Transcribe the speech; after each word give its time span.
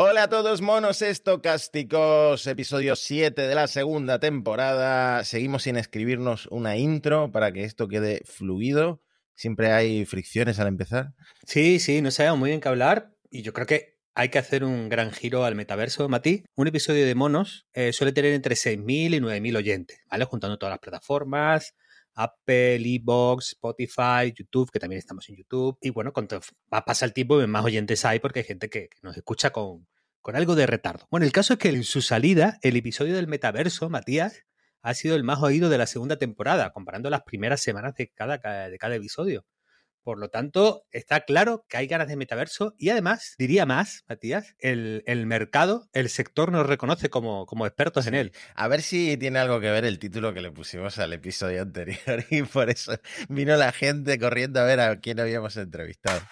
Hola 0.00 0.22
a 0.22 0.28
todos 0.28 0.60
monos 0.60 1.02
estocásticos, 1.02 2.46
episodio 2.46 2.94
7 2.94 3.48
de 3.48 3.54
la 3.56 3.66
segunda 3.66 4.20
temporada. 4.20 5.24
Seguimos 5.24 5.64
sin 5.64 5.76
escribirnos 5.76 6.46
una 6.52 6.76
intro 6.76 7.32
para 7.32 7.50
que 7.50 7.64
esto 7.64 7.88
quede 7.88 8.22
fluido. 8.24 9.02
Siempre 9.34 9.72
hay 9.72 10.06
fricciones 10.06 10.60
al 10.60 10.68
empezar. 10.68 11.14
Sí, 11.44 11.80
sí, 11.80 12.00
no 12.00 12.12
sabemos 12.12 12.38
muy 12.38 12.50
bien 12.50 12.60
qué 12.60 12.68
hablar 12.68 13.12
y 13.28 13.42
yo 13.42 13.52
creo 13.52 13.66
que 13.66 13.98
hay 14.14 14.28
que 14.28 14.38
hacer 14.38 14.62
un 14.62 14.88
gran 14.88 15.10
giro 15.10 15.44
al 15.44 15.56
metaverso, 15.56 16.08
Mati. 16.08 16.44
Un 16.54 16.68
episodio 16.68 17.04
de 17.04 17.16
monos 17.16 17.66
eh, 17.72 17.92
suele 17.92 18.12
tener 18.12 18.34
entre 18.34 18.54
6.000 18.54 19.16
y 19.16 19.18
9.000 19.18 19.56
oyentes, 19.56 19.98
¿vale? 20.08 20.24
Juntando 20.26 20.58
todas 20.58 20.74
las 20.74 20.80
plataformas, 20.80 21.74
Apple, 22.18 22.82
Evox, 22.84 23.50
Spotify, 23.50 24.32
YouTube, 24.36 24.70
que 24.72 24.80
también 24.80 24.98
estamos 24.98 25.28
en 25.28 25.36
YouTube. 25.36 25.78
Y 25.80 25.90
bueno, 25.90 26.12
cuanto 26.12 26.40
va 26.72 26.78
a 26.78 26.84
pasar 26.84 27.08
el 27.08 27.12
tiempo, 27.12 27.38
más 27.46 27.64
oyentes 27.64 28.04
hay 28.04 28.18
porque 28.18 28.40
hay 28.40 28.44
gente 28.44 28.68
que, 28.68 28.90
nos 29.02 29.16
escucha 29.16 29.50
con, 29.50 29.86
con 30.20 30.34
algo 30.34 30.56
de 30.56 30.66
retardo. 30.66 31.06
Bueno, 31.10 31.26
el 31.26 31.32
caso 31.32 31.54
es 31.54 31.58
que 31.58 31.68
en 31.68 31.84
su 31.84 32.02
salida, 32.02 32.58
el 32.62 32.76
episodio 32.76 33.14
del 33.14 33.28
metaverso, 33.28 33.88
Matías, 33.88 34.44
ha 34.82 34.94
sido 34.94 35.14
el 35.16 35.22
más 35.22 35.42
oído 35.42 35.68
de 35.68 35.78
la 35.78 35.86
segunda 35.86 36.16
temporada, 36.16 36.72
comparando 36.72 37.08
las 37.08 37.22
primeras 37.22 37.60
semanas 37.60 37.94
de 37.94 38.08
cada, 38.08 38.38
de 38.68 38.78
cada 38.78 38.96
episodio. 38.96 39.44
Por 40.08 40.18
lo 40.18 40.30
tanto, 40.30 40.86
está 40.90 41.20
claro 41.26 41.66
que 41.68 41.76
hay 41.76 41.86
ganas 41.86 42.08
de 42.08 42.16
metaverso 42.16 42.74
y 42.78 42.88
además, 42.88 43.34
diría 43.36 43.66
más, 43.66 44.06
Matías, 44.08 44.54
el, 44.58 45.02
mercado, 45.26 45.90
el 45.92 46.08
sector 46.08 46.50
nos 46.50 46.66
reconoce 46.66 47.10
como, 47.10 47.44
como 47.44 47.66
expertos 47.66 48.06
en 48.06 48.14
él. 48.14 48.32
A 48.54 48.68
ver 48.68 48.80
si 48.80 49.18
tiene 49.18 49.38
algo 49.38 49.60
que 49.60 49.70
ver 49.70 49.84
el 49.84 49.98
título 49.98 50.32
que 50.32 50.40
le 50.40 50.50
pusimos 50.50 50.98
al 50.98 51.12
episodio 51.12 51.60
anterior 51.68 52.24
y 52.30 52.40
por 52.40 52.70
eso 52.70 52.98
vino 53.28 53.54
la 53.58 53.70
gente 53.70 54.18
corriendo 54.18 54.60
a 54.60 54.64
ver 54.64 54.80
a 54.80 54.98
quién 54.98 55.20
habíamos 55.20 55.58
entrevistado. 55.58 56.22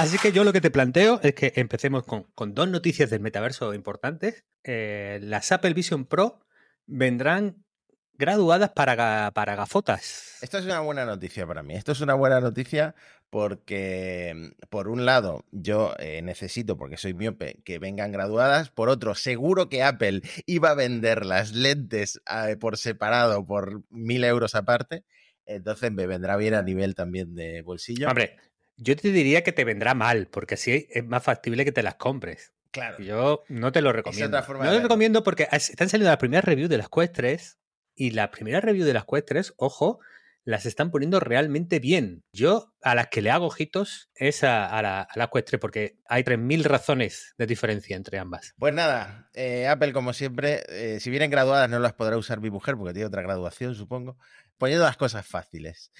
Así 0.00 0.16
que 0.16 0.32
yo 0.32 0.44
lo 0.44 0.54
que 0.54 0.62
te 0.62 0.70
planteo 0.70 1.20
es 1.22 1.34
que 1.34 1.52
empecemos 1.56 2.04
con, 2.04 2.54
dos 2.54 2.68
noticias 2.70 3.10
del 3.10 3.20
metaverso 3.20 3.74
importantes. 3.74 4.46
Eh, 4.64 5.20
las 5.22 5.52
Apple 5.52 5.74
Vision 5.74 6.06
Pro 6.06 6.40
vendrán 6.86 7.66
graduadas 8.14 8.70
para, 8.70 9.30
para 9.32 9.56
gafotas. 9.56 10.38
Esto 10.40 10.56
es 10.56 10.64
una 10.64 10.80
buena 10.80 11.04
noticia 11.04 11.46
para 11.46 11.62
mí. 11.62 11.74
Esto 11.74 11.92
es 11.92 12.00
una 12.00 12.14
buena 12.14 12.40
noticia 12.40 12.94
porque, 13.28 14.54
por 14.70 14.88
un 14.88 15.04
lado, 15.04 15.44
yo 15.50 15.94
eh, 15.98 16.22
necesito, 16.22 16.78
porque 16.78 16.96
soy 16.96 17.12
miope, 17.12 17.60
que 17.62 17.78
vengan 17.78 18.10
graduadas. 18.10 18.70
Por 18.70 18.88
otro, 18.88 19.14
seguro 19.14 19.68
que 19.68 19.82
Apple 19.82 20.22
iba 20.46 20.70
a 20.70 20.74
vender 20.74 21.26
las 21.26 21.52
lentes 21.52 22.22
eh, 22.26 22.56
por 22.56 22.78
separado 22.78 23.44
por 23.44 23.82
mil 23.90 24.24
euros 24.24 24.54
aparte. 24.54 25.04
Entonces 25.44 25.92
me 25.92 26.06
vendrá 26.06 26.38
bien 26.38 26.54
a 26.54 26.62
nivel 26.62 26.94
también 26.94 27.34
de 27.34 27.60
bolsillo. 27.60 28.08
Hombre, 28.08 28.38
yo 28.80 28.96
te 28.96 29.12
diría 29.12 29.44
que 29.44 29.52
te 29.52 29.64
vendrá 29.64 29.94
mal, 29.94 30.26
porque 30.26 30.54
así 30.54 30.88
es 30.90 31.04
más 31.04 31.22
factible 31.22 31.64
que 31.64 31.72
te 31.72 31.82
las 31.82 31.96
compres. 31.96 32.52
Claro. 32.70 32.98
Yo 32.98 33.44
no 33.48 33.72
te 33.72 33.82
lo 33.82 33.92
recomiendo. 33.92 34.40
No 34.40 34.72
lo 34.72 34.80
recomiendo 34.80 35.22
porque 35.22 35.48
están 35.52 35.88
saliendo 35.88 36.10
las 36.10 36.18
primeras 36.18 36.44
reviews 36.44 36.70
de 36.70 36.78
las 36.78 36.88
Quest 36.88 37.14
3 37.14 37.58
y 37.94 38.10
las 38.12 38.28
primeras 38.30 38.64
reviews 38.64 38.86
de 38.86 38.94
las 38.94 39.04
Quest 39.04 39.26
3, 39.28 39.54
ojo, 39.58 39.98
las 40.44 40.64
están 40.64 40.90
poniendo 40.90 41.20
realmente 41.20 41.78
bien. 41.78 42.24
Yo 42.32 42.72
a 42.82 42.94
las 42.94 43.08
que 43.08 43.20
le 43.20 43.30
hago 43.30 43.46
ojitos 43.46 44.08
es 44.14 44.44
a, 44.44 44.80
la, 44.80 45.08
a 45.10 45.30
Quest 45.30 45.48
3 45.48 45.60
porque 45.60 45.98
hay 46.08 46.22
3.000 46.22 46.62
razones 46.62 47.34
de 47.36 47.46
diferencia 47.46 47.96
entre 47.96 48.18
ambas. 48.18 48.54
Pues 48.56 48.72
nada, 48.72 49.28
eh, 49.34 49.68
Apple 49.68 49.92
como 49.92 50.14
siempre, 50.14 50.62
eh, 50.68 51.00
si 51.00 51.10
vienen 51.10 51.30
graduadas 51.30 51.68
no 51.68 51.80
las 51.80 51.92
podrá 51.92 52.16
usar 52.16 52.40
mi 52.40 52.50
mujer 52.50 52.76
porque 52.76 52.94
tiene 52.94 53.06
otra 53.06 53.22
graduación, 53.22 53.74
supongo, 53.74 54.16
poniendo 54.56 54.86
las 54.86 54.96
cosas 54.96 55.26
fáciles. 55.26 55.92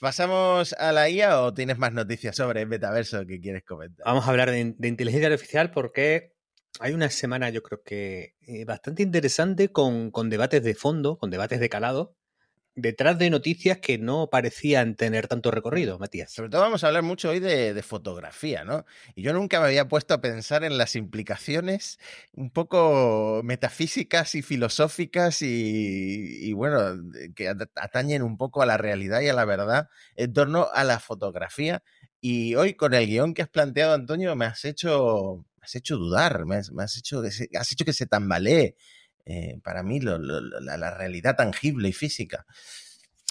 ¿Pasamos 0.00 0.74
a 0.74 0.92
la 0.92 1.08
IA 1.10 1.42
o 1.42 1.54
tienes 1.54 1.78
más 1.78 1.92
noticias 1.92 2.36
sobre 2.36 2.62
el 2.62 2.68
metaverso 2.68 3.26
que 3.26 3.40
quieres 3.40 3.64
comentar? 3.64 4.04
Vamos 4.04 4.26
a 4.26 4.30
hablar 4.30 4.50
de, 4.50 4.60
inteligencia 4.60 5.28
artificial 5.28 5.70
porque 5.70 6.34
hay 6.80 6.92
una 6.92 7.10
semana, 7.10 7.50
yo 7.50 7.62
creo 7.62 7.82
que 7.82 8.34
eh, 8.42 8.64
bastante 8.64 9.02
interesante 9.02 9.72
con, 9.72 10.10
con, 10.10 10.30
debates 10.30 10.62
de 10.62 10.74
fondo, 10.74 11.18
con 11.18 11.30
debates 11.30 11.58
de 11.58 11.68
calado, 11.68 12.17
detrás 12.78 13.18
de 13.18 13.28
noticias 13.28 13.78
que 13.78 13.98
no 13.98 14.28
parecían 14.30 14.94
tener 14.94 15.26
tanto 15.26 15.50
recorrido, 15.50 15.98
Matías. 15.98 16.32
Sobre 16.32 16.48
todo 16.48 16.60
vamos 16.60 16.84
a 16.84 16.86
hablar 16.86 17.02
mucho 17.02 17.30
hoy 17.30 17.40
de, 17.40 17.82
fotografía, 17.82 18.64
¿no? 18.64 18.84
Y 19.14 19.22
yo 19.22 19.32
nunca 19.32 19.60
me 19.60 19.66
había 19.66 19.88
puesto 19.88 20.14
a 20.14 20.20
pensar 20.20 20.64
en 20.64 20.78
las 20.78 20.94
implicaciones 20.96 21.98
un 22.32 22.50
poco 22.50 23.40
metafísicas 23.44 24.34
y 24.34 24.42
filosóficas 24.42 25.42
y, 25.42 26.52
bueno, 26.52 26.78
que 27.34 27.48
atañen 27.48 28.22
un 28.22 28.36
poco 28.36 28.62
a 28.62 28.66
la 28.66 28.76
realidad 28.76 29.20
y 29.20 29.28
a 29.28 29.34
la 29.34 29.44
verdad 29.44 29.88
en 30.16 30.32
torno 30.32 30.68
a 30.72 30.84
la 30.84 31.00
fotografía. 31.00 31.82
Y 32.20 32.54
hoy 32.56 32.74
con 32.74 32.94
el 32.94 33.06
guion 33.06 33.34
que 33.34 33.42
has 33.42 33.48
planteado, 33.48 33.94
Antonio, 33.94 34.34
me 34.36 34.44
has 34.44 34.64
hecho, 34.64 35.44
has 35.60 35.74
hecho 35.74 35.96
dudar, 35.96 36.46
me 36.46 36.56
has, 36.56 36.96
hecho, 36.96 37.22
has 37.22 37.72
hecho 37.72 37.84
que 37.84 37.92
se 37.92 38.06
tambalee 38.06 38.76
eh, 39.30 39.60
para 39.62 39.82
mí 39.82 40.00
la, 40.00 40.96
realidad 40.96 41.36
tangible 41.36 41.90
y 41.90 41.92
física. 41.92 42.46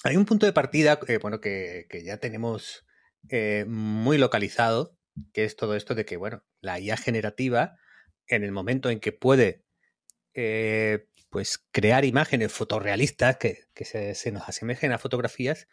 Hay 0.03 0.15
un 0.15 0.25
punto 0.25 0.45
de 0.45 0.53
partida, 0.53 0.99
eh, 1.07 1.17
bueno, 1.17 1.41
que, 1.41 1.87
ya 2.05 2.17
tenemos 2.17 2.85
eh, 3.29 3.65
muy 3.67 4.19
localizado, 4.19 4.95
que 5.33 5.43
es 5.43 5.55
todo 5.55 5.75
esto 5.75 5.95
de 5.95 6.05
que, 6.05 6.15
bueno, 6.17 6.43
la 6.61 6.79
IA 6.79 6.97
generativa, 6.97 7.79
en 8.27 8.43
el 8.43 8.51
momento 8.51 8.91
en 8.91 8.99
que 8.99 9.11
puede 9.11 9.63
pues 11.31 11.57
crear 11.71 12.05
imágenes 12.05 12.51
fotorrealistas 12.51 13.37
que, 13.37 13.65
se, 13.83 14.31
nos 14.31 14.47
asemejen 14.47 14.91
a 14.91 14.99
fotografías, 14.99 15.67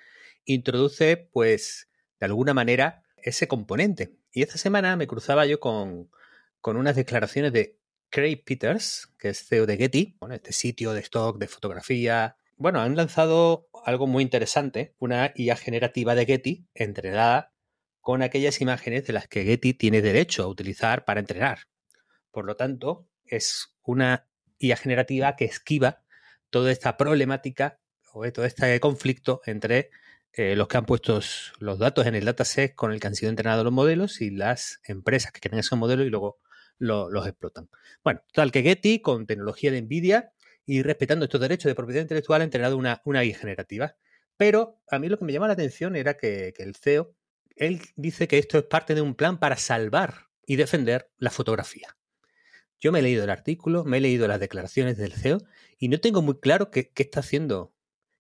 introduce, 0.46 1.18
pues, 1.18 1.90
de 2.18 2.24
alguna 2.24 2.54
manera, 2.54 3.02
ese 3.18 3.46
componente. 3.46 4.16
Y 4.32 4.40
esta 4.40 4.56
semana 4.56 4.96
me 4.96 5.06
cruzaba 5.06 5.44
yo 5.44 5.60
con, 5.60 6.10
con 6.62 6.78
unas 6.78 6.96
declaraciones 6.96 7.52
de 7.52 7.78
Craig 8.10 8.42
Peters, 8.44 9.12
que 9.19 9.31
es 9.31 9.47
CEO 9.47 9.66
de 9.66 9.76
Getty, 9.76 10.16
bueno, 10.20 10.34
este 10.34 10.53
sitio 10.53 10.92
de 10.92 11.00
stock 11.00 11.38
de 11.38 11.48
fotografía. 11.48 12.37
Bueno, 12.56 12.81
han 12.81 12.97
lanzado 12.97 13.69
algo 13.84 14.06
muy 14.06 14.22
interesante, 14.22 14.94
una 14.98 15.32
IA 15.34 15.56
generativa 15.56 16.14
de 16.14 16.26
Getty 16.26 16.66
entrenada 16.75 17.53
con 18.00 18.22
aquellas 18.22 18.60
imágenes 18.60 19.06
de 19.06 19.14
las 19.14 19.28
que 19.28 19.44
Getty 19.44 19.75
tiene 19.75 20.03
derecho 20.03 20.44
a 20.44 20.48
utilizar 20.48 21.04
para 21.04 21.20
entrenar. 21.20 21.60
Por 22.31 22.44
lo 22.44 22.56
tanto, 22.56 23.09
es 23.25 23.75
una 23.82 24.28
IA 24.59 24.76
generativa 24.76 25.37
que 25.37 25.47
esquiva 25.47 26.04
toda 26.50 26.70
esta 26.70 26.97
problemática 26.97 27.81
o 28.12 28.31
todo 28.31 28.44
este 28.44 28.78
conflicto 28.81 29.41
entre 29.47 29.91
eh, 30.32 30.56
los 30.56 30.69
que 30.69 30.76
han 30.76 30.87
puesto 30.87 31.20
los 31.59 31.78
datos 31.78 32.06
en 32.06 32.14
el 32.14 32.25
dataset 32.25 32.75
con 32.75 32.93
el 32.93 33.00
que 33.00 33.06
han 33.06 33.14
sido 33.14 33.31
entrenados 33.31 33.64
los 33.64 33.72
modelos 33.72 34.20
y 34.20 34.31
las 34.31 34.81
empresas 34.84 35.32
que 35.32 35.41
quieren 35.41 35.60
esos 35.60 35.78
modelos 35.78 36.06
y 36.06 36.10
luego 36.10 36.41
los 36.78 37.26
explotan. 37.26 37.68
Bueno, 38.02 38.22
tal 38.32 38.52
que 38.52 38.62
Getty, 38.62 39.00
con 39.00 39.26
tecnología 39.26 39.70
de 39.70 39.82
NVIDIA 39.82 40.32
y 40.66 40.82
respetando 40.82 41.24
estos 41.24 41.40
derechos 41.40 41.70
de 41.70 41.74
propiedad 41.74 42.02
intelectual, 42.02 42.40
ha 42.40 42.44
entrenado 42.44 42.76
una, 42.76 43.00
una 43.04 43.24
IA 43.24 43.36
generativa. 43.36 43.96
Pero 44.36 44.80
a 44.90 44.98
mí 44.98 45.08
lo 45.08 45.18
que 45.18 45.24
me 45.24 45.32
llama 45.32 45.46
la 45.46 45.52
atención 45.52 45.96
era 45.96 46.16
que, 46.16 46.54
el 46.58 46.74
CEO, 46.74 47.14
él 47.56 47.80
dice 47.96 48.26
que 48.28 48.38
esto 48.38 48.58
es 48.58 48.64
parte 48.64 48.94
de 48.94 49.00
un 49.00 49.14
plan 49.14 49.38
para 49.38 49.56
salvar 49.56 50.28
y 50.46 50.56
defender 50.56 51.10
la 51.18 51.30
fotografía. 51.30 51.96
Yo 52.80 52.92
me 52.92 52.98
he 52.98 53.02
leído 53.02 53.24
el 53.24 53.30
artículo, 53.30 53.84
me 53.84 53.98
he 53.98 54.00
leído 54.00 54.26
las 54.26 54.40
declaraciones 54.40 54.96
del 54.98 55.12
CEO 55.12 55.38
y 55.78 55.88
no 55.88 56.00
tengo 56.00 56.20
muy 56.20 56.38
claro 56.40 56.70
qué, 56.70 56.90
está 56.94 57.20
haciendo 57.20 57.72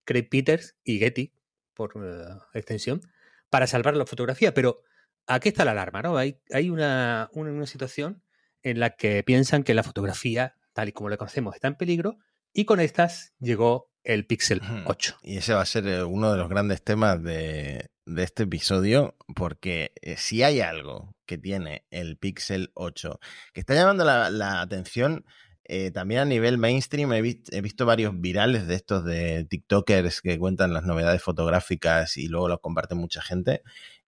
Craig 0.04 0.28
Peters 0.30 0.76
y 0.84 0.98
Getty, 0.98 1.34
por 1.74 1.92
eh, 1.96 2.38
extensión, 2.54 3.02
para 3.50 3.66
salvar 3.66 3.96
la 3.96 4.06
fotografía. 4.06 4.54
Pero 4.54 4.82
aquí 5.26 5.48
está 5.48 5.64
la 5.64 5.72
alarma, 5.72 6.02
¿no? 6.02 6.16
Hay, 6.16 6.40
hay 6.52 6.70
una, 6.70 7.28
una 7.32 7.66
situación 7.66 8.22
en 8.64 8.80
la 8.80 8.96
que 8.96 9.22
piensan 9.22 9.62
que 9.62 9.74
la 9.74 9.84
fotografía, 9.84 10.56
tal 10.72 10.88
y 10.88 10.92
como 10.92 11.10
la 11.10 11.16
conocemos, 11.16 11.54
está 11.54 11.68
en 11.68 11.76
peligro 11.76 12.18
y 12.52 12.64
con 12.64 12.80
estas 12.80 13.34
llegó 13.38 13.90
el 14.02 14.26
Pixel 14.26 14.60
8. 14.86 15.18
Y 15.22 15.36
ese 15.38 15.54
va 15.54 15.60
a 15.60 15.66
ser 15.66 15.86
eh, 15.86 16.02
uno 16.02 16.32
de 16.32 16.38
los 16.38 16.48
grandes 16.48 16.82
temas 16.82 17.22
de, 17.22 17.90
este 18.16 18.44
episodio, 18.44 19.16
porque 19.34 19.92
eh, 20.02 20.16
si 20.16 20.42
hay 20.42 20.60
algo 20.60 21.14
que 21.26 21.38
tiene 21.38 21.86
el 21.90 22.16
Pixel 22.18 22.70
8 22.74 23.18
que 23.52 23.60
está 23.60 23.74
llamando 23.74 24.04
la, 24.04 24.60
atención 24.60 25.24
eh, 25.64 25.90
también 25.90 26.20
a 26.20 26.24
nivel 26.26 26.58
mainstream, 26.58 27.12
he, 27.12 27.22
visto 27.22 27.86
varios 27.86 28.20
virales 28.20 28.66
de 28.66 28.74
estos 28.74 29.04
de 29.04 29.46
TikTokers 29.46 30.20
que 30.20 30.38
cuentan 30.38 30.74
las 30.74 30.84
novedades 30.84 31.22
fotográficas 31.22 32.18
y 32.18 32.28
luego 32.28 32.48
los 32.48 32.60
comparte 32.60 32.94
mucha 32.94 33.22
gente, 33.22 33.62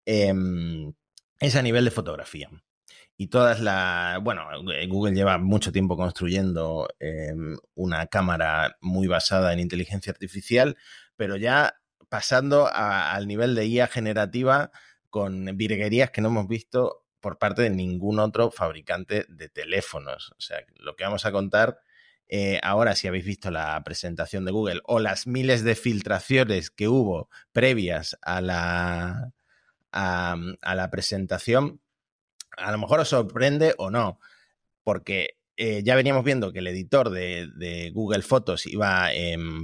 em, 0.05 0.93
es 1.41 1.57
a 1.57 1.63
nivel 1.63 1.87
de 1.87 1.91
fotografía 1.91 2.51
y 3.17 3.29
todas 3.29 3.61
las... 3.61 4.23
Bueno, 4.23 4.49
eh, 4.73 4.87
Google 4.87 5.15
lleva 5.15 5.39
mucho 5.39 5.73
tiempo 5.73 5.97
construyendo 5.97 6.89
em, 6.99 7.57
una 7.75 8.07
cámara 8.07 8.77
muy 8.81 9.07
basada 9.07 9.53
en 9.53 9.61
inteligencia 9.61 10.13
artificial, 10.13 10.77
pero 11.17 11.37
ya 11.37 11.77
pasando 12.09 12.69
al 12.73 13.27
nivel 13.27 13.55
de 13.55 13.67
IA 13.67 13.87
generativa 13.87 14.71
con 15.11 15.57
virguerías 15.57 16.11
que 16.11 16.21
no 16.21 16.29
hemos 16.29 16.47
visto 16.47 17.05
por 17.21 17.39
parte 17.39 17.63
de 17.63 17.71
ningún 17.71 18.19
otro 18.19 18.51
fabricante 18.51 19.25
de 19.29 19.49
teléfonos. 19.49 20.33
O 20.39 20.41
sea, 20.41 20.59
lo 20.77 20.95
que 20.95 21.05
vamos 21.05 21.25
a 21.27 21.33
contar 21.33 21.81
eh, 22.29 22.59
ahora, 22.63 22.95
si 22.97 23.07
habéis 23.07 23.25
visto 23.25 23.51
la 23.51 23.83
presentación 23.85 24.45
de 24.45 24.53
Google 24.53 24.81
o 24.85 24.99
las 24.99 25.27
miles 25.27 25.63
de 25.63 25.77
filtraciones 25.77 26.71
que 26.71 26.89
hubo 26.89 27.29
previas 27.53 28.19
a 28.23 28.41
la, 28.41 29.33
a, 29.93 30.37
la 30.75 30.91
presentación, 30.91 31.81
a 32.57 32.73
lo 32.73 32.79
mejor 32.79 33.01
os 33.01 33.09
sorprende 33.09 33.75
o 33.79 33.91
no, 33.91 34.19
porque 34.85 35.39
eh, 35.57 35.83
ya 35.85 35.97
veníamos 35.97 36.25
viendo 36.25 36.53
que 36.53 36.59
el 36.61 36.67
editor 36.67 37.11
de, 37.11 37.91
Google 37.95 38.23
Fotos 38.23 38.67
iba, 38.67 39.09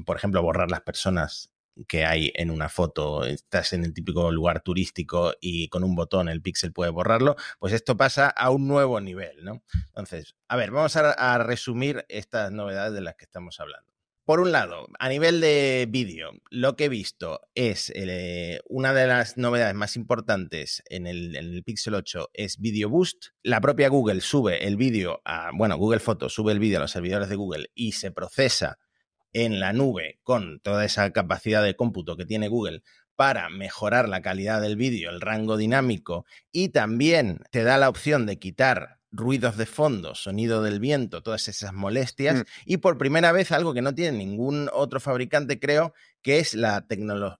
por 0.06 0.16
ejemplo, 0.16 0.40
a 0.40 0.42
borrar 0.42 0.70
las 0.70 0.82
personas 0.82 1.52
que 1.88 2.04
hay 2.04 2.32
en 2.34 2.50
una 2.50 2.68
foto, 2.68 3.24
estás 3.24 3.72
en 3.72 3.84
el 3.84 3.94
típico 3.94 4.30
lugar 4.30 4.62
turístico 4.62 5.34
y 5.40 5.68
con 5.68 5.84
un 5.84 5.94
botón 5.94 6.28
el 6.28 6.42
píxel 6.42 6.72
puede 6.72 6.90
borrarlo, 6.90 7.36
pues 7.58 7.72
esto 7.72 7.96
pasa 7.96 8.28
a 8.28 8.50
un 8.50 8.68
nuevo 8.68 9.00
nivel, 9.00 9.44
¿no? 9.44 9.62
Entonces, 9.88 10.36
a 10.48 10.56
ver, 10.56 10.70
vamos 10.70 10.96
a, 10.96 11.38
resumir 11.38 12.04
estas 12.08 12.52
novedades 12.52 12.92
de 12.92 13.00
las 13.00 13.16
que 13.16 13.24
estamos 13.24 13.58
hablando. 13.60 13.91
Por 14.24 14.38
un 14.38 14.52
lado, 14.52 14.86
a 15.00 15.08
nivel 15.08 15.40
de 15.40 15.88
vídeo, 15.90 16.30
lo 16.48 16.76
que 16.76 16.84
he 16.84 16.88
visto 16.88 17.40
es 17.56 17.92
eh, 17.96 18.60
una 18.68 18.94
de 18.94 19.08
las 19.08 19.36
novedades 19.36 19.74
más 19.74 19.96
importantes 19.96 20.84
en 20.88 21.08
el, 21.08 21.34
en 21.34 21.46
el, 21.52 21.64
Pixel 21.64 21.96
8 21.96 22.30
es 22.32 22.60
Video 22.60 22.88
Boost. 22.88 23.30
La 23.42 23.60
propia 23.60 23.88
Google 23.88 24.20
sube 24.20 24.64
el 24.68 24.76
vídeo 24.76 25.20
a, 25.24 25.50
bueno, 25.52 25.76
Google 25.76 25.98
Fotos 25.98 26.34
sube 26.34 26.52
el 26.52 26.60
vídeo 26.60 26.78
a 26.78 26.82
los 26.82 26.92
servidores 26.92 27.28
de 27.30 27.34
Google 27.34 27.70
y 27.74 27.92
se 27.92 28.12
procesa 28.12 28.78
en 29.32 29.58
la 29.58 29.72
nube 29.72 30.20
con 30.22 30.60
toda 30.60 30.84
esa 30.84 31.10
capacidad 31.10 31.64
de 31.64 31.74
cómputo 31.74 32.16
que 32.16 32.24
tiene 32.24 32.46
Google 32.46 32.84
para 33.16 33.48
mejorar 33.48 34.08
la 34.08 34.22
calidad 34.22 34.60
del 34.60 34.76
vídeo, 34.76 35.10
el 35.10 35.20
rango 35.20 35.56
dinámico 35.56 36.26
y 36.52 36.68
también 36.68 37.40
te 37.50 37.64
da 37.64 37.76
la 37.76 37.88
opción 37.88 38.26
de 38.26 38.38
quitar 38.38 39.00
ruidos 39.12 39.56
de 39.58 39.66
fondo, 39.66 40.14
sonido 40.14 40.62
del 40.62 40.80
viento, 40.80 41.22
todas 41.22 41.46
esas 41.48 41.72
molestias 41.72 42.40
mm. 42.40 42.42
y 42.64 42.76
por 42.78 42.98
primera 42.98 43.30
vez 43.30 43.52
algo 43.52 43.74
que 43.74 43.82
no 43.82 43.94
tiene 43.94 44.16
ningún 44.16 44.70
otro 44.72 45.00
fabricante 45.00 45.60
creo 45.60 45.92
que 46.22 46.38
es 46.38 46.54
la, 46.54 46.86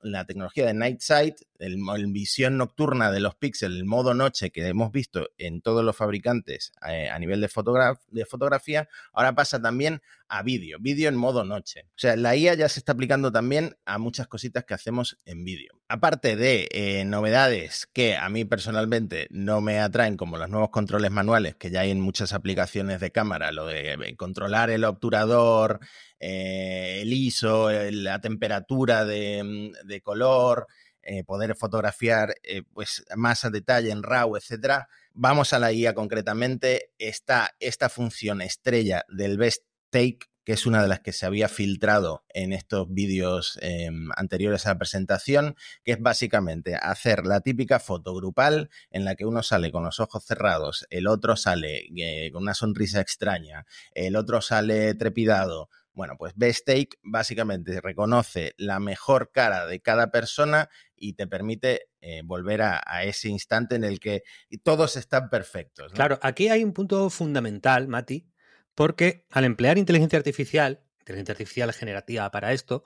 la 0.03 0.27
tecnología 0.27 0.67
de 0.67 0.75
Night 0.75 1.01
Sight, 1.01 1.37
el, 1.59 1.79
visión 2.09 2.59
nocturna 2.59 3.13
de 3.13 3.21
los 3.21 3.37
píxeles, 3.37 3.79
el 3.79 3.85
modo 3.85 4.13
noche 4.13 4.51
que 4.51 4.67
hemos 4.67 4.91
visto 4.91 5.31
en 5.39 5.63
todos 5.63 5.85
los 5.85 5.97
fabricantes 5.97 6.73
eh, 6.87 7.09
a 7.09 7.19
nivel 7.19 7.41
de, 7.41 7.49
de 8.11 8.27
fotografía, 8.27 8.89
ahora 9.13 9.35
pasa 9.35 9.63
también 9.63 10.03
a 10.33 10.43
vídeo, 10.43 10.79
vídeo 10.81 11.11
en 11.11 11.15
modo 11.15 11.45
noche. 11.45 11.83
O 11.89 11.99
sea, 11.99 12.17
la 12.17 12.35
IA 12.35 12.55
ya 12.55 12.67
se 12.71 12.81
está 12.81 12.93
aplicando 12.93 13.31
también 13.31 13.77
a 13.85 13.99
muchas 13.99 14.29
cositas 14.29 14.65
que 14.65 14.73
hacemos 14.73 15.19
en 15.27 15.45
vídeo. 15.45 15.75
Aparte 15.89 16.37
de 16.37 16.69
eh, 16.73 17.05
novedades 17.05 17.87
que 17.93 18.17
a 18.17 18.31
mí 18.31 18.47
personalmente 18.47 19.27
no 19.29 19.61
me 19.61 19.79
atraen, 19.79 20.17
como 20.17 20.39
los 20.39 20.49
nuevos 20.49 20.71
controles 20.71 21.11
manuales 21.11 21.57
que 21.57 21.71
ya 21.71 21.81
hay 21.81 21.91
en 21.91 22.01
muchas 22.01 22.33
aplicaciones 22.33 22.99
de 23.01 23.13
cámara, 23.13 23.53
lo 23.53 23.67
de 23.67 23.93
eh, 23.93 24.17
controlar 24.17 24.71
el 24.71 24.85
obturador, 24.85 25.81
el 26.19 27.13
ISO, 27.13 27.71
la 27.71 28.19
temperatura 28.23 29.05
de, 29.05 29.43
mm, 29.45 30.01
color, 30.03 30.67
poder 31.27 31.57
fotografiar 31.57 32.33
pues 32.73 33.05
más 33.17 33.45
a 33.45 33.51
detalle 33.51 33.91
en 33.91 34.03
RAW, 34.03 34.37
etcétera. 34.37 34.89
Vamos 35.13 35.53
a 35.53 35.59
la 35.59 35.73
IA 35.73 35.95
concretamente. 35.95 36.93
Está 36.97 37.51
esta 37.59 37.89
función 37.89 38.41
estrella 38.41 39.05
del 39.09 39.37
Best 39.37 39.65
Take, 39.93 40.21
que 40.45 40.55
es 40.55 40.67
una 40.67 40.83
de 40.83 40.89
las 40.89 41.01
que 41.01 41.13
se 41.13 41.27
había 41.27 41.49
filtrado 41.49 42.25
en 42.31 42.53
estos 42.53 42.93
vídeos 42.93 43.59
em, 43.63 44.09
anteriores 44.17 44.67
a 44.67 44.71
la 44.71 44.79
presentación, 44.79 45.55
que 45.85 45.93
es 45.93 46.01
básicamente 46.01 46.75
hacer 46.75 47.27
la 47.27 47.43
típica 47.43 47.79
foto 47.79 48.15
grupal 48.15 48.71
en 48.91 49.05
la 49.05 49.15
que 49.15 49.27
uno 49.27 49.43
sale 49.43 49.71
con 49.71 49.85
los 49.85 50.01
ojos 50.01 50.25
cerrados, 50.25 50.87
el 50.91 51.07
otro 51.07 51.37
sale 51.37 51.87
eh, 51.97 52.31
con 52.33 52.43
una 52.43 52.55
sonrisa 52.55 53.01
extraña, 53.01 53.67
el 53.93 54.17
otro 54.17 54.41
sale 54.41 54.95
trepidado. 54.95 55.69
Bueno, 55.95 56.17
pues 56.19 56.33
Best 56.37 56.67
Take 56.67 56.89
básicamente 57.03 57.79
reconoce 57.83 58.55
la 58.57 58.81
mejor 58.81 59.31
cara 59.31 59.67
de 59.67 59.81
cada 59.81 60.11
persona 60.11 60.71
y 60.97 61.13
te 61.13 61.27
permite 61.27 61.89
eh, 62.01 62.23
volver 62.25 62.63
a, 62.63 62.81
ese 63.05 63.29
instante 63.29 63.77
en 63.77 63.85
el 63.85 64.01
que 64.01 64.23
todos 64.63 64.97
están 64.97 65.29
perfectos. 65.29 65.93
Claro, 65.93 66.19
aquí 66.23 66.49
hay 66.49 66.65
un 66.65 66.73
punto 66.73 67.11
fundamental, 67.11 67.89
Mati, 67.89 68.32
porque 68.75 69.27
al 69.31 69.45
emplear 69.45 69.79
inteligencia 69.79 70.19
artificial, 70.19 70.85
inteligencia 71.01 71.33
artificial 71.33 71.73
generativa 71.73 72.31
para 72.31 72.53
esto, 72.53 72.85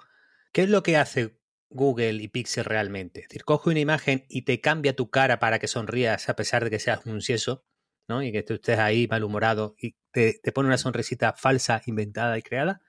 ¿qué 0.52 0.62
es 0.62 0.68
lo 0.68 0.82
que 0.82 0.96
hace 0.96 1.38
Google 1.68 2.22
y 2.22 2.28
Pixel 2.28 2.64
realmente? 2.64 3.20
Es 3.20 3.28
decir, 3.28 3.44
coge 3.44 3.70
una 3.70 3.80
imagen 3.80 4.24
y 4.28 4.42
te 4.42 4.60
cambia 4.60 4.96
tu 4.96 5.10
cara 5.10 5.38
para 5.38 5.58
que 5.58 5.68
sonrías 5.68 6.28
a 6.28 6.36
pesar 6.36 6.64
de 6.64 6.70
que 6.70 6.78
seas 6.78 7.04
un 7.06 7.20
sieso, 7.20 7.64
¿no? 8.08 8.22
Y 8.22 8.32
que 8.32 8.44
estés 8.48 8.78
ahí 8.78 9.06
malhumorado 9.08 9.74
y 9.80 9.96
te, 10.10 10.40
te 10.42 10.52
pone 10.52 10.68
una 10.68 10.78
sonrisita 10.78 11.32
falsa, 11.34 11.82
inventada 11.86 12.38
y 12.38 12.42
creada. 12.42 12.80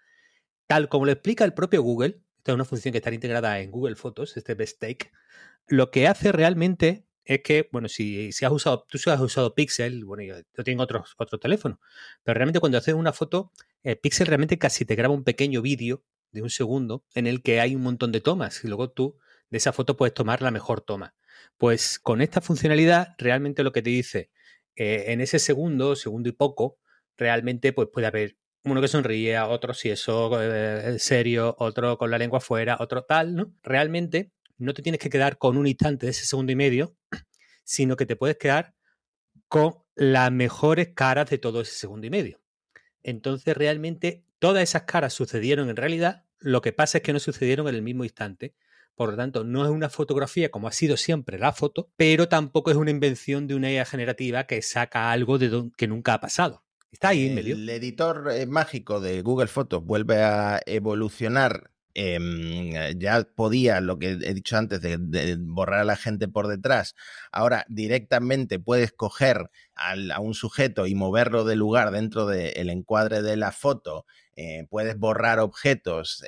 Tal 0.68 0.90
como 0.90 1.06
lo 1.06 1.12
explica 1.12 1.46
el 1.46 1.54
propio 1.54 1.82
Google, 1.82 2.22
esta 2.38 2.52
es 2.52 2.56
una 2.56 2.66
función 2.66 2.92
que 2.92 3.00
está 3.00 3.14
integrada 3.14 3.60
en 3.60 3.72
Google 3.72 3.96
Fotos, 3.96 4.38
este 4.38 4.54
Best 4.54 4.80
Take, 4.80 5.12
lo 5.68 5.92
que 5.92 6.08
hace 6.08 6.32
realmente 6.32 7.07
es 7.28 7.42
que, 7.44 7.68
bueno, 7.74 7.90
si, 7.90 8.32
si 8.32 8.46
has 8.46 8.52
usado, 8.54 8.86
tú 8.90 8.98
si 8.98 9.10
has 9.10 9.20
usado 9.20 9.54
Pixel, 9.54 10.06
bueno, 10.06 10.24
yo, 10.24 10.64
tengo 10.64 10.84
otros, 10.84 11.14
otros 11.18 11.42
teléfonos, 11.42 11.78
pero 12.24 12.36
realmente 12.36 12.62
cuando 12.62 12.78
haces 12.78 12.94
una 12.94 13.12
foto, 13.12 13.52
el 13.84 13.98
Pixel 13.98 14.28
realmente 14.28 14.58
casi 14.58 14.86
te 14.86 14.96
graba 14.96 15.14
un 15.14 15.26
pequeño 15.26 15.62
vídeo 15.62 16.06
de 16.32 16.42
un 16.42 16.50
segundo 16.50 17.04
en 17.14 17.28
el 17.28 17.42
que 17.42 17.60
hay 17.60 17.76
un 17.76 17.84
montón 17.84 18.14
de 18.14 18.22
tomas 18.22 18.64
y 18.64 18.68
luego 18.70 18.92
tú 18.92 19.18
de 19.50 19.58
esa 19.58 19.74
foto 19.74 19.98
puedes 19.98 20.14
tomar 20.14 20.42
la 20.42 20.52
mejor 20.52 20.80
toma. 20.82 21.16
Pues 21.58 22.00
con 22.00 22.22
esta 22.22 22.40
funcionalidad, 22.40 23.10
realmente 23.18 23.64
lo 23.64 23.74
que 23.74 23.82
te 23.82 23.90
dice, 23.90 24.32
eh, 24.78 25.06
en 25.08 25.20
ese 25.20 25.40
segundo, 25.40 25.98
segundo 25.98 26.30
y 26.30 26.32
poco, 26.32 26.80
realmente 27.18 27.74
pues 27.74 27.90
puede 27.92 28.08
haber 28.08 28.38
uno 28.64 28.80
que 28.80 28.88
sonríe, 28.88 29.38
otro 29.40 29.74
si 29.74 29.90
eso 29.90 30.42
eh, 30.42 30.98
serio, 31.00 31.56
otro 31.60 31.98
con 31.98 32.10
la 32.10 32.18
lengua 32.18 32.38
afuera, 32.38 32.78
otro 32.80 33.04
tal, 33.04 33.36
¿no? 33.36 33.54
Realmente 33.64 34.32
no 34.58 34.74
te 34.74 34.82
tienes 34.82 35.00
que 35.00 35.10
quedar 35.10 35.38
con 35.38 35.58
un 35.58 35.68
instante 35.68 36.06
de 36.06 36.12
ese 36.12 36.26
segundo 36.26 36.52
y 36.52 36.56
medio, 36.56 36.96
sino 37.64 37.96
que 37.96 38.06
te 38.06 38.16
puedes 38.16 38.38
quedar 38.38 38.74
con 39.48 39.76
las 39.96 40.32
mejores 40.32 40.90
caras 40.94 41.30
de 41.30 41.38
todo 41.38 41.62
ese 41.62 41.74
segundo 41.74 42.08
y 42.08 42.10
medio. 42.10 42.42
Entonces, 43.04 43.56
realmente, 43.56 44.26
todas 44.40 44.64
esas 44.64 44.84
caras 44.84 45.14
sucedieron 45.14 45.70
en 45.70 45.76
realidad, 45.76 46.26
lo 46.40 46.62
que 46.62 46.74
pasa 46.74 47.00
es 47.00 47.04
que 47.04 47.14
no 47.14 47.20
sucedieron 47.20 47.68
en 47.68 47.76
el 47.76 47.82
mismo 47.82 48.04
instante. 48.04 48.54
Por 48.96 49.12
lo 49.12 49.16
tanto, 49.16 49.44
no 49.44 49.64
es 49.64 49.70
una 49.70 49.90
fotografía 49.90 50.50
como 50.50 50.68
ha 50.68 50.72
sido 50.72 50.98
siempre 50.98 51.38
la 51.38 51.54
foto, 51.54 51.92
pero 51.98 52.28
tampoco 52.28 52.72
es 52.72 52.78
una 52.78 52.92
invención 52.92 53.48
de 53.48 53.56
una 53.56 53.72
IA 53.72 53.86
generativa 53.86 54.46
que 54.46 54.62
saca 54.62 55.12
algo 55.12 55.38
de 55.38 55.72
que 55.78 55.88
nunca 55.88 56.16
ha 56.16 56.20
pasado. 56.20 56.64
Está 56.92 57.10
ahí 57.10 57.28
en 57.28 57.36
medio. 57.36 57.56
El 57.56 57.70
editor 57.70 58.32
eh, 58.32 58.46
mágico 58.48 59.00
de 59.00 59.22
Google 59.22 59.48
Fotos 59.48 59.84
vuelve 59.86 60.24
a 60.24 60.62
evolucionar 60.66 61.72
Em, 62.00 63.00
ya 63.00 63.24
podía, 63.24 63.82
lo 63.82 63.98
que 63.98 64.12
he 64.12 64.34
dicho 64.36 64.56
antes, 64.56 64.82
de, 64.82 65.36
borrar 65.40 65.80
a 65.80 65.84
la 65.84 65.96
gente 65.96 66.28
por 66.28 66.48
detrás, 66.48 66.94
ahora 67.32 67.66
directamente 67.70 68.60
puedes 68.60 68.92
coger 68.92 69.50
a 69.74 70.20
un 70.20 70.36
sujeto 70.36 70.86
y 70.86 70.94
moverlo 70.94 71.44
de 71.44 71.56
lugar 71.56 71.90
dentro 71.90 72.28
del 72.28 72.70
encuadre 72.70 73.24
de 73.24 73.36
la 73.36 73.52
foto, 73.52 74.06
eh, 74.36 74.68
puedes 74.70 74.96
borrar 75.00 75.40
objetos. 75.40 76.24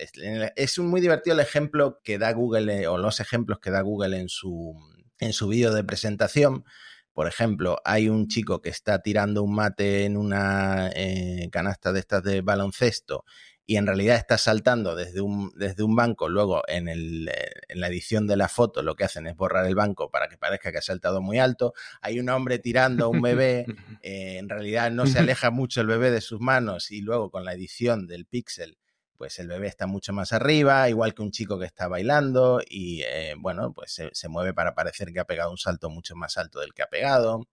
Es, 0.56 0.80
muy 0.80 1.02
divertido 1.02 1.36
el 1.36 1.40
ejemplo 1.40 2.00
que 2.04 2.18
da 2.18 2.34
Google, 2.34 2.82
eh, 2.82 2.88
o 2.88 2.98
los 2.98 3.20
ejemplos 3.20 3.60
que 3.60 3.70
da 3.70 3.82
Google 3.82 4.18
en 4.20 4.28
su, 4.28 4.76
en 5.20 5.34
su 5.34 5.48
vídeo 5.50 5.72
de 5.72 5.84
presentación. 5.84 6.66
Por 7.14 7.28
ejemplo, 7.28 7.78
hay 7.86 8.10
un 8.10 8.28
chico 8.28 8.62
que 8.62 8.70
está 8.70 9.04
tirando 9.04 9.44
un 9.44 9.54
mate 9.54 10.06
en 10.06 10.18
una 10.18 10.90
eh, 10.96 11.50
canasta 11.52 11.92
de 11.92 12.00
estas 12.00 12.24
de 12.24 12.42
baloncesto 12.42 13.24
y 13.70 13.78
en 13.78 13.86
realidad 13.86 14.16
está 14.16 14.40
saltando 14.40 14.96
desde 14.96 15.22
un, 15.22 15.52
desde 15.56 15.84
un 15.84 15.96
banco, 15.96 16.28
luego 16.28 16.64
en, 16.68 16.88
el, 16.88 17.32
en, 17.68 17.80
la 17.80 17.88
edición 17.88 18.26
de 18.26 18.36
la 18.36 18.48
foto 18.48 18.82
lo 18.82 18.96
que 18.96 19.04
hacen 19.04 19.28
es 19.28 19.36
borrar 19.36 19.68
el 19.68 19.76
banco 19.76 20.10
para 20.10 20.28
que 20.28 20.40
parezca 20.40 20.72
que 20.72 20.80
ha 20.80 20.82
saltado 20.82 21.22
muy 21.22 21.38
alto. 21.38 21.76
Hay 22.02 22.20
un 22.20 22.30
hombre 22.30 22.58
tirando 22.58 23.06
a 23.06 23.08
un 23.10 23.22
bebé, 23.22 23.68
eh, 24.02 24.40
en 24.40 24.50
realidad 24.50 24.90
no 24.90 25.06
se 25.06 25.20
aleja 25.20 25.52
mucho 25.52 25.82
el 25.82 25.88
bebé 25.88 26.10
de 26.10 26.20
sus 26.20 26.42
manos 26.42 26.90
y 26.90 27.02
luego 27.02 27.30
con 27.30 27.46
la 27.46 27.54
edición 27.54 28.08
del 28.08 28.26
píxel 28.26 28.80
pues 29.18 29.38
el 29.38 29.48
bebé 29.48 29.68
está 29.68 29.86
mucho 29.86 30.14
más 30.14 30.34
arriba, 30.34 30.90
igual 30.90 31.14
que 31.14 31.22
un 31.22 31.30
chico 31.30 31.60
que 31.60 31.66
está 31.66 31.88
bailando 31.88 32.62
y 32.68 33.04
eh, 33.04 33.36
bueno, 33.38 33.72
pues 33.72 33.92
se, 33.92 34.10
se, 34.14 34.30
mueve 34.30 34.56
para 34.56 34.74
parecer 34.74 35.14
que 35.14 35.20
ha 35.20 35.26
pegado 35.26 35.52
un 35.52 35.58
salto 35.60 35.92
mucho 35.92 36.16
más 36.16 36.38
alto 36.38 36.60
del 36.60 36.74
que 36.74 36.82
ha 36.82 36.88
pegado. 36.88 37.46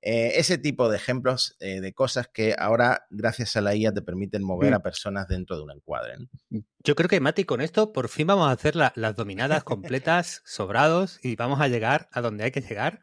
Eh, 0.00 0.38
ese 0.38 0.58
tipo 0.58 0.88
de 0.88 0.96
ejemplos 0.96 1.56
eh, 1.58 1.80
de 1.80 1.92
cosas 1.92 2.28
que 2.28 2.54
ahora, 2.56 3.06
gracias 3.10 3.56
a 3.56 3.60
la 3.60 3.74
IA, 3.74 3.92
te 3.92 4.00
permiten 4.00 4.44
mover 4.44 4.72
a 4.72 4.78
mm. 4.78 4.82
personas 4.82 5.26
dentro 5.26 5.56
de 5.56 5.62
un 5.64 5.72
encuadre. 5.72 6.18
Mm, 6.50 6.58
yo 6.84 6.94
creo 6.94 7.08
que, 7.08 7.20
Mati, 7.20 7.44
con 7.44 7.60
esto 7.60 7.92
por 7.92 8.08
fin 8.08 8.28
vamos 8.28 8.48
a 8.48 8.52
hacer 8.52 8.76
las 8.76 9.16
dominadas 9.16 9.64
completas, 9.64 10.42
sobrados, 10.44 11.18
y 11.24 11.34
vamos 11.34 11.60
a 11.60 11.68
llegar 11.68 12.08
a 12.12 12.20
donde 12.20 12.44
hay 12.44 12.52
que 12.52 12.60
llegar 12.60 13.00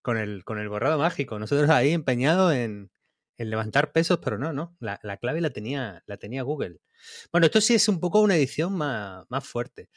con 0.00 0.16
el, 0.16 0.42
con 0.44 0.58
el 0.58 0.70
borrado 0.70 0.98
mágico. 0.98 1.38
Nosotros 1.38 1.68
ahí 1.68 1.92
empeñados 1.92 2.54
en, 2.54 2.90
levantar 3.36 3.92
pesos, 3.92 4.18
pero 4.24 4.38
no, 4.38 4.52
no. 4.54 4.74
La, 4.80 4.98
clave 5.18 5.42
la 5.42 5.50
tenía, 5.50 6.02
la 6.06 6.16
tenía 6.16 6.42
Google. 6.42 6.80
Bueno, 7.30 7.46
esto 7.46 7.60
sí 7.60 7.74
es 7.74 7.88
un 7.88 8.00
poco 8.00 8.20
una 8.20 8.36
edición 8.36 8.74
más, 8.74 9.26
fuerte. 9.44 9.90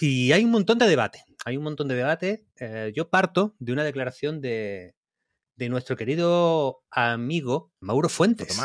y 0.00 0.32
hay 0.32 0.44
un 0.44 0.50
montón 0.50 0.78
de 0.78 0.88
debate. 0.88 1.22
Hay 1.44 1.58
un 1.58 1.64
montón 1.64 1.86
de 1.86 1.96
debate. 1.96 2.46
Eh, 2.58 2.92
yo 2.96 3.10
parto 3.10 3.54
de 3.58 3.72
una 3.72 3.84
declaración 3.84 4.40
de, 4.40 4.94
de 5.56 5.68
nuestro 5.68 5.96
querido 5.96 6.84
amigo 6.90 7.72
Mauro 7.80 8.08
Fuentes. 8.08 8.58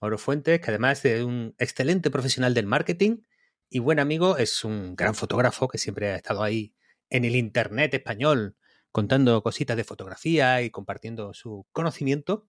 Mauro 0.00 0.18
Fuentes, 0.18 0.60
que 0.60 0.70
además 0.70 1.04
es 1.04 1.22
un 1.22 1.54
excelente 1.58 2.10
profesional 2.10 2.54
del 2.54 2.66
marketing 2.66 3.22
y 3.70 3.78
buen 3.78 3.98
amigo, 3.98 4.36
es 4.36 4.64
un 4.64 4.96
gran 4.96 5.14
fotógrafo 5.14 5.68
que 5.68 5.78
siempre 5.78 6.12
ha 6.12 6.16
estado 6.16 6.42
ahí 6.42 6.74
en 7.10 7.24
el 7.24 7.36
Internet 7.36 7.94
español 7.94 8.56
contando 8.92 9.42
cositas 9.42 9.76
de 9.76 9.84
fotografía 9.84 10.62
y 10.62 10.70
compartiendo 10.70 11.34
su 11.34 11.66
conocimiento, 11.72 12.46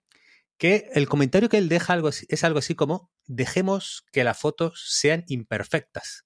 que 0.57 0.89
el 0.93 1.07
comentario 1.07 1.49
que 1.49 1.57
él 1.57 1.69
deja 1.69 1.93
algo 1.93 2.09
es 2.09 2.43
algo 2.43 2.59
así 2.59 2.75
como 2.75 3.11
dejemos 3.25 4.05
que 4.11 4.23
las 4.23 4.37
fotos 4.37 4.83
sean 4.87 5.23
imperfectas. 5.27 6.25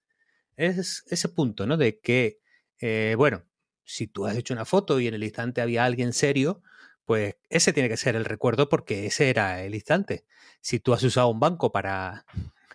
Es 0.57 1.03
ese 1.07 1.29
punto, 1.29 1.65
¿no? 1.65 1.77
De 1.77 1.99
que, 1.99 2.39
eh, 2.79 3.15
bueno, 3.17 3.45
si 3.85 4.07
tú 4.07 4.25
has 4.25 4.35
hecho 4.35 4.53
una 4.53 4.65
foto 4.65 4.99
y 4.99 5.07
en 5.07 5.13
el 5.13 5.23
instante 5.23 5.61
había 5.61 5.85
alguien 5.85 6.11
serio, 6.11 6.61
pues 7.09 7.37
ese 7.49 7.73
tiene 7.73 7.89
que 7.89 7.97
ser 7.97 8.15
el 8.15 8.23
recuerdo 8.23 8.69
porque 8.69 9.07
ese 9.07 9.31
era 9.31 9.63
el 9.63 9.73
instante. 9.73 10.25
Si 10.61 10.79
tú 10.79 10.93
has 10.93 11.01
usado 11.01 11.29
un 11.29 11.39
banco 11.39 11.71
para, 11.71 12.23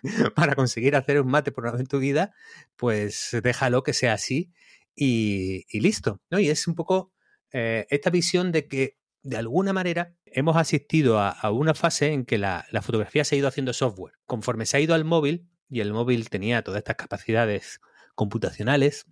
para 0.35 0.55
conseguir 0.55 0.97
hacer 0.97 1.21
un 1.21 1.29
mate 1.29 1.53
por 1.53 1.63
una 1.63 1.71
vez 1.71 1.79
en 1.79 1.87
tu 1.87 1.99
vida, 1.99 2.33
pues 2.75 3.29
déjalo 3.41 3.81
que 3.83 3.93
sea 3.93 4.11
así 4.11 4.51
y, 4.93 5.63
listo. 5.79 6.19
¿no? 6.29 6.37
Y 6.37 6.49
es 6.49 6.67
un 6.67 6.75
poco 6.75 7.13
eh, 7.53 7.87
esta 7.89 8.09
visión 8.09 8.51
de 8.51 8.67
que 8.67 8.97
de 9.23 9.37
alguna 9.37 9.71
manera 9.71 10.17
hemos 10.25 10.57
asistido 10.57 11.17
a, 11.17 11.49
una 11.51 11.73
fase 11.73 12.11
en 12.11 12.25
que 12.25 12.37
la, 12.37 12.67
fotografía 12.81 13.23
se 13.23 13.35
ha 13.35 13.37
ido 13.37 13.47
haciendo 13.47 13.71
software. 13.71 14.15
Conforme 14.25 14.65
se 14.65 14.75
ha 14.75 14.81
ido 14.81 14.95
al 14.95 15.05
móvil, 15.05 15.47
y 15.69 15.79
el 15.79 15.93
móvil 15.93 16.29
tenía 16.29 16.61
todas 16.61 16.79
estas 16.79 16.97
capacidades 16.97 17.79
computacionales, 18.15 19.05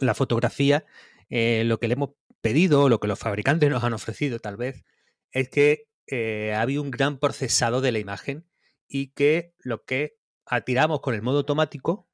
la 0.00 0.14
fotografía, 0.14 0.86
eh, 1.36 1.64
lo 1.64 1.80
que 1.80 1.88
le 1.88 1.94
hemos 1.94 2.10
pedido, 2.40 2.88
lo 2.88 3.00
que 3.00 3.08
los 3.08 3.18
fabricantes 3.18 3.68
nos 3.68 3.82
han 3.82 3.92
ofrecido 3.92 4.38
tal 4.38 4.56
vez, 4.56 4.84
es 5.32 5.48
que 5.48 5.88
eh, 6.06 6.54
había 6.54 6.80
un 6.80 6.92
gran 6.92 7.18
procesado 7.18 7.80
de 7.80 7.90
la 7.90 7.98
imagen 7.98 8.46
y 8.86 9.08
que 9.08 9.52
lo 9.58 9.84
que 9.84 10.16
atiramos 10.46 11.00
con 11.00 11.12
el 11.12 11.22
modo 11.22 11.38
automático 11.38 12.08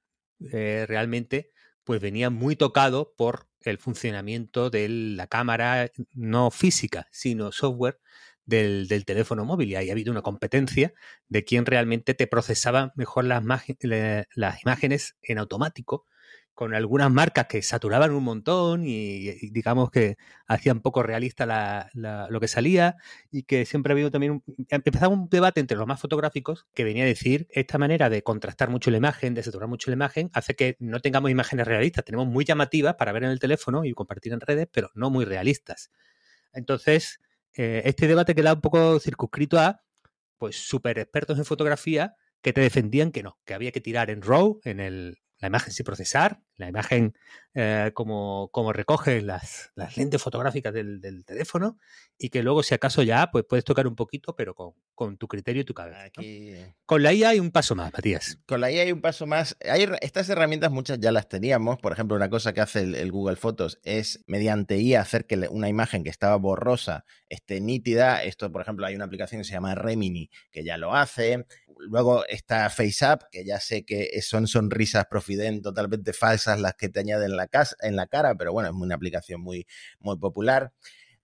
eh, 0.51 0.87
realmente 0.89 1.51
pues 1.85 2.01
venía 2.01 2.31
muy 2.31 2.57
tocado 2.57 3.13
por 3.15 3.47
el 3.61 3.77
funcionamiento 3.77 4.71
de 4.71 4.89
la 4.89 5.27
cámara 5.27 5.91
no 6.15 6.51
física, 6.51 7.07
sino 7.11 7.53
software 7.53 8.01
del, 8.47 9.05
teléfono 9.05 9.45
móvil. 9.45 9.69
Y 9.69 9.77
ahí 9.77 9.91
ha 9.91 9.93
habido 9.93 10.13
una 10.13 10.23
competencia 10.23 10.95
de 11.29 11.45
quién 11.45 11.67
realmente 11.67 12.15
te 12.15 12.27
procesaba 12.27 12.95
mejor 12.97 13.27
las 13.27 14.63
imágenes 14.63 15.19
en 15.21 15.37
automático 15.37 16.07
con 16.55 16.75
algunas 16.75 17.11
marcas 17.11 17.47
que 17.47 17.63
saturaban 17.63 18.13
un 18.13 18.23
montón 18.23 18.85
y, 18.85 19.31
digamos 19.51 19.91
que 19.91 20.17
hacían 20.47 20.81
poco 20.81 21.03
realista 21.03 21.89
lo 21.95 22.41
que 22.41 22.49
salía 22.49 22.97
y 23.31 23.45
que 23.45 23.65
siempre 23.65 23.93
ha 23.93 23.95
habido 23.95 24.11
también, 24.11 24.43
empezaba 24.69 25.15
un 25.15 25.29
debate 25.29 25.61
entre 25.61 25.79
los 25.79 25.87
más 25.87 26.01
fotográficos 26.01 26.67
que 26.75 26.85
venía 26.85 27.05
a 27.05 27.07
decir 27.07 27.47
esta 27.51 27.79
manera 27.79 28.11
de 28.11 28.23
contrastar 28.23 28.69
mucho 28.69 28.91
la 28.91 28.99
imagen, 28.99 29.35
de 29.35 29.43
saturar 29.43 29.69
mucho 29.69 29.91
la 29.91 29.95
imagen, 29.95 30.31
hace 30.35 30.55
que 30.55 30.77
no 30.81 31.01
tengamos 31.01 31.31
imágenes 31.31 31.67
realistas, 31.67 32.05
tenemos 32.05 32.27
muy 32.27 32.45
llamativas 32.45 32.95
para 32.97 33.13
ver 33.13 33.25
en 33.25 33.31
el 33.31 33.41
teléfono 33.41 33.85
y 33.85 33.93
compartir 33.93 34.33
en 34.33 34.41
redes, 34.41 34.69
pero 34.71 34.91
no 34.95 35.09
muy 35.09 35.25
realistas. 35.25 35.91
Entonces, 36.53 37.21
eh, 37.55 37.83
este 37.85 38.07
debate 38.07 38.35
queda 38.35 38.55
un 38.55 38.61
poco 38.61 39.01
circunscrito 39.01 39.59
a 39.59 39.81
pues 40.39 40.57
super 40.57 40.99
expertos 40.99 41.39
en 41.39 41.45
fotografía 41.45 42.15
que 42.43 42.53
te 42.53 42.61
defendían 42.61 43.13
que 43.13 43.23
no, 43.23 43.39
que 43.45 43.55
había 43.55 43.73
que 43.73 43.81
tirar 43.81 44.11
en 44.11 44.23
RAW, 44.23 44.61
en 44.65 44.81
el, 44.81 45.20
la 45.41 45.49
imagen 45.49 45.73
sin 45.73 45.85
procesar, 45.85 46.41
la 46.57 46.69
imagen 46.69 47.15
eh, 47.55 47.91
como, 47.95 48.51
como, 48.53 48.73
recoge 48.73 49.23
las, 49.23 49.73
las 49.75 49.97
lentes 49.97 50.23
fotográficas 50.23 50.73
del, 50.73 51.01
teléfono 51.25 51.79
y 52.19 52.29
que 52.29 52.43
luego 52.43 52.63
si 52.63 52.75
acaso 52.75 53.03
ya 53.03 53.31
pues 53.31 53.45
puedes 53.49 53.65
tocar 53.65 53.87
un 53.87 53.97
poquito 53.97 54.37
pero 54.37 54.55
con, 54.55 55.17
tu 55.17 55.27
criterio 55.29 55.63
y 55.63 55.65
tu 55.65 55.73
cabeza. 55.75 56.11
Con 56.85 57.03
la 57.03 57.15
IA 57.15 57.31
hay 57.31 57.41
un 57.41 57.51
paso 57.51 57.75
más, 57.75 57.93
Matías. 57.93 58.39
Con 58.47 58.61
la 58.61 58.71
IA 58.71 58.83
hay 58.83 58.93
un 58.93 59.01
paso 59.01 59.27
más. 59.27 59.57
Hay, 59.65 59.89
estas 60.03 60.29
herramientas 60.29 60.71
muchas 60.71 61.01
ya 61.01 61.11
las 61.11 61.29
teníamos. 61.29 61.79
Por 61.79 61.93
ejemplo, 61.93 62.17
una 62.17 62.29
cosa 62.29 62.53
que 62.53 62.61
hace 62.61 62.81
el, 62.81 63.11
Google 63.11 63.37
Fotos 63.37 63.81
es 63.83 64.23
mediante 64.27 64.79
IA 64.79 65.01
hacer 65.01 65.27
que 65.27 65.37
una 65.51 65.69
imagen 65.69 66.05
que 66.05 66.11
estaba 66.11 66.37
borrosa 66.37 67.07
esté 67.31 67.61
nítida. 67.61 68.23
Esto, 68.23 68.53
por 68.53 68.61
ejemplo, 68.61 68.87
hay 68.87 68.95
una 68.95 69.07
aplicación 69.07 69.41
que 69.41 69.45
se 69.45 69.53
llama 69.53 69.75
Remini 69.75 70.31
que 70.53 70.65
ya 70.65 70.77
lo 70.77 70.95
hace. 70.95 71.47
Luego 71.89 72.25
está 72.27 72.69
FaceApp, 72.71 73.25
que 73.31 73.45
ya 73.45 73.61
sé 73.61 73.85
que 73.85 74.21
son 74.23 74.47
sonrisas 74.47 75.07
profiden 75.07 75.63
totalmente 75.63 76.13
falsas 76.13 76.61
las 76.61 76.75
que 76.75 76.89
te 76.89 77.01
añaden 77.01 77.31
en 77.31 77.37
la, 77.37 77.47
casa, 77.47 77.77
en 77.81 77.97
la 77.97 78.07
cara, 78.07 78.35
pero 78.35 78.53
bueno, 78.53 78.69
es 78.69 78.75
una 78.75 78.95
aplicación 78.95 79.41
muy, 79.41 79.67
muy 79.99 80.19
popular. 80.19 80.73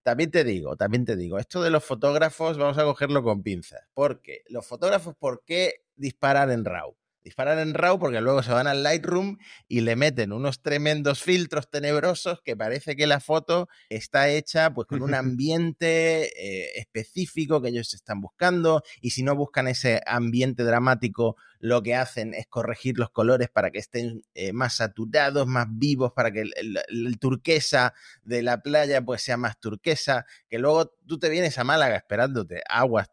También 0.03 0.31
te 0.31 0.43
digo, 0.43 0.77
también 0.77 1.05
te 1.05 1.15
digo, 1.15 1.37
esto 1.37 1.61
de 1.61 1.69
los 1.69 1.83
fotógrafos 1.83 2.57
vamos 2.57 2.77
a 2.77 2.83
cogerlo 2.83 3.23
con 3.23 3.43
pinzas, 3.43 3.81
porque 3.93 4.43
los 4.47 4.65
fotógrafos, 4.65 5.15
¿por 5.15 5.43
qué 5.45 5.83
disparar 5.95 6.49
en 6.51 6.63
RAW? 6.65 6.95
Disparar 7.23 7.59
en 7.59 7.73
RAW 7.73 7.99
porque 7.99 8.21
luego 8.21 8.43
se 8.43 8.51
van 8.51 8.67
al 8.67 8.83
Lightroom 8.83 9.37
y 9.67 9.81
le 9.81 9.95
meten 9.95 10.31
unos 10.31 10.61
tremendos 10.61 11.21
filtros 11.21 11.69
tenebrosos 11.69 12.41
que 12.41 12.55
parece 12.55 12.95
que 12.95 13.07
la 13.07 13.19
foto 13.19 13.67
está 13.89 14.29
hecha 14.29 14.73
pues 14.73 14.87
con 14.87 15.01
un 15.01 15.13
ambiente 15.15 16.25
eh, 16.25 16.79
específico 16.79 17.61
que 17.61 17.69
ellos 17.69 17.93
están 17.93 18.21
buscando 18.21 18.83
y 19.01 19.11
si 19.11 19.23
no 19.23 19.35
buscan 19.35 19.67
ese 19.67 20.01
ambiente 20.05 20.63
dramático 20.63 21.35
lo 21.59 21.81
que 21.81 21.95
hacen 21.95 22.33
es 22.33 22.47
corregir 22.47 22.97
los 22.97 23.09
colores 23.09 23.49
para 23.49 23.71
que 23.71 23.79
estén 23.79 24.23
eh, 24.33 24.53
más 24.53 24.75
saturados, 24.75 25.47
más 25.47 25.67
vivos, 25.69 26.11
para 26.13 26.31
que 26.31 26.41
el, 26.41 27.19
turquesa 27.19 27.93
de 28.23 28.43
la 28.43 28.61
playa 28.61 29.01
pues 29.01 29.21
sea 29.21 29.37
más 29.37 29.59
turquesa, 29.59 30.25
que 30.49 30.59
luego 30.59 30.93
tú 31.07 31.17
te 31.19 31.29
vienes 31.29 31.57
a 31.57 31.63
Málaga 31.63 31.95
esperándote 31.95 32.61
aguas, 32.69 33.09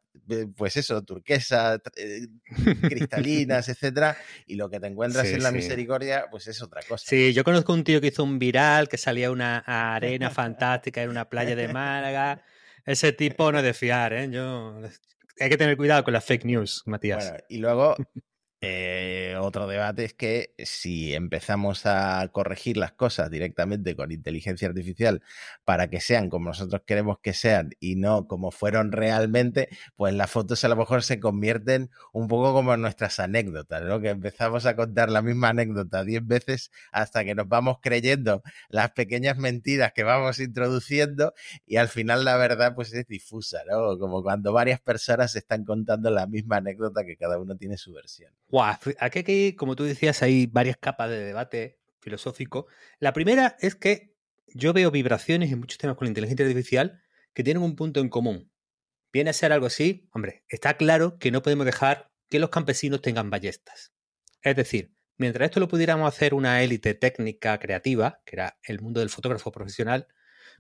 pues 0.57 0.77
eso, 0.77 1.03
turquesa, 1.03 1.81
eh, 1.97 2.27
cristalinas, 2.83 3.69
etcétera, 3.69 4.17
y 4.47 4.55
lo 4.57 4.71
que 4.71 4.81
te 4.81 4.87
encuentras 4.87 5.27
en 5.27 5.43
la 5.43 5.51
misericordia, 5.51 6.27
pues 6.31 6.47
es 6.47 6.63
otra 6.63 6.83
cosa. 6.83 7.05
Sí, 7.07 7.33
yo 7.33 7.45
conozco 7.45 7.73
un 7.73 7.85
tío 7.85 8.01
que 8.01 8.09
hizo 8.09 8.25
un 8.25 8.39
viral, 8.39 8.89
que 8.89 8.99
salía 8.99 9.31
una 9.31 9.59
arena 9.59 10.31
fantástica 10.31 11.03
en 11.03 11.11
una 11.11 11.29
playa 11.29 11.57
de 11.57 11.69
Málaga. 11.69 12.43
Ese 12.85 13.13
tipo 13.13 13.51
no 13.51 13.59
es 13.59 13.65
de 13.65 13.75
fiar, 13.75 14.13
¿eh? 14.13 14.29
Yo 14.31 14.81
hay 15.41 15.49
que 15.49 15.57
tener 15.57 15.77
cuidado 15.77 16.05
con 16.05 16.13
las 16.13 16.25
fake 16.25 16.45
news, 16.45 16.83
Matías. 16.87 17.25
Bueno, 17.25 17.45
y 17.49 17.59
luego 17.59 17.97
eh, 18.67 19.37
otro 19.41 19.67
debate 19.67 20.05
es 20.05 20.15
que 20.15 20.55
si 20.59 21.15
empezamos 21.15 21.87
a 21.87 22.27
corregir 22.33 22.77
las 22.77 22.93
cosas 22.93 23.31
directamente 23.31 23.95
con 23.95 24.11
inteligencia 24.11 24.69
artificial 24.69 25.23
para 25.65 25.89
que 25.89 26.01
sean 26.01 26.31
como 26.31 26.49
nosotros 26.49 26.83
queremos 26.87 27.19
que 27.21 27.35
sean 27.35 27.71
y 27.81 27.97
no 27.97 28.27
como 28.27 28.51
fueron 28.51 28.93
realmente, 28.93 29.69
pues 29.97 30.15
las 30.15 30.31
fotos 30.31 30.65
a 30.65 30.69
lo 30.69 30.77
mejor 30.77 31.03
se 31.03 31.21
convierten 31.21 31.91
un 32.13 32.29
poco 32.29 32.53
como 32.53 32.77
nuestras 32.77 33.21
anécdotas, 33.21 33.83
¿no? 33.83 34.01
Que 34.01 34.11
empezamos 34.11 34.67
a 34.67 34.77
contar 34.77 35.11
la 35.11 35.23
misma 35.23 35.51
anécdota 35.51 36.05
diez 36.05 36.27
veces 36.27 36.71
hasta 36.93 37.25
que 37.25 37.35
nos 37.35 37.49
vamos 37.49 37.79
creyendo 37.83 38.43
las 38.69 38.93
pequeñas 38.93 39.37
mentiras 39.37 39.93
que 39.93 40.05
vamos 40.05 40.41
introduciendo 40.41 41.35
y 41.67 41.77
al 41.77 41.89
final 41.89 42.25
la 42.25 42.37
verdad 42.37 42.75
pues 42.75 42.93
es 42.95 43.07
difusa, 43.07 43.61
¿no? 43.71 43.99
Como 43.99 44.23
cuando 44.23 44.53
varias 44.53 44.81
personas 44.81 45.37
están 45.37 45.65
contando 45.65 46.11
la 46.11 46.27
misma 46.27 46.57
anécdota 46.57 47.05
que 47.05 47.17
cada 47.17 47.39
uno 47.39 47.57
tiene 47.57 47.77
su 47.77 47.93
versión. 47.93 48.33
Aquí, 48.63 49.55
como 49.55 49.77
tú 49.77 49.85
decías, 49.85 50.23
hay 50.23 50.47
varias 50.47 50.77
capas 50.77 51.11
de 51.11 51.25
debate 51.25 51.81
filosófico. 52.01 52.67
La 52.99 53.13
primera 53.13 53.57
es 53.61 53.75
que 53.75 54.15
yo 54.49 54.73
veo 54.73 54.91
vibraciones 54.91 55.51
en 55.51 55.61
muchos 55.61 55.79
temas 55.79 55.97
con 55.97 56.07
la 56.07 56.11
inteligencia 56.11 56.47
artificial 56.47 57.03
que 57.33 57.43
tienen 57.43 57.63
un 57.63 57.77
punto 57.77 58.01
en 58.01 58.09
común. 58.09 58.53
Viene 59.13 59.31
a 59.31 59.33
ser 59.33 59.53
algo 59.53 59.67
así, 59.67 60.09
hombre, 60.13 60.45
está 60.49 60.77
claro 60.77 61.19
que 61.19 61.31
no 61.31 61.43
podemos 61.43 61.67
dejar 61.67 62.11
que 62.29 62.39
los 62.39 62.51
campesinos 62.51 63.01
tengan 63.01 63.31
ballestas. 63.31 63.93
Es 64.43 64.57
decir, 64.57 64.93
mientras 65.17 65.47
esto 65.47 65.61
lo 65.61 65.69
pudiéramos 65.69 66.07
hacer 66.09 66.35
una 66.35 66.63
élite 66.63 66.95
técnica 66.95 67.59
creativa, 67.59 68.21
que 68.25 68.37
era 68.37 68.59
el 68.63 68.81
mundo 68.81 69.01
del 69.01 69.11
fotógrafo 69.11 69.51
profesional, 69.53 70.07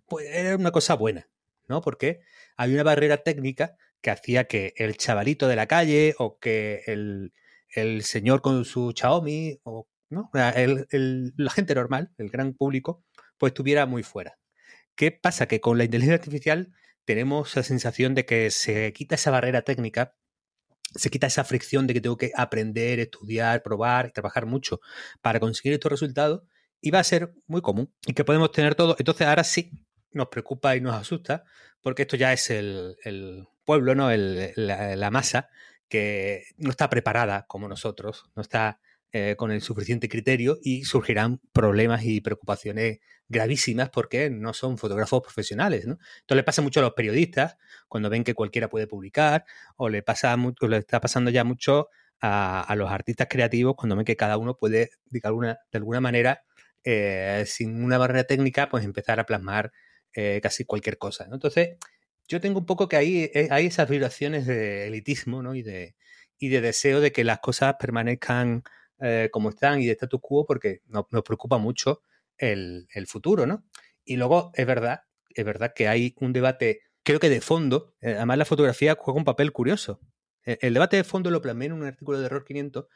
pues 0.06 0.26
era 0.28 0.56
una 0.56 0.70
cosa 0.70 0.94
buena, 0.94 1.28
¿no? 1.68 1.80
Porque 1.80 2.20
había 2.56 2.76
una 2.76 2.84
barrera 2.84 3.18
técnica 3.18 3.76
que 4.00 4.10
hacía 4.10 4.44
que 4.44 4.74
el 4.76 4.96
chavalito 4.96 5.48
de 5.48 5.56
la 5.56 5.66
calle 5.66 6.14
o 6.18 6.38
que 6.38 6.82
el, 6.86 7.32
el 7.74 8.02
señor 8.02 8.40
con 8.40 8.64
su 8.64 8.92
Xiaomi 8.96 9.60
o 9.64 9.88
¿no? 10.10 10.30
la 10.32 11.50
gente 11.50 11.74
normal, 11.74 12.12
el 12.18 12.30
gran 12.30 12.54
público, 12.54 13.04
pues 13.38 13.50
estuviera 13.50 13.86
muy 13.86 14.02
fuera. 14.02 14.38
¿Qué 14.94 15.10
pasa? 15.10 15.46
Que 15.46 15.60
con 15.60 15.78
la 15.78 15.84
inteligencia 15.84 16.16
artificial 16.16 16.72
tenemos 17.04 17.54
la 17.56 17.62
sensación 17.62 18.14
de 18.14 18.24
que 18.24 18.50
se 18.50 18.92
quita 18.92 19.16
esa 19.16 19.30
barrera 19.30 19.62
técnica, 19.62 20.14
se 20.94 21.10
quita 21.10 21.26
esa 21.26 21.44
fricción 21.44 21.86
de 21.86 21.94
que 21.94 22.00
tengo 22.00 22.16
que 22.16 22.32
aprender, 22.36 23.00
estudiar, 23.00 23.62
probar 23.62 24.12
trabajar 24.12 24.46
mucho 24.46 24.80
para 25.20 25.40
conseguir 25.40 25.72
estos 25.72 25.90
resultados 25.90 26.42
y 26.80 26.90
va 26.90 27.00
a 27.00 27.04
ser 27.04 27.34
muy 27.46 27.60
común 27.62 27.92
y 28.06 28.14
que 28.14 28.24
podemos 28.24 28.52
tener 28.52 28.74
todo. 28.74 28.94
Entonces 28.98 29.26
ahora 29.26 29.44
sí 29.44 29.72
nos 30.12 30.28
preocupa 30.28 30.76
y 30.76 30.80
nos 30.80 30.94
asusta 30.94 31.44
porque 31.82 32.02
esto 32.02 32.16
ya 32.16 32.32
es 32.32 32.50
el, 32.50 33.46
pueblo, 33.64 33.94
¿no? 33.94 34.10
la, 34.10 34.94
la, 34.94 35.10
masa 35.10 35.48
que 35.94 36.46
no 36.56 36.70
está 36.70 36.90
preparada 36.90 37.46
como 37.46 37.68
nosotros, 37.68 38.24
no 38.34 38.42
está 38.42 38.80
eh, 39.12 39.36
con 39.36 39.52
el 39.52 39.62
suficiente 39.62 40.08
criterio 40.08 40.58
y 40.60 40.82
surgirán 40.82 41.40
problemas 41.52 42.02
y 42.04 42.20
preocupaciones 42.20 42.98
gravísimas 43.28 43.90
porque 43.90 44.28
no 44.28 44.54
son 44.54 44.76
fotógrafos 44.76 45.22
profesionales. 45.22 45.86
¿no? 45.86 45.98
Esto 46.18 46.34
le 46.34 46.42
pasa 46.42 46.62
mucho 46.62 46.80
a 46.80 46.82
los 46.82 46.94
periodistas 46.94 47.58
cuando 47.86 48.10
ven 48.10 48.24
que 48.24 48.34
cualquiera 48.34 48.68
puede 48.68 48.88
publicar 48.88 49.44
o 49.76 49.88
le, 49.88 50.02
pasa 50.02 50.36
mucho, 50.36 50.66
le 50.66 50.78
está 50.78 51.00
pasando 51.00 51.30
ya 51.30 51.44
mucho 51.44 51.90
a, 52.20 52.74
los 52.76 52.90
artistas 52.90 53.28
creativos 53.30 53.76
cuando 53.76 53.94
ven 53.94 54.04
que 54.04 54.16
cada 54.16 54.36
uno 54.36 54.56
puede, 54.56 54.90
de 55.10 55.20
alguna, 55.22 55.58
de 55.70 55.78
alguna 55.78 56.00
manera, 56.00 56.42
eh, 56.82 57.44
sin 57.46 57.84
una 57.84 57.98
barrera 57.98 58.24
técnica, 58.24 58.68
pues 58.68 58.84
empezar 58.84 59.20
a 59.20 59.26
plasmar 59.26 59.70
eh, 60.12 60.40
casi 60.42 60.64
cualquier 60.64 60.98
cosa. 60.98 61.28
Entonces, 61.30 61.76
yo 62.28 62.40
tengo 62.40 62.60
un 62.60 62.66
poco 62.66 62.88
que 62.88 62.96
ahí 62.96 63.30
eh, 63.34 63.48
hay 63.50 63.66
esas 63.66 63.88
vibraciones 63.88 64.46
de 64.46 64.86
elitismo 64.86 65.42
¿no? 65.42 65.54
y, 65.54 65.62
de, 65.62 65.94
y 66.38 66.48
de 66.48 66.60
deseo 66.60 67.00
de 67.00 67.12
que 67.12 67.24
las 67.24 67.40
cosas 67.40 67.76
permanezcan 67.78 68.62
como 69.32 69.50
están 69.50 69.82
y 69.82 69.86
de 69.86 69.92
status 69.92 70.20
quo 70.22 70.46
porque 70.46 70.80
nos, 70.86 71.04
preocupa 71.22 71.58
mucho 71.58 72.00
el, 72.38 72.86
el, 72.94 73.06
futuro, 73.06 73.46
¿no? 73.46 73.62
Y 74.02 74.16
luego 74.16 74.50
es 74.54 74.64
verdad, 74.64 75.02
es 75.28 75.44
verdad 75.44 75.74
que 75.76 75.88
hay 75.88 76.14
un 76.20 76.32
debate, 76.32 76.80
creo 77.02 77.20
que 77.20 77.28
de 77.28 77.42
fondo, 77.42 77.92
además 78.00 78.38
la 78.38 78.46
fotografía 78.46 78.96
juega 78.98 79.18
un 79.18 79.26
papel 79.26 79.52
curioso, 79.52 80.00
e, 80.44 80.58
el 80.60 80.74
debate 80.74 80.96
de 80.96 81.04
fondo 81.04 81.30
lo 81.30 81.42
plasmé 81.42 81.66
en 81.66 81.72
un 81.72 81.84
artículo 81.84 82.18
de 82.18 82.26
Error 82.26 82.44
500, 82.44 82.86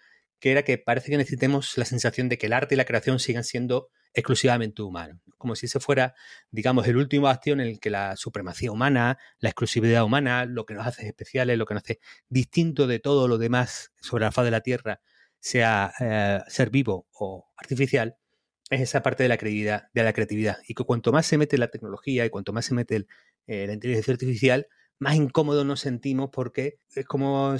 que 0.40 0.52
era 0.52 0.62
que 0.62 0.78
parece 0.78 1.10
que 1.10 1.16
necesitemos 1.16 1.76
la 1.76 1.84
sensación 1.84 2.28
de 2.28 2.38
que 2.38 2.46
el 2.46 2.52
arte 2.52 2.74
y 2.74 2.78
la 2.78 2.84
creación 2.84 3.18
sigan 3.18 3.44
siendo 3.44 3.90
exclusivamente 4.14 4.82
humanos, 4.82 5.20
como 5.36 5.54
si 5.54 5.66
ese 5.66 5.80
fuera, 5.80 6.14
digamos, 6.50 6.86
el 6.86 6.96
último 6.96 7.28
acción 7.28 7.60
en 7.60 7.68
el 7.68 7.80
que 7.80 7.90
la 7.90 8.16
supremacía 8.16 8.72
humana, 8.72 9.18
la 9.38 9.48
exclusividad 9.48 10.04
humana, 10.04 10.44
lo 10.44 10.66
que 10.66 10.74
nos 10.74 10.86
hace 10.86 11.06
especiales, 11.06 11.58
lo 11.58 11.66
que 11.66 11.74
nos 11.74 11.82
hace 11.84 12.00
distinto 12.28 12.86
de 12.86 12.98
todo 12.98 13.28
lo 13.28 13.38
demás 13.38 13.92
sobre 14.00 14.24
la 14.24 14.32
faz 14.32 14.44
de 14.44 14.50
la 14.50 14.60
Tierra, 14.60 15.00
sea 15.40 15.92
eh, 16.00 16.40
ser 16.48 16.70
vivo 16.70 17.06
o 17.12 17.48
artificial, 17.56 18.16
es 18.70 18.80
esa 18.80 19.02
parte 19.02 19.22
de 19.22 19.28
la 19.28 19.38
creatividad, 19.38 19.88
de 19.94 20.02
la 20.02 20.12
creatividad. 20.12 20.58
Y 20.66 20.74
que 20.74 20.84
cuanto 20.84 21.12
más 21.12 21.26
se 21.26 21.38
mete 21.38 21.56
la 21.58 21.68
tecnología 21.68 22.24
y 22.26 22.30
cuanto 22.30 22.52
más 22.52 22.66
se 22.66 22.74
mete 22.74 23.06
eh, 23.46 23.66
la 23.66 23.72
inteligencia 23.72 24.12
artificial, 24.12 24.66
más 24.98 25.14
incómodos 25.14 25.64
nos 25.64 25.80
sentimos 25.80 26.30
porque 26.30 26.80
es 26.94 27.06
como, 27.06 27.56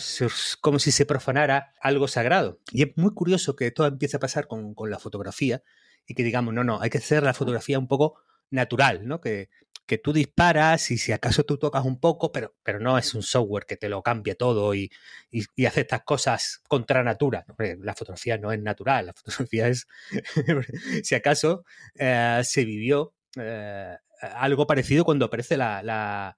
como 0.61 0.79
si 0.79 0.91
se 0.91 1.07
profanara 1.07 1.73
algo 1.81 2.09
sagrado. 2.09 2.61
Y 2.73 2.83
es 2.83 2.97
muy 2.97 3.15
curioso 3.15 3.55
que 3.57 3.69
esto 3.69 3.87
empiece 3.87 4.17
a 4.17 4.21
pasar 4.21 4.49
con, 4.49 4.75
la 4.89 4.99
fotografía 4.99 5.63
y 6.09 6.15
que 6.15 6.25
digamos, 6.25 6.53
no, 6.53 6.65
no, 6.65 6.81
hay 6.81 6.91
que 6.91 6.99
hacer 6.99 7.23
la 7.23 7.35
fotografía 7.35 7.79
un 7.79 7.87
poco 7.87 8.21
natural, 8.51 9.07
¿no? 9.07 9.21
Que, 9.21 9.51
que 9.87 9.99
tú 9.99 10.13
disparas 10.13 10.91
y 10.91 10.99
si 10.99 11.13
acaso 11.13 11.45
tú 11.45 11.57
tocas 11.59 11.85
un 11.85 12.01
poco, 12.01 12.33
pero, 12.33 12.57
pero 12.65 12.81
no 12.81 12.99
es 12.99 13.15
un 13.15 13.23
software 13.23 13.65
que 13.65 13.77
te 13.77 13.89
lo 13.89 14.03
cambie 14.03 14.35
todo 14.35 14.75
y, 14.75 14.91
y, 15.31 15.67
hace 15.67 15.83
estas 15.83 16.03
cosas 16.03 16.61
contra 16.67 17.05
natura. 17.05 17.47
La 17.81 17.95
fotografía 17.95 18.37
no 18.39 18.51
es 18.51 18.61
natural, 18.61 19.07
la 19.07 19.13
fotografía 19.17 19.69
es, 19.69 19.87
si 21.05 21.15
acaso, 21.15 21.65
eh, 21.95 22.41
se 22.43 22.65
vivió 22.65 23.15
eh, 23.37 23.97
algo 24.21 24.67
parecido 24.67 25.05
cuando 25.05 25.27
aparece 25.27 25.57
la 25.57 26.37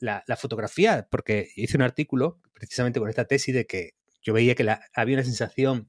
la, 0.00 0.36
fotografía, 0.36 1.06
porque 1.10 1.48
hice 1.56 1.76
un 1.76 1.82
artículo 1.82 2.40
precisamente 2.52 3.00
con 3.00 3.08
esta 3.08 3.24
tesis 3.24 3.54
de 3.54 3.66
que 3.66 3.94
yo 4.22 4.32
veía 4.32 4.54
que 4.54 4.68
había 4.94 5.16
una 5.16 5.24
sensación 5.24 5.88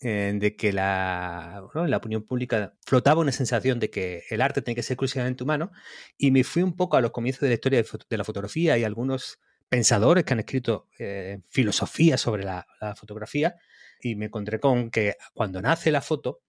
eh, 0.00 0.32
de 0.36 0.54
que 0.54 0.72
la, 0.72 1.64
la 1.74 1.96
opinión 1.96 2.22
pública 2.22 2.74
flotaba 2.86 3.20
una 3.20 3.32
sensación 3.32 3.80
de 3.80 3.90
que 3.90 4.22
el 4.30 4.40
arte 4.40 4.62
tiene 4.62 4.76
que 4.76 4.84
ser 4.84 4.94
exclusivamente 4.94 5.42
humano 5.42 5.72
y 6.16 6.30
me 6.30 6.44
fui 6.44 6.62
un 6.62 6.76
poco 6.76 6.96
a 6.96 7.00
los 7.00 7.10
comienzos 7.10 7.40
de 7.40 7.48
la 7.48 7.54
historia 7.54 7.82
de, 7.82 8.16
la 8.16 8.24
fotografía 8.24 8.78
y 8.78 8.84
algunos 8.84 9.40
pensadores 9.68 10.22
que 10.24 10.34
han 10.34 10.38
escrito 10.38 10.88
eh, 11.00 11.40
filosofía 11.48 12.16
sobre 12.16 12.44
la, 12.44 12.64
fotografía 12.96 13.56
y 14.00 14.14
me 14.14 14.26
encontré 14.26 14.60
con 14.60 14.90
que 14.90 15.16
cuando 15.34 15.60
nace 15.60 15.90
la 15.90 16.00
foto 16.00 16.42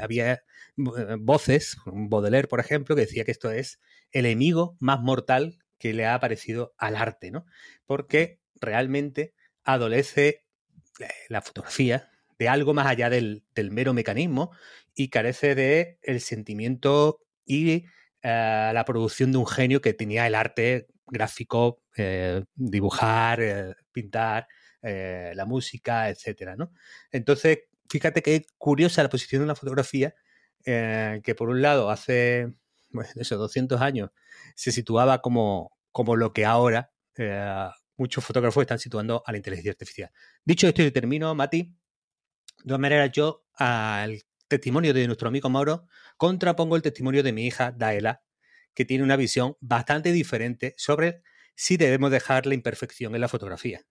había 0.00 0.32
eh, 0.32 0.40
voces, 1.18 1.78
Baudelaire 1.86 2.48
por 2.48 2.60
ejemplo, 2.60 2.94
que 2.94 3.02
decía 3.02 3.24
que 3.24 3.32
esto 3.32 3.50
es 3.50 3.80
el 4.12 4.26
enemigo 4.26 4.76
más 4.78 5.00
mortal 5.00 5.58
que 5.78 5.94
le 5.94 6.06
ha 6.06 6.20
parecido 6.20 6.74
al 6.76 6.96
arte, 6.96 7.30
¿no? 7.30 7.46
Porque 7.86 8.40
realmente 8.60 9.32
adolece 9.64 10.44
eh, 10.98 11.08
la 11.28 11.40
fotografía 11.40 12.09
de 12.40 12.48
algo 12.48 12.72
más 12.72 12.86
allá 12.86 13.10
del, 13.10 13.44
mero 13.70 13.92
mecanismo 13.92 14.50
y 14.94 15.10
carece 15.10 15.54
de 15.54 15.98
el 16.00 16.22
sentimiento 16.22 17.20
y 17.44 17.84
eh, 18.22 18.70
la 18.72 18.84
producción 18.86 19.30
de 19.30 19.38
un 19.38 19.46
genio 19.46 19.82
que 19.82 19.92
tenía 19.92 20.26
el 20.26 20.34
arte 20.34 20.88
gráfico, 21.06 21.82
eh, 21.96 22.42
dibujar, 22.54 23.76
pintar, 23.92 24.48
la 24.82 25.44
música, 25.44 26.08
etcétera, 26.08 26.56
¿no? 26.56 26.72
Entonces, 27.12 27.58
fíjate 27.90 28.22
que 28.22 28.46
curiosa 28.56 29.02
la 29.02 29.10
posición 29.10 29.42
de 29.42 29.48
la 29.48 29.54
fotografía, 29.54 30.14
que 30.64 31.34
por 31.36 31.50
un 31.50 31.60
lado 31.60 31.90
hace 31.90 32.54
pues, 32.90 33.14
esos 33.16 33.38
200 33.38 33.78
años 33.82 34.10
se 34.54 34.72
situaba 34.72 35.20
como, 35.20 35.76
como 35.92 36.16
lo 36.16 36.32
que 36.32 36.46
ahora 36.46 36.92
eh, 37.16 37.68
muchos 37.96 38.24
fotógrafos 38.24 38.62
están 38.62 38.78
situando 38.78 39.22
a 39.26 39.32
la 39.32 39.36
inteligencia 39.36 39.72
artificial. 39.72 40.10
Dicho 40.44 40.66
esto 40.66 40.82
y 40.82 40.90
termino, 40.90 41.34
Mati, 41.34 41.76
de 42.62 42.68
todas 42.68 42.80
maneras 42.80 43.10
yo 43.12 43.44
al 43.54 44.22
testimonio 44.48 44.92
de 44.92 45.06
nuestro 45.06 45.28
amigo 45.28 45.48
Mauro 45.48 45.86
contrapongo 46.16 46.76
el 46.76 46.82
testimonio 46.82 47.22
de 47.22 47.32
mi 47.32 47.46
hija 47.46 47.72
Daela, 47.72 48.22
que 48.74 48.84
tiene 48.84 49.04
una 49.04 49.16
visión 49.16 49.56
bastante 49.60 50.12
diferente 50.12 50.74
sobre 50.76 51.22
si 51.54 51.76
debemos 51.76 52.10
dejar 52.10 52.46
la 52.46 52.54
imperfección 52.54 53.14
en 53.14 53.20
la 53.20 53.28
fotografía. 53.28 53.82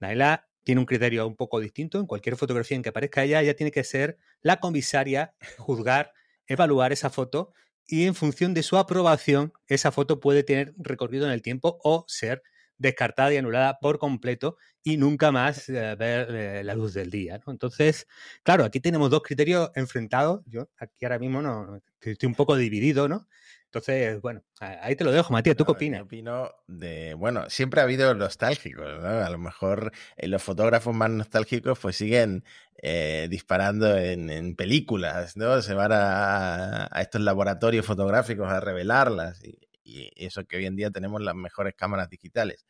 Daela 0.00 0.48
tiene 0.64 0.80
un 0.80 0.86
criterio 0.86 1.26
un 1.26 1.36
poco 1.36 1.60
distinto. 1.60 1.98
En 1.98 2.06
cualquier 2.06 2.36
fotografía 2.36 2.76
en 2.76 2.82
que 2.82 2.88
aparezca 2.88 3.24
ella, 3.24 3.40
ella 3.40 3.54
tiene 3.54 3.70
que 3.70 3.84
ser 3.84 4.18
la 4.40 4.60
comisaria, 4.60 5.34
juzgar, 5.58 6.12
evaluar 6.46 6.92
esa 6.92 7.10
foto 7.10 7.52
y 7.86 8.06
en 8.06 8.14
función 8.14 8.54
de 8.54 8.62
su 8.62 8.76
aprobación, 8.78 9.52
esa 9.66 9.92
foto 9.92 10.20
puede 10.20 10.44
tener 10.44 10.74
recorrido 10.76 11.26
en 11.26 11.32
el 11.32 11.42
tiempo 11.42 11.78
o 11.82 12.04
ser 12.08 12.42
descartada 12.78 13.32
y 13.32 13.36
anulada 13.36 13.78
por 13.80 13.98
completo 13.98 14.56
y 14.82 14.96
nunca 14.96 15.30
más 15.30 15.68
eh, 15.68 15.94
ver 15.96 16.34
eh, 16.34 16.64
la 16.64 16.74
luz 16.74 16.94
del 16.94 17.10
día. 17.10 17.40
Entonces, 17.46 18.06
claro, 18.42 18.64
aquí 18.64 18.80
tenemos 18.80 19.10
dos 19.10 19.22
criterios 19.22 19.70
enfrentados. 19.74 20.42
Yo 20.46 20.68
aquí 20.76 21.04
ahora 21.04 21.18
mismo 21.18 21.42
no, 21.42 21.80
estoy 22.00 22.26
un 22.26 22.34
poco 22.34 22.56
dividido, 22.56 23.08
¿no? 23.08 23.28
Entonces, 23.72 24.20
bueno, 24.20 24.42
ahí 24.60 24.96
te 24.96 25.02
lo 25.02 25.12
dejo, 25.12 25.32
Matías. 25.32 25.56
¿Tú 25.56 25.64
qué 25.64 25.72
opinas? 25.72 26.02
opino 26.02 26.50
de, 26.66 27.14
bueno, 27.14 27.48
siempre 27.48 27.80
ha 27.80 27.84
habido 27.84 28.14
nostálgicos, 28.14 29.00
¿no? 29.00 29.08
A 29.08 29.30
lo 29.30 29.38
mejor 29.38 29.92
eh, 30.18 30.28
los 30.28 30.42
fotógrafos 30.42 30.94
más 30.94 31.08
nostálgicos 31.08 31.78
pues 31.78 31.96
siguen 31.96 32.44
eh, 32.76 33.28
disparando 33.30 33.96
en, 33.96 34.56
películas, 34.56 35.38
¿no? 35.38 35.62
Se 35.62 35.72
van 35.72 35.90
a, 35.94 36.90
estos 37.00 37.22
laboratorios 37.22 37.86
fotográficos 37.86 38.46
a 38.52 38.60
revelarlas 38.60 39.42
y, 39.42 39.58
eso 39.84 40.44
que 40.44 40.56
hoy 40.56 40.66
en 40.66 40.76
día 40.76 40.90
tenemos 40.90 41.22
las 41.22 41.34
mejores 41.34 41.74
cámaras 41.74 42.08
digitales. 42.08 42.66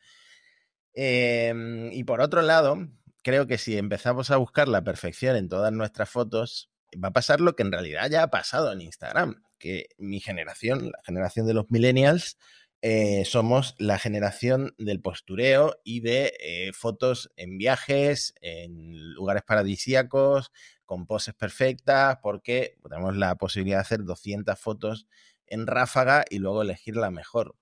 Em, 0.93 1.91
y 1.91 2.03
por 2.03 2.21
otro 2.21 2.41
lado, 2.41 2.87
creo 3.23 3.47
que 3.47 3.57
si 3.57 3.77
empezamos 3.77 4.31
a 4.31 4.37
buscar 4.37 4.67
la 4.67 4.83
perfección 4.83 5.35
en 5.35 5.49
todas 5.49 5.71
nuestras 5.73 6.09
fotos, 6.09 6.71
va 7.03 7.09
a 7.09 7.13
pasar 7.13 7.41
lo 7.41 7.55
que 7.55 7.63
en 7.63 7.71
realidad 7.71 8.09
ya 8.09 8.23
ha 8.23 8.29
pasado 8.29 8.71
en 8.71 8.81
Instagram 8.81 9.43
que 9.57 9.87
mi 9.97 10.19
generación, 10.19 10.91
la 10.91 10.99
generación 11.05 11.47
de 11.47 11.53
los 11.53 11.71
millennials, 11.71 12.37
eh, 12.81 13.23
somos 13.23 13.75
la 13.79 13.97
generación 13.97 14.75
del 14.77 14.99
postureo 14.99 15.77
y 15.85 16.01
de 16.01 16.33
eh, 16.41 16.73
fotos 16.73 17.31
en 17.37 17.57
viajes, 17.57 18.35
en 18.41 19.13
lugares 19.13 19.43
paradisíacos, 19.43 20.51
con 20.85 21.07
poses 21.07 21.33
perfectas, 21.33 22.17
porque 22.21 22.75
tenemos 22.83 23.15
la 23.15 23.35
posibilidad 23.35 23.77
de 23.77 23.81
hacer 23.83 24.03
200 24.03 24.59
fotos 24.59 25.07
en 25.47 25.67
ráfaga 25.67 26.25
y 26.29 26.39
luego 26.39 26.61
elegir 26.61 26.95
la 26.95 27.11
mejor. 27.11 27.55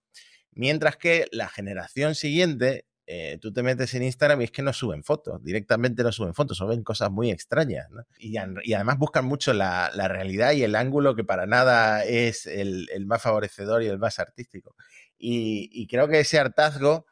Mientras 0.52 0.98
que 0.98 1.28
la 1.32 1.48
generación 1.48 2.16
siguiente 2.16 2.86
eh, 3.08 3.40
tú 3.42 3.52
te 3.52 3.64
metes 3.64 3.94
en 3.94 4.04
Instagram 4.04 4.42
y 4.42 4.46
es 4.46 4.52
que 4.52 4.62
no 4.62 4.72
suben 4.72 5.04
fotos, 5.04 5.44
directamente 5.44 6.04
no 6.04 6.12
suben 6.12 6.34
fotos, 6.34 6.58
suben 6.58 6.84
cosas 6.84 7.12
muy 7.12 7.30
extrañas. 7.30 7.88
Y, 8.18 8.38
además 8.38 8.98
buscan 8.98 9.26
mucho 9.26 9.54
la, 9.54 9.90
realidad 10.08 10.54
y 10.54 10.64
el 10.64 10.76
ángulo 10.76 11.16
que 11.16 11.24
para 11.24 11.46
nada 11.46 12.06
es 12.06 12.46
el, 12.46 12.88
más 13.06 13.22
favorecedor 13.22 13.84
y 13.84 13.88
el 13.88 14.00
más 14.00 14.20
artístico. 14.20 14.76
y 15.18 15.88
creo 15.88 16.08
que 16.08 16.22
ese 16.22 16.40
hartazgo 16.40 17.06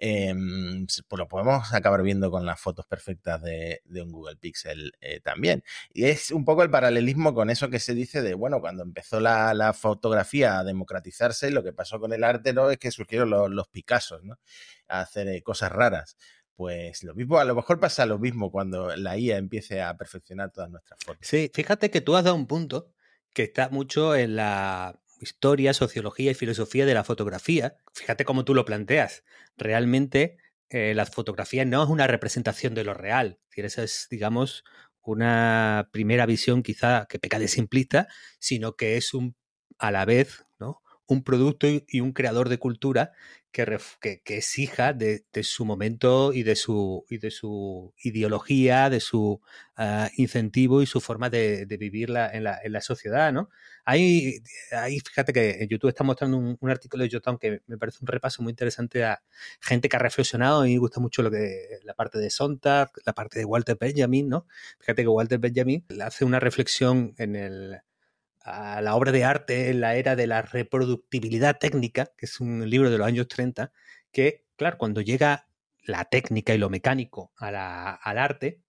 Em, 0.00 0.86
pues 0.86 1.18
lo 1.18 1.26
podemos 1.26 1.74
acabar 1.74 2.02
viendo 2.02 2.30
con 2.30 2.46
las 2.46 2.60
fotos 2.60 2.86
perfectas 2.86 3.42
de, 3.42 3.82
un 4.00 4.12
Google 4.12 4.36
Pixel 4.36 4.92
eh, 5.00 5.18
también. 5.20 5.64
Y 5.92 6.04
es 6.04 6.30
un 6.30 6.44
poco 6.44 6.62
el 6.62 6.70
paralelismo 6.70 7.34
con 7.34 7.50
eso 7.50 7.68
que 7.68 7.80
se 7.80 7.94
dice 7.94 8.22
de, 8.22 8.34
bueno, 8.34 8.60
cuando 8.60 8.84
empezó 8.84 9.18
la, 9.18 9.72
fotografía 9.72 10.60
a 10.60 10.64
democratizarse, 10.64 11.50
lo 11.50 11.64
que 11.64 11.72
pasó 11.72 11.98
con 11.98 12.12
el 12.12 12.22
arte 12.22 12.52
¿no? 12.52 12.70
es 12.70 12.78
que 12.78 12.92
surgieron 12.92 13.30
los, 13.30 13.50
los 13.50 13.66
Picassos, 13.68 14.22
¿no? 14.22 14.38
A 14.86 15.00
hacer 15.00 15.28
eh, 15.28 15.42
cosas 15.42 15.72
raras. 15.72 16.16
Pues 16.54 17.02
lo 17.02 17.14
mismo, 17.14 17.38
a 17.38 17.44
lo 17.44 17.54
mejor 17.54 17.80
pasa 17.80 18.06
lo 18.06 18.18
mismo 18.18 18.50
cuando 18.52 18.94
la 18.96 19.16
IA 19.18 19.36
empiece 19.36 19.82
a 19.82 19.96
perfeccionar 19.96 20.52
todas 20.52 20.70
nuestras 20.70 20.98
fotos. 21.04 21.26
Sí, 21.26 21.50
fíjate 21.52 21.90
que 21.90 22.00
tú 22.00 22.16
has 22.16 22.24
dado 22.24 22.36
un 22.36 22.46
punto 22.46 22.92
que 23.32 23.44
está 23.44 23.68
mucho 23.68 24.16
en 24.16 24.36
la 24.36 24.98
historia, 25.20 25.74
sociología 25.74 26.30
y 26.30 26.34
filosofía 26.34 26.86
de 26.86 26.94
la 26.94 27.04
fotografía. 27.04 27.76
Fíjate 27.94 28.24
cómo 28.24 28.44
tú 28.44 28.54
lo 28.54 28.64
planteas. 28.64 29.24
Realmente 29.56 30.38
eh, 30.70 30.94
la 30.94 31.06
fotografía 31.06 31.64
no 31.64 31.82
es 31.82 31.88
una 31.88 32.06
representación 32.06 32.74
de 32.74 32.84
lo 32.84 32.94
real. 32.94 33.38
Esa 33.64 33.82
es, 33.82 34.06
digamos, 34.10 34.64
una 35.02 35.88
primera 35.92 36.26
visión 36.26 36.62
quizá 36.62 37.06
que 37.08 37.18
peca 37.18 37.38
de 37.38 37.48
simplista, 37.48 38.08
sino 38.38 38.76
que 38.76 38.96
es 38.96 39.14
un 39.14 39.36
a 39.78 39.90
la 39.90 40.04
vez, 40.04 40.44
¿no? 40.58 40.82
Un 41.08 41.22
producto 41.24 41.66
y 41.66 42.00
un 42.00 42.12
creador 42.12 42.48
de 42.48 42.58
cultura 42.58 43.12
que, 43.50 44.20
que, 44.24 44.36
es 44.38 44.58
hija 44.58 44.92
de, 44.92 45.24
su 45.42 45.64
momento 45.64 46.32
y 46.32 46.42
de 46.42 46.54
su, 46.54 47.04
y 47.08 47.18
de 47.18 47.30
su 47.30 47.94
ideología, 48.02 48.90
de 48.90 49.00
su 49.00 49.40
ah, 49.76 50.10
incentivo 50.16 50.82
y 50.82 50.86
su 50.86 51.00
forma 51.00 51.30
de, 51.30 51.64
vivir 51.78 52.10
en, 52.10 52.44
la, 52.44 52.60
en, 52.62 52.72
la, 52.72 52.80
sociedad, 52.80 53.32
¿no? 53.32 53.48
Ahí, 53.84 54.42
ahí, 54.72 55.00
fíjate 55.00 55.32
que 55.32 55.62
en 55.62 55.68
YouTube 55.68 55.88
está 55.88 56.04
mostrando 56.04 56.36
un, 56.36 56.70
artículo 56.70 57.04
de 57.04 57.10
Jotun 57.10 57.38
que 57.38 57.62
me 57.66 57.78
parece 57.78 57.98
un 58.02 58.06
repaso 58.06 58.42
muy 58.42 58.50
interesante 58.50 59.04
a 59.04 59.22
gente 59.60 59.88
que 59.88 59.96
ha 59.96 60.00
reflexionado 60.00 60.66
y 60.66 60.74
me 60.74 60.78
gusta 60.78 61.00
mucho 61.00 61.22
lo 61.22 61.30
que 61.30 61.80
la 61.84 61.94
parte 61.94 62.18
de 62.18 62.30
Sontag, 62.30 62.90
la 63.06 63.14
parte 63.14 63.38
de 63.38 63.44
Walter 63.44 63.76
Benjamin, 63.80 64.28
¿no? 64.28 64.46
Fíjate 64.78 65.02
que 65.02 65.08
Walter 65.08 65.38
Benjamin 65.38 65.84
hace 66.02 66.24
una 66.24 66.38
reflexión 66.38 67.14
en 67.18 67.34
el 67.34 67.80
a 68.48 68.80
la 68.82 68.94
obra 68.96 69.12
de 69.12 69.24
arte 69.24 69.70
en 69.70 69.80
la 69.80 69.96
era 69.96 70.16
de 70.16 70.26
la 70.26 70.42
reproductibilidad 70.42 71.58
técnica, 71.58 72.12
que 72.16 72.26
es 72.26 72.40
un 72.40 72.68
libro 72.68 72.90
de 72.90 72.98
los 72.98 73.06
años 73.06 73.28
30, 73.28 73.72
que, 74.12 74.44
claro, 74.56 74.78
cuando 74.78 75.00
llega 75.00 75.48
la 75.82 76.04
técnica 76.04 76.54
y 76.54 76.58
lo 76.58 76.70
mecánico 76.70 77.32
al 77.36 77.54
arte, 78.18 78.60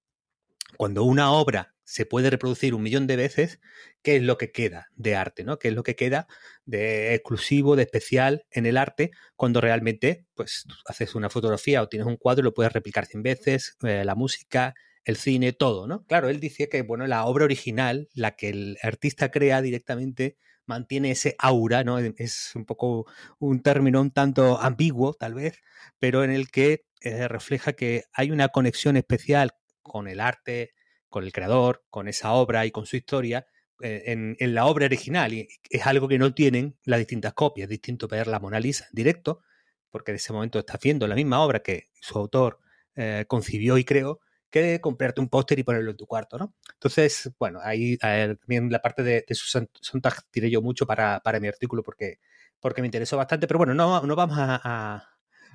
cuando 0.77 1.03
una 1.03 1.31
obra 1.31 1.73
se 1.83 2.05
puede 2.05 2.29
reproducir 2.29 2.75
un 2.75 2.83
millón 2.83 3.07
de 3.07 3.15
veces, 3.15 3.59
¿qué 4.03 4.17
es 4.17 4.21
lo 4.21 4.37
que 4.37 4.51
queda 4.51 4.91
de 4.95 5.15
arte? 5.15 5.43
¿no? 5.43 5.57
¿Qué 5.57 5.69
es 5.69 5.73
lo 5.73 5.81
que 5.81 5.95
queda 5.95 6.27
de 6.65 7.15
exclusivo, 7.15 7.75
de 7.75 7.81
especial 7.83 8.45
en 8.51 8.67
el 8.67 8.77
arte 8.77 9.09
cuando 9.35 9.59
realmente 9.59 10.27
pues, 10.35 10.65
haces 10.85 11.15
una 11.15 11.31
fotografía 11.31 11.81
o 11.81 11.89
tienes 11.89 12.07
un 12.07 12.17
cuadro 12.17 12.41
y 12.41 12.43
lo 12.43 12.53
puedes 12.53 12.73
replicar 12.73 13.07
100 13.07 13.23
veces, 13.23 13.75
eh, 13.81 14.03
la 14.05 14.13
música, 14.13 14.75
el 15.05 15.17
cine, 15.17 15.53
todo, 15.53 15.87
¿no? 15.87 16.05
Claro, 16.05 16.29
él 16.29 16.39
decía 16.39 16.67
que, 16.67 16.81
bueno, 16.81 17.07
la 17.07 17.25
obra 17.25 17.45
original, 17.45 18.09
la 18.13 18.35
que 18.35 18.49
el 18.49 18.77
artista 18.83 19.31
crea 19.31 19.61
directamente, 19.61 20.37
mantiene 20.65 21.11
ese 21.11 21.35
aura, 21.39 21.83
¿no? 21.83 21.97
Es 21.97 22.51
un 22.55 22.65
poco 22.65 23.07
un 23.39 23.61
término 23.61 24.01
un 24.01 24.11
tanto 24.11 24.59
ambiguo, 24.61 25.13
tal 25.13 25.33
vez, 25.33 25.59
pero 25.99 26.23
en 26.23 26.31
el 26.31 26.49
que 26.51 26.85
eh, 27.01 27.27
refleja 27.27 27.73
que 27.73 28.05
hay 28.13 28.31
una 28.31 28.49
conexión 28.49 28.95
especial 28.97 29.51
con 29.81 30.07
el 30.07 30.19
arte, 30.19 30.73
con 31.09 31.23
el 31.23 31.31
creador, 31.33 31.83
con 31.89 32.07
esa 32.07 32.33
obra 32.33 32.65
y 32.65 32.71
con 32.71 32.85
su 32.85 32.97
historia, 32.97 33.47
eh, 33.81 34.03
en, 34.39 34.53
la 34.53 34.65
obra 34.65 34.85
original. 34.85 35.33
Y 35.33 35.47
es 35.69 35.87
algo 35.87 36.07
que 36.07 36.19
no 36.19 36.33
tienen 36.33 36.77
las 36.83 36.99
distintas 36.99 37.33
copias. 37.33 37.65
Es 37.65 37.69
distinto 37.69 38.07
ver 38.07 38.27
la 38.27 38.39
Mona 38.39 38.59
Lisa 38.59 38.87
directo, 38.91 39.41
porque 39.89 40.11
en 40.11 40.15
ese 40.17 40.33
momento 40.33 40.59
estás 40.59 40.79
viendo 40.81 41.07
la 41.07 41.15
misma 41.15 41.41
obra 41.41 41.61
que 41.61 41.89
su 42.01 42.17
autor 42.19 42.59
eh, 42.95 43.25
concibió 43.27 43.77
y 43.77 43.85
creó, 43.85 44.19
que 44.49 44.81
comprarte 44.81 45.21
un 45.21 45.29
póster 45.29 45.59
y 45.59 45.63
ponerlo 45.63 45.91
en 45.91 45.97
tu 45.97 46.05
cuarto, 46.05 46.37
¿no? 46.37 46.55
Entonces, 46.73 47.31
bueno, 47.39 47.59
ahí 47.61 47.97
también 47.97 48.71
la 48.71 48.81
parte 48.81 49.03
de, 49.03 49.25
de 49.27 49.35
Sontag 49.35 50.23
tiré 50.31 50.49
yo 50.49 50.61
mucho 50.61 50.85
para, 50.85 51.19
para, 51.19 51.39
mi 51.39 51.47
artículo 51.47 51.83
porque, 51.83 52.19
porque 52.59 52.81
me 52.81 52.87
interesó 52.87 53.17
bastante, 53.17 53.47
pero 53.47 53.59
bueno, 53.59 53.73
no, 53.73 54.01
no 54.01 54.15
vamos 54.15 54.37
a, 54.37 54.59
a, 54.63 55.09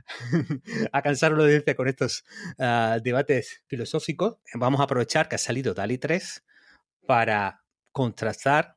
a 0.93 1.03
cansar 1.03 1.33
la 1.33 1.45
audiencia 1.45 1.75
con 1.75 1.89
estos 1.89 2.25
uh, 2.59 3.01
debates 3.03 3.63
filosóficos. 3.67 4.39
Vamos 4.55 4.81
a 4.81 4.85
aprovechar 4.85 5.29
que 5.29 5.37
ha 5.37 5.39
salido 5.39 5.75
DALI 5.75 5.99
3 5.99 6.45
para 7.07 7.65
contrastar 7.93 8.77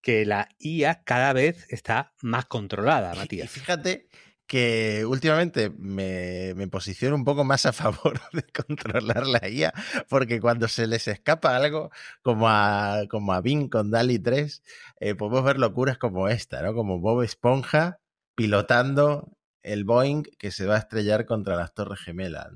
que 0.00 0.24
la 0.24 0.48
IA 0.58 1.02
cada 1.02 1.32
vez 1.32 1.66
está 1.68 2.12
más 2.22 2.46
controlada, 2.46 3.14
Matías. 3.14 3.56
Y 3.56 3.60
fíjate 3.60 4.08
que 4.46 5.04
últimamente 5.06 5.70
me, 5.70 6.54
me, 6.54 6.68
posiciono 6.68 7.16
un 7.16 7.24
poco 7.24 7.44
más 7.44 7.66
a 7.66 7.72
favor 7.72 8.20
de 8.32 8.44
controlar 8.44 9.26
la 9.26 9.48
IA, 9.48 9.72
porque 10.08 10.40
cuando 10.40 10.68
se 10.68 10.86
les 10.86 11.08
escapa 11.08 11.56
algo, 11.56 11.90
como 12.22 12.48
a, 12.48 13.02
como 13.10 13.32
a 13.32 13.40
Bing 13.40 13.68
con 13.68 13.90
DALI 13.90 14.18
3, 14.18 14.62
eh, 15.00 15.14
podemos 15.14 15.44
ver 15.44 15.58
locuras 15.58 15.98
como 15.98 16.28
esta, 16.28 16.62
¿no? 16.62 16.74
Como 16.74 17.00
Bob 17.00 17.22
Esponja 17.22 18.00
pilotando 18.34 19.36
el 19.62 19.84
Boeing 19.84 20.22
que 20.38 20.50
se 20.50 20.66
va 20.66 20.76
a 20.76 20.78
estrellar 20.78 21.26
contra 21.26 21.56
las 21.56 21.74
Torres 21.74 22.00
Gemelas 22.00 22.48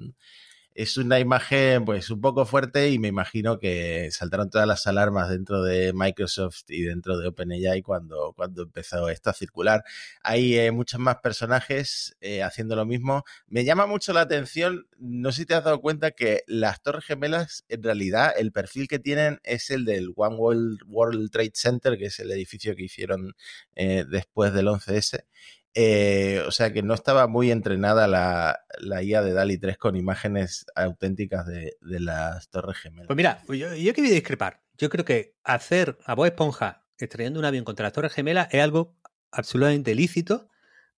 es 0.82 0.96
una 0.96 1.20
imagen 1.20 1.84
pues 1.84 2.08
un 2.08 2.22
poco 2.22 2.46
fuerte 2.46 2.88
y 2.88 2.98
me 2.98 3.08
imagino 3.08 3.58
que 3.58 4.08
saltaron 4.12 4.48
todas 4.48 4.66
las 4.66 4.86
alarmas 4.86 5.28
dentro 5.28 5.62
de 5.62 5.92
Microsoft 5.92 6.62
y 6.68 6.80
dentro 6.84 7.18
de 7.18 7.28
OpenAI 7.28 7.82
cuando, 7.82 8.34
empezó 8.56 9.10
esto 9.10 9.28
a 9.28 9.34
circular. 9.34 9.84
Hay 10.22 10.58
eh, 10.58 10.72
muchos 10.72 10.98
más 10.98 11.16
personajes 11.16 12.16
eh, 12.22 12.42
haciendo 12.42 12.76
lo 12.76 12.86
mismo. 12.86 13.24
Me 13.46 13.66
llama 13.66 13.84
mucho 13.84 14.14
la 14.14 14.22
atención, 14.22 14.86
no 14.98 15.32
sé 15.32 15.42
si 15.42 15.46
te 15.46 15.54
has 15.54 15.64
dado 15.64 15.82
cuenta 15.82 16.12
que 16.12 16.44
las 16.46 16.80
Torres 16.80 17.04
Gemelas 17.04 17.66
en 17.68 17.82
realidad 17.82 18.32
el 18.38 18.50
perfil 18.50 18.88
que 18.88 18.98
tienen 18.98 19.38
es 19.44 19.68
el 19.68 19.84
del 19.84 20.14
One 20.16 20.36
World, 20.36 20.80
World 20.86 21.30
Trade 21.30 21.52
Center, 21.52 21.98
que 21.98 22.06
es 22.06 22.18
el 22.20 22.30
edificio 22.30 22.74
que 22.74 22.84
hicieron 22.84 23.34
eh, 23.76 24.06
después 24.08 24.54
del 24.54 24.68
11S. 24.68 25.24
Eh, 25.74 26.42
o 26.46 26.50
sea 26.50 26.72
que 26.72 26.82
no 26.82 26.94
estaba 26.94 27.28
muy 27.28 27.50
entrenada 27.50 28.08
la, 28.08 29.02
IA 29.02 29.22
de 29.22 29.32
DALI 29.32 29.58
3 29.58 29.78
con 29.78 29.96
imágenes 29.96 30.66
auténticas 30.74 31.46
de, 31.46 31.76
las 31.80 32.48
Torres 32.50 32.78
Gemelas. 32.78 33.06
Pues 33.06 33.16
mira, 33.16 33.42
pues 33.46 33.58
yo, 33.58 33.74
yo 33.74 33.94
quería 33.94 34.12
discrepar. 34.12 34.62
Yo 34.76 34.90
creo 34.90 35.04
que 35.04 35.36
hacer 35.44 35.98
a 36.04 36.14
Bob 36.14 36.26
Esponja 36.26 36.86
estrellando 36.98 37.38
un 37.38 37.44
avión 37.44 37.64
contra 37.64 37.84
las 37.84 37.92
Torres 37.92 38.12
Gemelas 38.12 38.48
es 38.50 38.62
algo 38.62 38.96
absolutamente 39.30 39.94
lícito. 39.94 40.48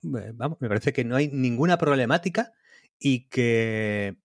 Vamos, 0.01 0.59
me 0.61 0.69
parece 0.69 0.93
que 0.93 1.05
no 1.05 1.17
hay 1.17 1.29
ninguna 1.29 1.79
problemática 1.79 2.53
y 2.99 3.29
que, 3.29 4.17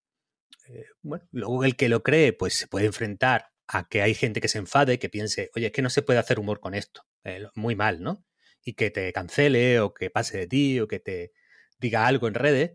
eh, 0.69 0.86
bueno, 1.01 1.27
luego 1.31 1.63
el 1.65 1.75
que 1.75 1.89
lo 1.89 2.03
cree, 2.03 2.33
pues 2.33 2.55
se 2.55 2.67
puede 2.67 2.88
enfrentar 2.88 3.51
a 3.67 3.88
que 3.88 4.01
hay 4.01 4.15
gente 4.15 4.41
que 4.41 4.47
se 4.47 4.57
enfade, 4.57 4.97
que 4.97 5.10
piense, 5.10 5.51
oye, 5.55 5.67
es 5.67 5.71
que 5.71 5.81
no 5.81 5.89
se 5.89 6.01
puede 6.01 6.19
hacer 6.19 6.39
humor 6.39 6.60
con 6.60 6.73
esto. 6.73 7.03
Eh, 7.23 7.45
muy 7.55 7.75
mal, 7.75 8.01
¿no? 8.01 8.25
Y 8.67 8.73
que 8.73 8.91
te 8.91 9.13
cancele 9.13 9.80
o 9.80 9.93
que 9.93 10.10
pase 10.10 10.38
de 10.39 10.47
ti 10.47 10.82
o 10.82 10.89
que 10.89 10.99
te 10.99 11.32
diga 11.80 12.06
algo 12.06 12.27
en 12.27 12.34
redes, 12.34 12.73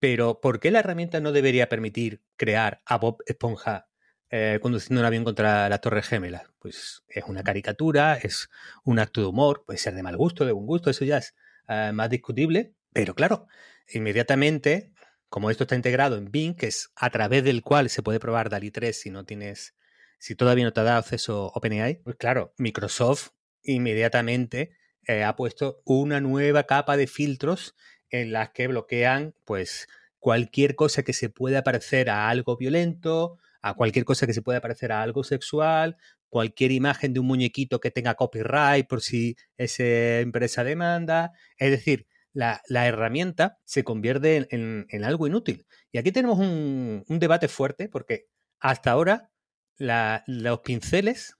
pero 0.00 0.40
¿por 0.40 0.58
qué 0.58 0.72
la 0.72 0.80
herramienta 0.80 1.20
no 1.20 1.30
debería 1.30 1.68
permitir 1.68 2.24
crear 2.36 2.82
a 2.84 2.98
Bob 2.98 3.22
Esponja 3.24 3.86
eh, 4.28 4.58
conduciendo 4.60 5.00
un 5.02 5.06
avión 5.06 5.22
contra 5.22 5.68
la 5.68 5.78
Torre 5.78 6.02
Gemela? 6.02 6.50
Pues 6.58 7.04
es 7.06 7.22
una 7.28 7.44
caricatura, 7.44 8.16
es 8.16 8.48
un 8.82 8.98
acto 8.98 9.20
de 9.20 9.28
humor, 9.28 9.62
puede 9.64 9.78
ser 9.78 9.94
de 9.94 10.02
mal 10.02 10.16
gusto, 10.16 10.44
de 10.44 10.50
buen 10.50 10.66
gusto, 10.66 10.90
eso 10.90 11.04
ya 11.04 11.18
es 11.18 11.36
eh, 11.68 11.92
más 11.94 12.10
discutible, 12.10 12.74
pero 12.92 13.14
claro, 13.14 13.46
inmediatamente, 13.92 14.90
como 15.28 15.48
esto 15.48 15.62
está 15.62 15.76
integrado 15.76 16.16
en 16.16 16.32
Bing, 16.32 16.56
que 16.56 16.66
es 16.66 16.90
a 16.96 17.10
través 17.10 17.44
del 17.44 17.62
cual 17.62 17.88
se 17.88 18.02
puede 18.02 18.18
probar 18.18 18.50
DALI 18.50 18.72
3 18.72 19.00
si 19.00 19.10
no 19.10 19.24
tienes, 19.24 19.76
si 20.18 20.34
todavía 20.34 20.64
no 20.64 20.72
te 20.72 20.80
ha 20.80 20.84
dado 20.84 20.98
acceso 20.98 21.52
OpenAI, 21.54 22.02
pues 22.02 22.16
claro, 22.16 22.52
Microsoft 22.58 23.28
inmediatamente 23.62 24.72
eh, 25.06 25.22
ha 25.24 25.36
puesto 25.36 25.80
una 25.84 26.20
nueva 26.20 26.64
capa 26.64 26.96
de 26.96 27.06
filtros 27.06 27.74
en 28.10 28.32
las 28.32 28.50
que 28.50 28.68
bloquean 28.68 29.34
pues 29.44 29.88
cualquier 30.18 30.74
cosa 30.74 31.02
que 31.02 31.12
se 31.12 31.28
pueda 31.28 31.62
parecer 31.62 32.08
a 32.10 32.28
algo 32.28 32.56
violento, 32.56 33.38
a 33.60 33.74
cualquier 33.74 34.04
cosa 34.04 34.26
que 34.26 34.34
se 34.34 34.42
pueda 34.42 34.60
parecer 34.60 34.92
a 34.92 35.02
algo 35.02 35.24
sexual, 35.24 35.96
cualquier 36.28 36.72
imagen 36.72 37.12
de 37.12 37.20
un 37.20 37.26
muñequito 37.26 37.80
que 37.80 37.90
tenga 37.90 38.14
copyright 38.14 38.88
por 38.88 39.00
si 39.02 39.36
esa 39.56 40.20
empresa 40.20 40.64
demanda. 40.64 41.32
Es 41.58 41.70
decir, 41.70 42.06
la, 42.32 42.60
herramienta 42.68 43.58
se 43.64 43.84
convierte 43.84 44.48
en, 44.50 45.04
algo 45.04 45.26
inútil. 45.26 45.66
Y 45.92 45.98
aquí 45.98 46.12
tenemos 46.12 46.38
un, 46.38 47.04
debate 47.08 47.48
fuerte 47.48 47.88
porque 47.88 48.26
hasta 48.58 48.90
ahora 48.90 49.30
los 49.78 50.60
pinceles 50.60 51.36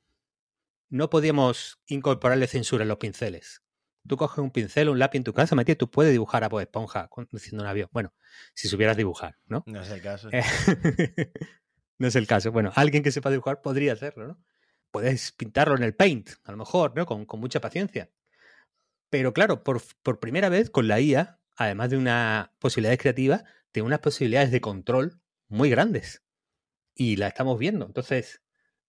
no 0.95 1.11
podíamos 1.11 1.81
incorporarle 1.89 2.47
censura 2.47 2.83
en 2.83 2.89
los 2.89 2.99
pinceles. 2.99 3.65
Tú 4.07 4.17
coges 4.17 4.39
un 4.39 4.53
pincel, 4.53 4.89
un 4.89 5.01
lápiz 5.01 5.19
en 5.19 5.25
tu 5.25 5.33
casa, 5.33 5.57
Matías, 5.57 5.77
tú 5.77 5.91
puedes 5.91 6.13
dibujar 6.13 6.45
a 6.45 6.49
Bob 6.49 6.61
Esponja 6.61 7.09
conduciendo 7.09 7.65
un 7.65 7.69
avión. 7.69 7.89
Bueno, 7.91 8.15
si 8.55 8.69
supieras 8.69 8.97
dibujar, 8.97 9.37
¿no? 9.47 9.65
No 9.67 9.81
es 9.81 9.91
el 9.91 10.01
caso. 10.01 10.29
Eh, 10.31 10.45
no 11.99 12.07
es 12.07 12.15
el 12.15 12.29
caso. 12.29 12.53
Bueno, 12.53 12.71
alguien 12.77 13.03
que 13.03 13.11
sepa 13.11 13.31
dibujar 13.31 13.61
podría 13.61 13.93
hacerlo, 13.93 14.29
¿no? 14.29 14.45
Puedes 14.93 15.33
pintarlo 15.33 15.75
en 15.75 15.83
el 15.83 15.97
paint, 15.97 16.31
a 16.45 16.53
lo 16.53 16.59
mejor, 16.59 16.95
¿no? 16.95 17.07
Con, 17.07 17.27
mucha 17.41 17.61
paciencia. 17.61 18.09
Pero 19.11 19.33
claro, 19.33 19.65
por, 19.65 19.81
primera 20.21 20.49
vez 20.49 20.71
con 20.71 20.87
la 20.87 21.01
IA, 21.01 21.41
además 21.57 21.91
de 21.91 21.97
una 21.97 22.55
posibilidad 22.61 22.97
creativa, 22.97 23.43
tiene 23.73 23.89
unas 23.89 23.99
posibilidades 23.99 24.53
de 24.53 24.61
control 24.61 25.21
muy 25.49 25.71
grandes. 25.71 26.23
Y 26.95 27.17
la 27.17 27.27
estamos 27.27 27.59
viendo. 27.59 27.85
Entonces, 27.85 28.44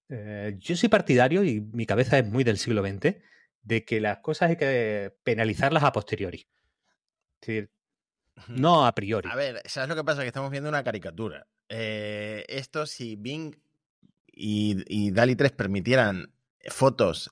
eh, 0.10 0.56
yo 0.60 0.76
soy 0.76 0.90
partidario, 0.90 1.44
y 1.44 1.62
mi 1.62 1.86
cabeza 1.86 2.18
es 2.18 2.26
muy 2.26 2.44
del 2.44 2.58
siglo 2.58 2.86
XX, 2.86 3.16
de 3.64 3.86
que 3.86 4.00
las 4.00 4.20
cosas 4.20 4.52
hay 4.52 4.58
que 4.58 5.14
penalizarlas 5.24 5.84
a 5.84 5.92
posteriori. 5.92 6.48
Es 7.42 7.48
decir, 7.48 7.72
no 8.48 8.86
a 8.86 8.94
priori. 8.94 9.30
A 9.30 9.36
ver, 9.36 9.62
¿sabes 9.66 9.90
lo 9.90 9.96
que 9.96 10.04
pasa? 10.04 10.22
Que 10.22 10.28
estamos 10.28 10.52
viendo 10.52 10.70
una 10.70 10.84
caricatura. 10.84 11.48
Eh, 11.70 12.46
esto, 12.48 12.86
si 12.86 13.16
Bing 13.16 13.56
y, 14.28 14.84
y 14.88 15.12
DALI 15.12 15.36
3 15.36 15.52
permitieran 15.54 16.32
fotos 16.68 17.32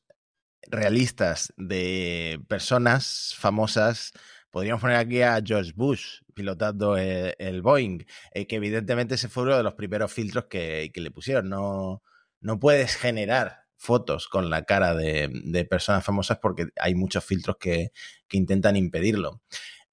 realistas 0.67 1.53
de 1.57 2.39
personas 2.47 3.35
famosas, 3.37 4.13
podríamos 4.49 4.81
poner 4.81 4.97
aquí 4.97 5.21
a 5.21 5.41
George 5.43 5.73
Bush 5.75 6.21
pilotando 6.33 6.97
el, 6.97 7.61
Boeing, 7.61 8.05
eh, 8.31 8.47
que 8.47 8.55
evidentemente 8.55 9.15
ese 9.15 9.29
fue 9.29 9.43
uno 9.43 9.57
de 9.57 9.63
los 9.63 9.75
primeros 9.75 10.11
filtros 10.11 10.45
que, 10.45 10.91
que 10.93 11.01
le 11.01 11.11
pusieron. 11.11 11.49
No, 11.49 12.01
no 12.43 12.59
puedes 12.59 12.95
generar 12.95 13.63
fotos 13.77 14.27
con 14.27 14.49
la 14.49 14.63
cara 14.63 14.95
de, 14.95 15.67
personas 15.69 16.05
famosas 16.05 16.37
porque 16.39 16.67
hay 16.79 16.93
muchos 16.95 17.25
filtros 17.25 17.57
que, 17.59 17.91
intentan 18.31 18.75
impedirlo. 18.75 19.41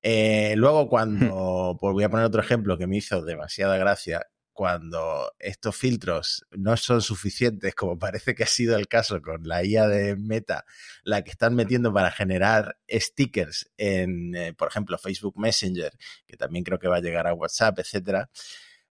Eh, 0.02 0.54
luego, 0.56 0.88
cuando, 0.88 1.76
pues 1.80 1.92
voy 1.92 2.04
a 2.04 2.10
poner 2.10 2.26
otro 2.26 2.42
ejemplo 2.42 2.78
que 2.78 2.86
me 2.86 2.96
hizo 2.96 3.22
demasiada 3.22 3.76
gracia, 3.76 4.26
cuando 4.52 5.32
estos 5.38 5.76
filtros 5.76 6.44
no 6.50 6.76
son 6.76 7.00
suficientes, 7.00 7.74
como 7.74 7.98
parece 7.98 8.34
que 8.34 8.42
ha 8.42 8.46
sido 8.46 8.76
el 8.76 8.88
caso 8.88 9.22
con 9.22 9.46
la 9.48 9.64
IA 9.64 9.88
de 9.88 10.16
Meta, 10.16 10.66
la 11.02 11.22
que 11.22 11.30
están 11.30 11.54
metiendo 11.54 11.92
para 11.92 12.10
generar 12.10 12.76
stickers 12.90 13.70
en, 13.78 14.34
eh, 14.34 14.52
por 14.52 14.68
ejemplo, 14.68 14.98
Facebook 14.98 15.38
Messenger, 15.38 15.92
que 16.26 16.36
también 16.36 16.64
creo 16.64 16.78
que 16.78 16.88
va 16.88 16.96
a 16.96 17.00
llegar 17.00 17.26
a 17.26 17.32
WhatsApp, 17.32 17.78
etcétera. 17.78 18.28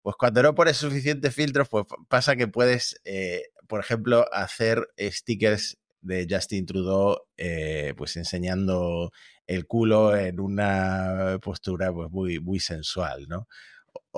Pues 0.09 0.17
cuando 0.17 0.43
no 0.43 0.55
pones 0.55 0.79
suficientes 0.79 1.35
filtros, 1.35 1.69
pues 1.69 1.85
pasa 2.09 2.35
que 2.35 2.49
puedes, 2.49 2.99
eh, 3.05 3.43
por 3.67 3.79
ejemplo, 3.81 4.25
hacer 4.33 4.89
stickers 4.99 5.77
de 6.01 6.27
Justin 6.27 6.65
Trudeau, 6.65 7.19
eh, 7.37 7.93
pues 7.95 8.17
enseñando 8.17 9.13
el 9.47 9.67
culo 9.67 10.17
en 10.17 10.41
una 10.41 11.39
postura 11.43 11.93
pues 11.93 12.11
muy, 12.11 12.41
muy 12.41 12.59
sensual, 12.59 13.27
¿no? 13.29 13.49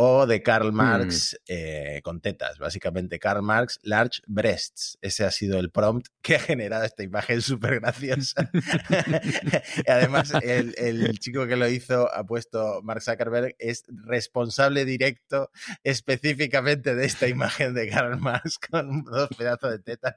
O 0.02 0.26
de 0.26 0.42
Karl 0.42 0.72
mm. 0.72 0.74
Marx 0.74 1.38
eh, 1.46 2.00
con 2.02 2.22
tetas. 2.22 2.58
Básicamente, 2.58 3.18
Karl 3.18 3.42
Marx, 3.42 3.78
large 3.82 4.22
breasts. 4.26 4.96
Ese 5.02 5.26
ha 5.26 5.30
sido 5.30 5.58
el 5.58 5.70
prompt 5.70 6.08
que 6.22 6.36
ha 6.36 6.38
generado 6.38 6.84
esta 6.84 7.02
imagen 7.02 7.42
súper 7.42 7.80
graciosa. 7.80 8.50
Además, 9.86 10.32
el, 10.42 11.18
chico 11.18 11.46
que 11.46 11.56
lo 11.56 11.68
hizo 11.68 12.10
ha 12.14 12.24
puesto, 12.24 12.80
Mark 12.82 13.02
Zuckerberg, 13.02 13.54
es 13.58 13.84
responsable 13.88 14.86
directo 14.86 15.50
específicamente 15.84 16.94
de 16.94 17.04
esta 17.04 17.28
imagen 17.28 17.74
de 17.74 17.90
Karl 17.90 18.18
Marx 18.18 18.58
con 18.58 19.04
dos 19.04 19.28
pedazos 19.36 19.72
de 19.72 19.78
tetas. 19.80 20.14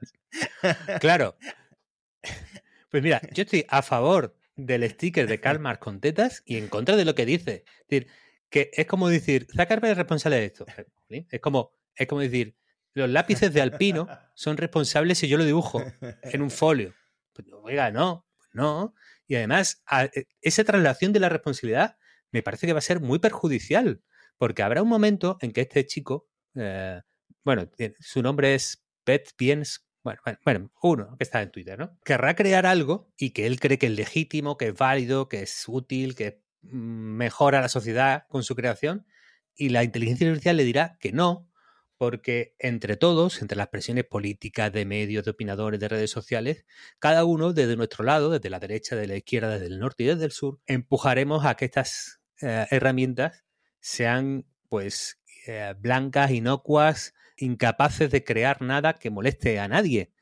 claro. 1.00 1.36
Pues 2.90 3.02
mira, 3.02 3.20
yo 3.34 3.42
estoy 3.42 3.66
a 3.68 3.82
favor 3.82 4.34
del 4.56 4.88
sticker 4.88 5.26
de 5.26 5.40
Karl 5.40 5.58
Marx 5.58 5.80
con 5.80 6.00
tetas 6.00 6.42
y 6.46 6.56
en 6.56 6.68
contra 6.68 6.96
de 6.96 7.04
lo 7.04 7.14
que 7.14 7.26
dice. 7.26 7.64
Es 7.66 7.88
decir, 7.88 8.08
que 8.54 8.70
es 8.72 8.86
como 8.86 9.08
decir, 9.08 9.48
Zuckerberg 9.50 9.90
es 9.90 9.96
responsable 9.96 10.36
de 10.36 10.44
esto. 10.44 10.64
Es 11.28 11.40
como, 11.40 11.72
es 11.96 12.06
como 12.06 12.20
decir, 12.20 12.56
los 12.92 13.10
lápices 13.10 13.52
de 13.52 13.60
alpino 13.60 14.06
son 14.34 14.56
responsables 14.56 15.18
si 15.18 15.26
yo 15.26 15.38
lo 15.38 15.44
dibujo 15.44 15.82
en 16.22 16.40
un 16.40 16.52
folio. 16.52 16.94
Pues, 17.32 17.48
oiga, 17.64 17.90
no, 17.90 18.28
pues 18.36 18.50
no. 18.52 18.94
Y 19.26 19.34
además, 19.34 19.82
e, 20.14 20.26
esa 20.40 20.62
traslación 20.62 21.12
de 21.12 21.18
la 21.18 21.28
responsabilidad 21.28 21.96
me 22.30 22.44
parece 22.44 22.68
que 22.68 22.72
va 22.72 22.78
a 22.78 22.82
ser 22.82 23.00
muy 23.00 23.18
perjudicial, 23.18 24.04
porque 24.38 24.62
habrá 24.62 24.82
un 24.82 24.88
momento 24.88 25.36
en 25.40 25.50
que 25.50 25.62
este 25.62 25.84
chico, 25.84 26.28
eh, 26.54 27.00
bueno, 27.42 27.68
su 27.98 28.22
nombre 28.22 28.54
es 28.54 28.84
Pet 29.02 29.32
Piens, 29.36 29.84
bueno, 30.04 30.20
bueno, 30.24 30.38
bueno, 30.44 30.72
uno 30.80 31.16
que 31.18 31.24
está 31.24 31.42
en 31.42 31.50
Twitter, 31.50 31.76
¿no? 31.76 31.98
Querrá 32.04 32.36
crear 32.36 32.66
algo 32.66 33.12
y 33.16 33.30
que 33.30 33.48
él 33.48 33.58
cree 33.58 33.78
que 33.78 33.86
es 33.86 33.92
legítimo, 33.92 34.56
que 34.56 34.68
es 34.68 34.74
válido, 34.74 35.28
que 35.28 35.42
es 35.42 35.64
útil, 35.66 36.14
que 36.14 36.26
es 36.28 36.43
mejora 36.70 37.60
la 37.60 37.68
sociedad 37.68 38.24
con 38.28 38.42
su 38.42 38.54
creación 38.54 39.06
y 39.56 39.68
la 39.68 39.84
inteligencia 39.84 40.26
artificial 40.26 40.56
le 40.56 40.64
dirá 40.64 40.96
que 41.00 41.12
no, 41.12 41.48
porque 41.96 42.54
entre 42.58 42.96
todos, 42.96 43.40
entre 43.40 43.56
las 43.56 43.68
presiones 43.68 44.04
políticas, 44.04 44.72
de 44.72 44.84
medios, 44.84 45.24
de 45.24 45.30
opinadores, 45.30 45.80
de 45.80 45.88
redes 45.88 46.10
sociales, 46.10 46.64
cada 46.98 47.24
uno 47.24 47.52
desde 47.52 47.76
nuestro 47.76 48.04
lado, 48.04 48.30
desde 48.30 48.50
la 48.50 48.58
derecha, 48.58 48.96
de 48.96 49.06
la 49.06 49.16
izquierda, 49.16 49.50
desde 49.50 49.66
el 49.66 49.78
norte 49.78 50.04
y 50.04 50.06
desde 50.06 50.24
el 50.24 50.32
sur, 50.32 50.60
empujaremos 50.66 51.44
a 51.46 51.54
que 51.54 51.66
estas 51.66 52.20
eh, 52.40 52.66
herramientas 52.70 53.44
sean 53.80 54.44
pues 54.68 55.20
eh, 55.46 55.74
blancas, 55.78 56.30
inocuas, 56.30 57.14
incapaces 57.36 58.10
de 58.10 58.24
crear 58.24 58.60
nada 58.62 58.94
que 58.94 59.10
moleste 59.10 59.60
a 59.60 59.68
nadie. 59.68 60.12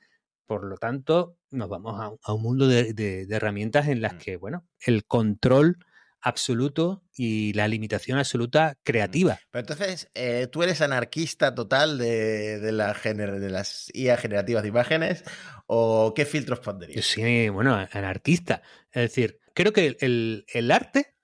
Por 0.46 0.64
lo 0.64 0.76
tanto, 0.76 1.38
nos 1.50 1.68
vamos 1.68 2.18
a, 2.22 2.32
un 2.32 2.42
mundo 2.42 2.66
de, 2.66 3.26
herramientas 3.30 3.88
en 3.88 4.02
las 4.02 4.14
mm. 4.14 4.18
que, 4.18 4.36
bueno, 4.36 4.66
el 4.80 5.04
control 5.04 5.78
absoluto 6.22 7.04
y 7.14 7.52
la 7.52 7.68
limitación 7.68 8.18
absoluta 8.18 8.78
creativa. 8.84 9.38
Pero 9.50 9.60
entonces, 9.60 10.10
eh, 10.14 10.46
¿tú 10.50 10.62
eres 10.62 10.80
anarquista 10.80 11.54
total 11.54 11.98
de, 11.98 12.60
de, 12.60 12.72
la 12.72 12.94
de 12.94 13.50
las 13.50 13.90
IA 13.92 14.16
generativas 14.16 14.62
de 14.62 14.68
imágenes 14.68 15.24
o 15.66 16.14
qué 16.14 16.24
filtros 16.24 16.60
pondrías? 16.60 17.04
Sí, 17.04 17.48
bueno, 17.48 17.74
anarquista. 17.92 18.62
Es 18.92 19.02
decir, 19.02 19.40
creo 19.52 19.72
que 19.72 19.96
el, 20.00 20.44
el 20.48 20.70
arte 20.70 21.16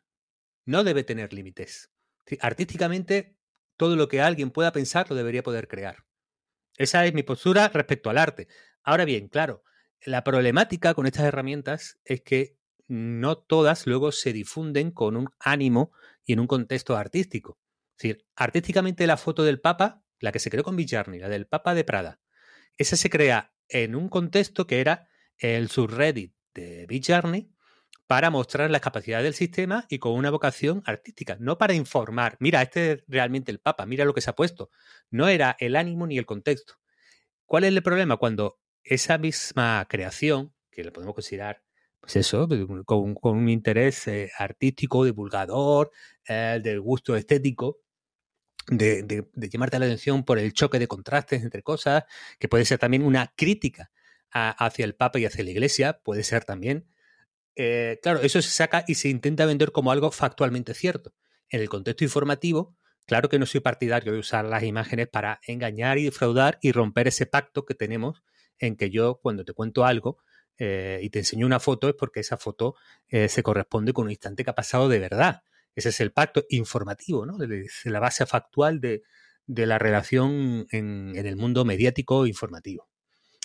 no 0.67 0.85
debe 0.85 1.05
tener 1.05 1.33
límites. 1.33 1.91
Artísticamente, 2.41 3.39
todo 3.77 3.97
lo 3.97 4.09
que 4.09 4.21
alguien 4.21 4.51
pueda 4.51 4.73
pensar 4.73 5.09
lo 5.09 5.17
debería 5.17 5.43
poder 5.43 5.69
crear. 5.69 6.05
Esa 6.77 7.07
es 7.07 7.15
mi 7.15 7.23
postura 7.23 7.69
respecto 7.69 8.11
al 8.11 8.19
arte. 8.19 8.49
Ahora 8.83 9.05
bien, 9.05 9.29
claro, 9.29 9.65
la 10.05 10.25
problemática 10.25 10.95
con 10.95 11.07
estas 11.07 11.25
herramientas 11.25 11.99
es 12.05 12.21
que 12.21 12.58
no 12.89 13.39
todas 13.39 13.87
luego 13.87 14.13
se 14.13 14.33
difunden 14.33 14.91
con 14.91 15.17
un 15.17 15.29
ánimo 15.39 15.93
y 16.25 16.33
en 16.33 16.41
un 16.41 16.47
contexto 16.47 16.97
artístico. 16.97 17.59
Es 17.97 18.03
decir, 18.03 18.27
artísticamente 18.35 19.07
la 19.07 19.17
foto 19.17 19.45
del 19.45 19.61
Papa, 19.61 20.03
la 20.21 20.33
que 20.33 20.39
se 20.39 20.51
creó 20.51 20.65
con 20.65 20.77
Bijarni, 20.77 21.19
la 21.19 21.29
del 21.29 21.47
Papa 21.47 21.75
de 21.75 21.85
Prada, 21.85 22.21
esa 22.77 22.97
se 22.97 23.11
crea 23.11 23.53
en 23.69 23.95
un 23.95 24.09
contexto 24.09 24.67
que 24.67 24.81
era 24.81 25.09
el 25.37 25.69
subreddit 25.69 26.35
de 26.55 26.87
Bijarni 26.87 27.53
para 28.07 28.31
mostrar 28.31 28.71
las 28.71 28.81
capacidades 28.81 29.25
del 29.25 29.35
sistema 29.35 29.85
y 29.91 29.99
con 29.99 30.13
una 30.13 30.31
vocación 30.31 30.83
artística, 30.87 31.37
no 31.39 31.59
para 31.59 31.75
informar, 31.75 32.39
mira, 32.41 32.63
este 32.63 32.93
es 32.93 33.05
realmente 33.07 33.53
el 33.53 33.59
Papa, 33.59 33.85
mira 33.85 34.07
lo 34.07 34.15
que 34.15 34.23
se 34.23 34.31
ha 34.31 34.35
puesto. 34.35 34.71
No 35.11 35.29
era 35.29 35.57
el 35.61 35.77
ánimo 35.77 36.07
ni 36.07 36.17
el 36.17 36.25
contexto. 36.25 36.75
¿Cuál 37.45 37.65
es 37.65 37.69
el 37.69 37.83
problema? 37.83 38.17
Cuando 38.17 38.61
esa 38.83 39.19
misma 39.19 39.87
creación, 39.89 40.55
que 40.71 40.85
la 40.85 40.91
podemos 40.91 41.15
considerar 41.15 41.63
pues 42.09 42.27
eso, 42.27 42.49
con, 42.87 43.21
un 43.23 43.49
interés 43.51 44.09
eh, 44.09 44.31
artístico, 44.39 45.05
divulgador, 45.05 45.91
eh, 46.27 46.59
del 46.63 46.81
gusto 46.81 47.15
estético, 47.17 47.81
de, 48.67 49.27
llamarte 49.35 49.79
la 49.79 49.85
atención 49.85 50.25
por 50.25 50.39
el 50.39 50.55
choque 50.55 50.79
de 50.79 50.89
contrastes 50.89 51.43
entre 51.43 51.63
cosas, 51.63 52.05
que 52.39 52.49
puede 52.49 52.65
ser 52.65 52.79
también 52.79 53.05
una 53.05 53.35
crítica 53.37 53.91
hacia 54.31 54.87
el 54.87 54.95
Papa 54.95 55.19
y 55.19 55.27
hacia 55.27 55.45
la 55.45 55.51
Iglesia, 55.51 56.01
puede 56.03 56.23
ser 56.23 56.45
también. 56.45 56.89
Eh, 57.57 57.99
claro, 58.03 58.21
eso 58.23 58.41
se 58.41 58.51
saca 58.51 58.85
y 58.89 58.95
se 58.95 59.11
intenta 59.11 59.45
vender 59.45 59.71
como 59.71 59.93
algo 59.93 60.11
factualmente 60.11 60.73
cierto. 60.73 61.13
En 61.51 61.61
el 61.61 61.69
contexto 61.69 62.05
informativo, 62.05 62.75
claro 63.05 63.29
que 63.29 63.39
no 63.39 63.45
soy 63.45 63.61
partidario 63.61 64.15
de 64.15 64.19
usar 64.19 64.47
las 64.47 64.63
imágenes 64.63 65.09
para 65.09 65.41
engañar 65.47 65.99
y 65.99 66.05
defraudar 66.05 66.59
y 66.63 66.73
romper 66.73 67.09
ese 67.09 67.27
pacto 67.27 67.67
que 67.67 67.75
tenemos 67.75 68.23
en 68.59 68.77
que 68.77 68.89
yo, 68.89 69.21
cuando 69.23 69.45
te 69.45 69.53
cuento 69.53 69.85
algo, 69.85 70.19
eh, 70.59 70.99
y 71.03 71.11
te 71.11 71.21
enseño 71.21 71.47
una 71.47 71.61
foto 71.61 71.89
es 71.89 71.95
porque 71.95 72.21
esa 72.21 72.37
foto 72.37 72.75
eh, 73.09 73.29
se 73.29 73.43
corresponde 73.43 73.93
con 73.93 74.07
un 74.07 74.11
instante 74.11 74.45
que 74.45 74.51
ha 74.51 74.55
pasado 74.55 74.89
de 74.89 74.99
verdad. 74.99 75.43
Ese 75.75 75.91
es 75.91 76.01
el 76.01 76.13
pacto 76.13 76.45
informativo, 76.49 77.25
¿no? 77.25 77.39
De, 77.39 77.69
la 77.85 78.01
base 78.01 78.27
factual 78.27 78.81
de, 78.81 79.03
la 79.47 79.79
relación 79.79 80.67
en, 80.73 81.15
el 81.15 81.37
mundo 81.37 81.65
mediático 81.65 82.27
informativo. 82.27 82.89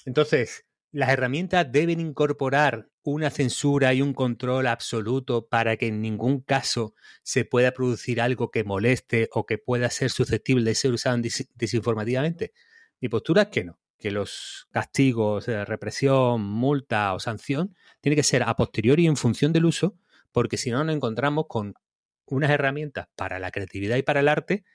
Entonces, 0.06 0.66
las 0.92 1.10
herramientas 1.10 1.72
deben 1.72 2.00
incorporar 2.00 2.90
una 3.04 3.30
censura 3.30 3.94
y 3.94 4.02
un 4.02 4.14
control 4.14 4.68
absoluto 4.68 5.48
para 5.48 5.78
que 5.78 5.88
en 5.88 6.02
ningún 6.02 6.42
caso 6.42 6.96
se 7.22 7.46
pueda 7.46 7.72
producir 7.72 8.22
algo 8.22 8.50
que 8.50 8.64
moleste 8.64 9.30
o 9.32 9.46
que 9.46 9.60
pueda 9.60 9.90
ser 9.90 10.10
susceptible 10.10 10.64
de 10.64 10.76
ser 10.76 10.94
usado 10.94 11.18
desinformativamente. 11.56 12.54
Mi 13.00 13.10
postura 13.10 13.44
es 13.44 13.48
que 13.50 13.64
no 13.66 13.83
que 14.04 14.12
los 14.12 14.68
castigos, 14.72 15.48
represión, 15.48 16.42
multa 16.42 17.14
o 17.14 17.22
sanción, 17.22 17.74
tiene 18.02 18.18
que 18.18 18.24
ser 18.24 18.44
a 18.44 18.54
posteriori 18.54 19.08
en 19.08 19.16
función 19.16 19.54
del 19.54 19.64
uso, 19.64 19.96
porque 20.34 20.58
si 20.58 20.72
no 20.72 20.84
nos 20.84 20.94
encontramos 20.94 21.46
con 21.48 21.76
unas 22.26 22.52
herramientas 22.52 23.08
para 23.16 23.40
la 23.40 23.50
creatividad 23.50 23.96
y 23.96 24.02
para 24.02 24.20
el 24.20 24.28
arte 24.28 24.66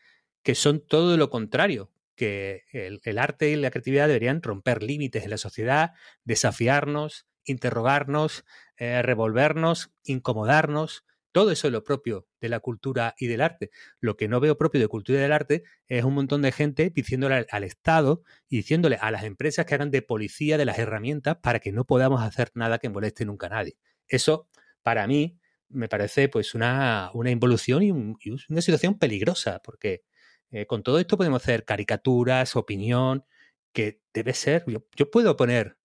que 0.43 0.55
son 0.55 0.81
todo 0.81 1.19
lo 1.19 1.29
contrario, 1.29 1.93
que 2.17 2.63
el, 2.73 3.19
arte 3.19 3.51
y 3.51 3.57
la 3.57 3.71
creatividad 3.71 4.07
deberían 4.07 4.43
romper 4.43 4.83
límites 4.83 5.25
en 5.25 5.31
la 5.31 5.37
sociedad, 5.37 5.93
desafiarnos, 6.25 7.27
interrogarnos, 7.45 8.47
eh, 8.79 9.03
revolvernos, 9.03 9.91
incomodarnos, 10.05 11.05
todo 11.33 11.51
eso 11.51 11.67
es 11.69 11.73
lo 11.73 11.85
propio 11.85 12.27
de 12.41 12.49
la 12.49 12.61
cultura 12.61 13.15
y 13.19 13.27
del 13.27 13.41
arte. 13.41 13.71
Lo 14.01 14.17
que 14.17 14.29
no 14.29 14.41
veo 14.41 14.57
propio 14.57 14.81
de 14.81 14.89
cultura 14.89 15.19
y 15.19 15.23
del 15.23 15.33
arte 15.33 15.63
es 15.87 16.05
un 16.05 16.15
montón 16.15 16.43
de 16.43 16.53
gente 16.53 16.91
diciéndole 16.91 17.47
al, 17.51 17.65
Estado 17.65 18.23
y 18.49 18.59
diciéndole 18.59 18.97
a 18.97 19.11
las 19.11 19.25
empresas 19.25 19.67
que 19.67 19.75
hagan 19.75 19.91
de 19.91 20.03
policía 20.03 20.57
de 20.57 20.65
las 20.65 20.79
herramientas 20.79 21.37
para 21.43 21.61
que 21.61 21.73
no 21.73 21.85
podamos 21.85 22.23
hacer 22.23 22.51
nada 22.55 22.79
que 22.79 22.89
moleste 22.89 23.25
nunca 23.25 23.47
a 23.47 23.51
nadie. 23.51 23.77
Eso, 24.07 24.49
para 24.83 25.07
mí, 25.07 25.39
me 25.69 25.89
parece 25.89 26.29
pues 26.29 26.55
una, 26.55 27.11
involución 27.27 27.83
y, 27.83 27.91
una 27.91 28.63
situación 28.63 28.99
peligrosa, 28.99 29.61
porque 29.63 30.05
eh, 30.51 30.67
con 30.67 30.83
todo 30.83 30.99
esto 30.99 31.17
podemos 31.19 31.43
hacer 31.43 31.65
caricaturas, 31.65 32.57
opinión, 32.57 33.25
que 33.73 34.01
debe 34.15 34.33
ser, 34.33 34.65
yo, 34.67 34.87
yo 34.97 35.11
puedo 35.11 35.37
poner 35.37 35.77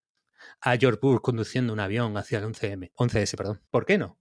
a 0.61 0.77
George 0.77 0.99
Bush 1.01 1.19
conduciendo 1.21 1.73
un 1.73 1.79
avión 1.79 2.15
hacia 2.17 2.39
el 2.39 2.45
11M, 2.45 2.91
11S, 2.95 3.35
perdón. 3.35 3.61
¿Por 3.69 3.85
qué 3.85 3.97
no? 3.97 4.17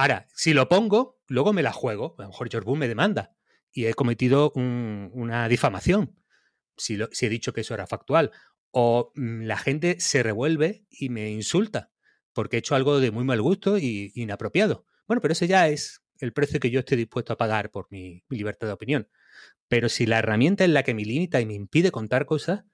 Ahora, 0.00 0.26
si 0.34 0.54
lo 0.54 0.66
pongo, 0.66 1.20
luego 1.26 1.52
me 1.52 1.62
la 1.62 1.72
juego. 1.72 2.14
A 2.18 2.22
lo 2.22 2.28
mejor 2.28 2.48
George 2.50 2.70
me 2.74 2.88
demanda 2.88 3.36
y 3.70 3.84
he 3.84 3.92
cometido 3.92 4.50
una 4.54 5.46
difamación. 5.46 6.16
si, 6.78 6.98
si 7.12 7.26
he 7.26 7.28
dicho 7.28 7.52
que 7.52 7.60
eso 7.60 7.74
era 7.74 7.86
factual. 7.86 8.30
O 8.70 9.12
mm, 9.14 9.42
la 9.42 9.58
gente 9.58 10.00
se 10.00 10.22
revuelve 10.22 10.86
y 10.88 11.10
me 11.10 11.30
insulta 11.30 11.90
porque 12.32 12.56
he 12.56 12.60
hecho 12.60 12.76
algo 12.76 12.98
de 12.98 13.10
muy 13.10 13.24
mal 13.24 13.42
gusto 13.42 13.76
y 13.76 14.10
inapropiado. 14.14 14.86
Bueno, 15.06 15.20
pero 15.20 15.32
ese 15.32 15.46
ya 15.46 15.68
es 15.68 16.00
el 16.18 16.32
precio 16.32 16.60
que 16.60 16.70
yo 16.70 16.80
estoy 16.80 16.96
dispuesto 16.96 17.34
a 17.34 17.36
pagar 17.36 17.70
por 17.70 17.86
mi, 17.90 18.24
libertad 18.30 18.68
de 18.68 18.72
opinión. 18.72 19.06
Pero 19.68 19.90
si 19.90 20.06
la 20.06 20.20
herramienta 20.20 20.64
es 20.64 20.70
la 20.70 20.82
que 20.82 20.94
me 20.94 21.04
limita 21.04 21.42
y 21.42 21.46
me 21.46 21.52
impide 21.52 21.90
contar 21.90 22.24
cosas, 22.24 22.64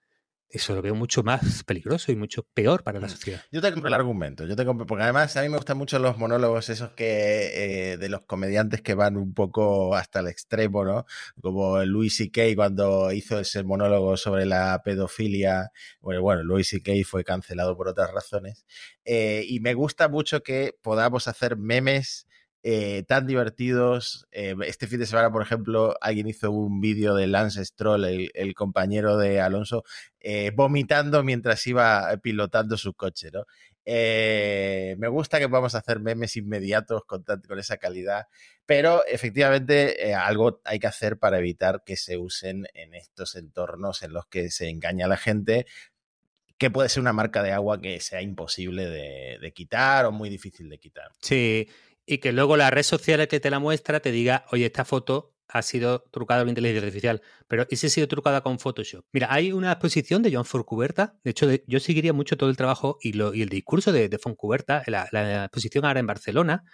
eso 0.48 0.74
lo 0.74 0.82
veo 0.82 0.94
mucho 0.94 1.22
más 1.22 1.64
peligroso 1.64 2.12
y 2.12 2.16
mucho 2.16 2.44
peor 2.54 2.82
para 2.82 3.00
la 3.00 3.06
mm. 3.06 3.11
sociedad. 3.11 3.42
Yo 3.50 3.61
te 3.61 3.72
compro 3.72 3.88
el 3.88 3.94
argumento, 3.94 4.46
yo 4.46 4.54
te 4.54 4.64
compro, 4.64 4.87
porque 4.87 5.04
además 5.04 5.37
a 5.37 5.42
mí 5.42 5.48
me 5.48 5.56
gustan 5.56 5.76
mucho 5.76 5.98
los 5.98 6.18
monólogos 6.18 6.68
esos 6.68 6.90
que 6.90 7.92
eh, 7.92 7.96
de 7.96 8.09
los 8.09 8.22
comediantes 8.22 8.80
que 8.80 8.94
van 8.94 9.16
un 9.16 9.35
poco 9.35 9.94
hasta 9.94 10.20
el 10.20 10.28
extremo, 10.28 10.85
¿no? 10.85 11.04
Como 11.40 11.82
Louis 11.85 12.16
C.K. 12.16 12.54
cuando 12.54 13.12
hizo 13.12 13.40
ese 13.40 13.64
monólogo 13.64 14.16
sobre 14.16 14.46
la 14.46 14.82
pedofilia, 14.85 15.72
bueno, 16.00 16.22
bueno, 16.22 16.42
Louis 16.42 16.68
C.K. 16.68 16.92
fue 17.04 17.24
cancelado 17.24 17.76
por 17.76 17.88
otras 17.88 18.12
razones, 18.12 18.66
eh, 19.04 19.44
y 19.46 19.61
me 19.61 19.74
gusta 19.74 20.09
mucho 20.09 20.42
que 20.42 20.78
podamos 20.82 21.28
hacer 21.28 21.56
memes 21.56 22.26
eh, 22.68 23.05
tan 23.05 23.29
divertidos. 23.29 24.26
Eh, 24.33 24.57
este 24.66 24.88
fin 24.88 24.98
de 24.98 25.07
semana, 25.07 25.31
por 25.31 25.40
ejemplo, 25.40 25.94
alguien 26.00 26.26
hizo 26.26 26.50
un 26.50 26.81
vídeo 26.81 27.14
de 27.14 27.29
Lance 27.29 27.64
Stroll, 27.64 28.05
el, 28.05 28.55
compañero 28.57 29.16
de 29.16 29.40
Alonso, 29.40 29.85
eh, 30.18 30.50
vomitando 30.52 31.22
mientras 31.22 31.64
iba 31.68 32.09
pilotando 32.20 32.76
su 32.76 32.92
coche, 32.94 33.31
¿no? 33.33 33.44
me 33.85 35.07
gusta 35.07 35.38
que 35.38 35.48
podamos 35.48 35.76
hacer 35.76 36.00
memes 36.00 36.37
inmediatos 36.37 37.05
con, 37.05 37.22
con 37.22 37.61
esa 37.61 37.76
calidad, 37.76 38.26
pero 38.66 39.07
efectivamente 39.07 40.12
algo 40.12 40.61
hay 40.64 40.81
que 40.81 40.88
hacer 40.88 41.20
para 41.20 41.38
evitar 41.38 41.85
que 41.87 41.94
se 41.96 42.16
usen 42.16 42.66
en 42.74 42.96
estos 42.96 43.37
entornos 43.37 44.02
en 44.02 44.12
los 44.12 44.26
que 44.26 44.50
se 44.50 44.68
engaña 44.68 45.07
a 45.07 45.09
la 45.09 45.16
gente, 45.16 45.66
que 46.59 46.72
puede 46.72 46.88
ser 46.88 47.00
una 47.00 47.12
marca 47.12 47.44
de 47.44 47.52
agua 47.52 47.81
que 47.81 48.00
sea 48.00 48.22
imposible 48.22 48.87
de, 48.87 49.38
de, 49.40 49.52
quitar 49.52 50.07
o 50.07 50.11
muy 50.11 50.31
difícil 50.31 50.68
de 50.68 50.79
quitar. 50.79 51.12
Sí, 51.20 51.68
y 52.07 52.19
que 52.19 52.33
luego 52.33 52.57
la 52.57 52.71
red 52.71 52.85
social 52.85 53.27
que 53.29 53.40
te 53.40 53.51
la 53.51 53.59
muestra 53.59 54.01
te 54.01 54.12
diga, 54.12 54.47
oye, 54.53 54.66
esta 54.66 54.85
foto 54.85 55.35
ha 55.49 55.62
sido 55.62 56.05
trucada 56.11 56.40
con 56.42 56.49
inteligencia 56.49 56.81
artificial, 56.81 57.23
pero 57.49 57.66
¿y 57.69 57.77
si 57.77 57.87
ha 57.87 57.90
sido 57.90 58.09
trucada 58.09 58.40
con 58.40 58.59
Photoshop? 58.59 59.05
Mira, 59.12 59.29
hay 59.31 59.53
una 59.53 59.73
exposición 59.73 60.23
de 60.23 60.33
Joan 60.33 60.45
Foncuberta, 60.45 61.16
de 61.25 61.31
hecho 61.31 61.49
yo 61.66 61.81
seguiría 61.81 62.12
mucho 62.12 62.37
todo 62.37 62.51
el 62.51 62.57
trabajo 62.57 62.99
y, 63.01 63.12
lo, 63.12 63.35
y 63.35 63.42
el 63.42 63.49
discurso 63.49 63.92
de, 63.92 64.09
de 64.09 64.19
Foncuberta, 64.19 64.83
la, 64.87 65.45
exposición 65.45 65.85
ahora 65.85 66.01
en 66.01 66.07
Barcelona, 66.07 66.64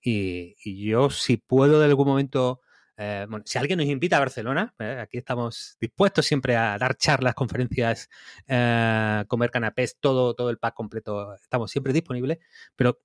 y, 0.00 0.54
yo 0.86 1.10
si 1.10 1.36
puedo 1.36 1.78
de 1.78 1.86
algún 1.86 2.06
momento... 2.06 2.60
Eh, 2.98 3.26
bueno, 3.28 3.42
si 3.46 3.58
alguien 3.58 3.78
nos 3.78 3.88
invita 3.88 4.18
a 4.18 4.20
Barcelona, 4.20 4.74
eh, 4.78 4.98
aquí 5.00 5.16
estamos 5.16 5.76
dispuestos 5.80 6.26
siempre 6.26 6.56
a 6.56 6.76
dar 6.78 6.94
charlas, 6.96 7.34
conferencias, 7.34 8.08
eh, 8.46 9.24
comer 9.28 9.50
canapés, 9.50 9.96
todo, 9.98 10.34
todo 10.34 10.50
el 10.50 10.58
pack 10.58 10.74
completo, 10.74 11.34
estamos 11.34 11.70
siempre 11.70 11.94
disponibles, 11.94 12.38
pero 12.76 13.00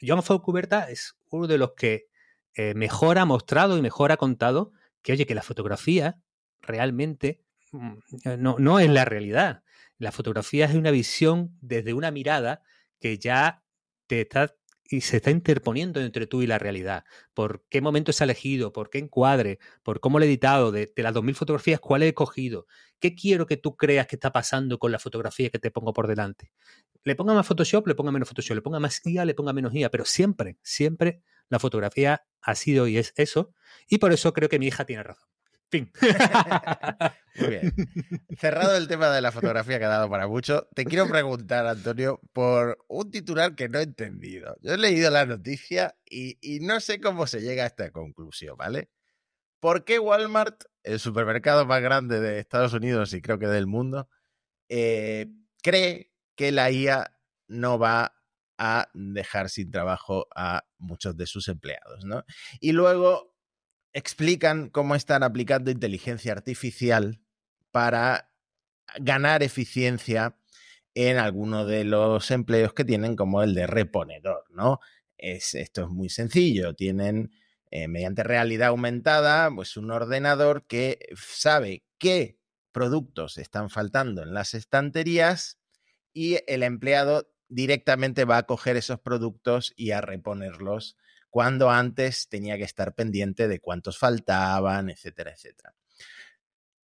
Joan 0.00 0.22
Foncuberta 0.22 0.90
es 0.90 1.16
uno 1.30 1.46
de 1.46 1.58
los 1.58 1.72
que 1.72 2.08
eh, 2.54 2.74
mejor 2.74 3.18
ha 3.18 3.24
mostrado 3.24 3.78
y 3.78 3.82
mejor 3.82 4.12
ha 4.12 4.16
contado 4.16 4.72
que, 5.02 5.12
oye, 5.12 5.26
que 5.26 5.34
la 5.34 5.42
fotografía 5.42 6.20
realmente 6.60 7.42
mm, 7.72 7.92
eh, 8.24 8.36
no, 8.36 8.56
no 8.58 8.78
es 8.78 8.90
la 8.90 9.04
realidad. 9.04 9.62
La 9.98 10.12
fotografía 10.12 10.66
es 10.66 10.74
una 10.74 10.90
visión 10.90 11.56
desde 11.60 11.94
una 11.94 12.10
mirada 12.10 12.62
que 13.00 13.18
ya 13.18 13.62
te 14.06 14.22
está 14.22 14.54
y 14.90 15.02
se 15.02 15.18
está 15.18 15.30
interponiendo 15.30 16.00
entre 16.00 16.26
tú 16.26 16.42
y 16.42 16.46
la 16.48 16.58
realidad. 16.58 17.04
¿Por 17.32 17.64
qué 17.70 17.80
momento 17.80 18.12
se 18.12 18.24
ha 18.24 18.26
elegido? 18.26 18.72
¿Por 18.72 18.90
qué 18.90 18.98
encuadre? 18.98 19.60
¿Por 19.84 20.00
cómo 20.00 20.18
lo 20.18 20.24
he 20.24 20.28
editado? 20.28 20.72
De, 20.72 20.92
de 20.94 21.02
las 21.02 21.14
2.000 21.14 21.36
fotografías, 21.36 21.80
¿cuál 21.80 22.02
he 22.02 22.12
cogido? 22.12 22.66
¿Qué 22.98 23.14
quiero 23.14 23.46
que 23.46 23.56
tú 23.56 23.76
creas 23.76 24.06
que 24.08 24.16
está 24.16 24.32
pasando 24.32 24.78
con 24.78 24.90
la 24.92 24.98
fotografía 24.98 25.48
que 25.50 25.58
te 25.60 25.70
pongo 25.70 25.92
por 25.92 26.08
delante? 26.08 26.50
Le 27.04 27.14
ponga 27.14 27.34
más 27.34 27.46
Photoshop, 27.46 27.86
le 27.86 27.94
ponga 27.94 28.12
menos 28.12 28.28
Photoshop, 28.28 28.56
le 28.56 28.62
ponga 28.62 28.80
más 28.80 29.00
IA, 29.06 29.24
le 29.24 29.34
ponga 29.34 29.52
menos 29.52 29.74
IA, 29.74 29.90
pero 29.90 30.04
siempre, 30.04 30.58
siempre 30.62 31.22
la 31.48 31.58
fotografía 31.58 32.24
ha 32.42 32.54
sido 32.54 32.86
y 32.88 32.98
es 32.98 33.12
eso. 33.16 33.54
Y 33.88 33.98
por 33.98 34.12
eso 34.12 34.32
creo 34.32 34.48
que 34.48 34.58
mi 34.58 34.66
hija 34.66 34.84
tiene 34.86 35.02
razón. 35.04 35.28
Fin. 35.70 35.90
Muy 37.36 37.48
bien. 37.48 37.72
Cerrado 38.36 38.76
el 38.76 38.88
tema 38.88 39.08
de 39.10 39.20
la 39.20 39.30
fotografía 39.30 39.78
que 39.78 39.84
ha 39.84 39.88
dado 39.88 40.10
para 40.10 40.26
mucho, 40.26 40.68
te 40.74 40.84
quiero 40.84 41.08
preguntar, 41.08 41.66
Antonio, 41.66 42.20
por 42.32 42.84
un 42.88 43.10
titular 43.10 43.54
que 43.54 43.68
no 43.68 43.78
he 43.78 43.82
entendido. 43.82 44.56
Yo 44.62 44.74
he 44.74 44.78
leído 44.78 45.10
la 45.10 45.26
noticia 45.26 45.96
y, 46.04 46.58
no 46.62 46.80
sé 46.80 47.00
cómo 47.00 47.26
se 47.28 47.40
llega 47.40 47.62
a 47.62 47.68
esta 47.68 47.92
conclusión, 47.92 48.56
¿vale? 48.56 48.90
¿Por 49.60 49.84
qué 49.84 50.00
Walmart, 50.00 50.64
el 50.82 50.98
supermercado 50.98 51.64
más 51.66 51.80
grande 51.82 52.18
de 52.18 52.40
Estados 52.40 52.72
Unidos 52.72 53.12
y 53.14 53.22
creo 53.22 53.38
que 53.38 53.46
del 53.46 53.68
mundo, 53.68 54.08
eh, 54.68 55.28
cree 55.62 56.12
que 56.34 56.50
la 56.50 56.70
IA 56.70 57.16
no 57.46 57.78
va 57.78 58.16
a 58.58 58.88
dejar 58.92 59.50
sin 59.50 59.70
trabajo 59.70 60.26
a 60.34 60.64
muchos 60.78 61.16
de 61.16 61.26
sus 61.26 61.48
empleados, 61.48 62.04
¿no? 62.04 62.24
Y 62.60 62.72
luego 62.72 63.29
explican 63.92 64.68
cómo 64.68 64.94
están 64.94 65.22
aplicando 65.22 65.70
inteligencia 65.70 66.32
artificial 66.32 67.20
para 67.70 68.30
ganar 68.98 69.42
eficiencia 69.42 70.36
en 70.94 71.18
alguno 71.18 71.64
de 71.66 71.84
los 71.84 72.30
empleos 72.30 72.72
que 72.74 72.84
tienen, 72.84 73.16
como 73.16 73.42
el 73.42 73.54
de 73.54 73.66
reponedor, 73.66 74.44
¿no? 74.50 74.80
Es, 75.16 75.54
esto 75.54 75.84
es 75.84 75.88
muy 75.88 76.08
sencillo. 76.08 76.74
Tienen, 76.74 77.30
eh, 77.70 77.88
mediante 77.88 78.24
realidad 78.24 78.68
aumentada, 78.68 79.50
pues 79.54 79.76
un 79.76 79.90
ordenador 79.90 80.66
que 80.66 80.98
sabe 81.14 81.84
qué 81.98 82.38
productos 82.72 83.38
están 83.38 83.70
faltando 83.70 84.22
en 84.22 84.34
las 84.34 84.54
estanterías 84.54 85.58
y 86.12 86.38
el 86.46 86.62
empleado 86.62 87.30
directamente 87.48 88.24
va 88.24 88.38
a 88.38 88.46
coger 88.46 88.76
esos 88.76 89.00
productos 89.00 89.72
y 89.76 89.90
a 89.90 90.00
reponerlos 90.00 90.96
cuando 91.30 91.70
antes 91.70 92.28
tenía 92.28 92.58
que 92.58 92.64
estar 92.64 92.94
pendiente 92.94 93.48
de 93.48 93.60
cuántos 93.60 93.98
faltaban, 93.98 94.90
etcétera, 94.90 95.32
etcétera. 95.32 95.74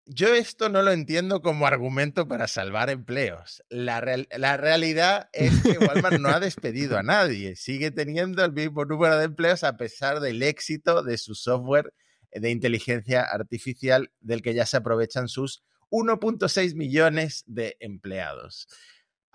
Yo 0.09 0.35
esto 0.35 0.69
no 0.69 0.83
lo 0.83 0.93
entiendo 0.93 1.43
como 1.43 1.67
argumento 1.67 2.29
para 2.29 2.47
salvar 2.47 2.91
empleos. 2.91 3.65
La, 3.69 4.01
realidad 4.01 5.29
es 5.33 5.63
que 5.65 5.79
Walmart 5.79 6.21
no 6.21 6.29
ha 6.29 6.39
despedido 6.39 6.97
a 6.97 7.03
nadie. 7.03 7.57
Sigue 7.57 7.91
teniendo 7.91 8.45
el 8.45 8.53
mismo 8.53 8.85
número 8.85 9.19
de 9.19 9.25
empleos 9.25 9.65
a 9.65 9.77
pesar 9.77 10.21
del 10.21 10.45
éxito 10.45 11.03
de 11.03 11.19
su 11.19 11.35
software 11.35 11.93
de 12.31 12.51
inteligencia 12.51 13.23
artificial 13.23 14.13
del 14.21 14.43
que 14.43 14.55
ya 14.55 14.65
se 14.65 14.77
aprovechan 14.77 15.27
sus 15.27 15.65
1.6 15.91 16.77
millones 16.77 17.43
de 17.47 17.77
empleados. 17.81 18.69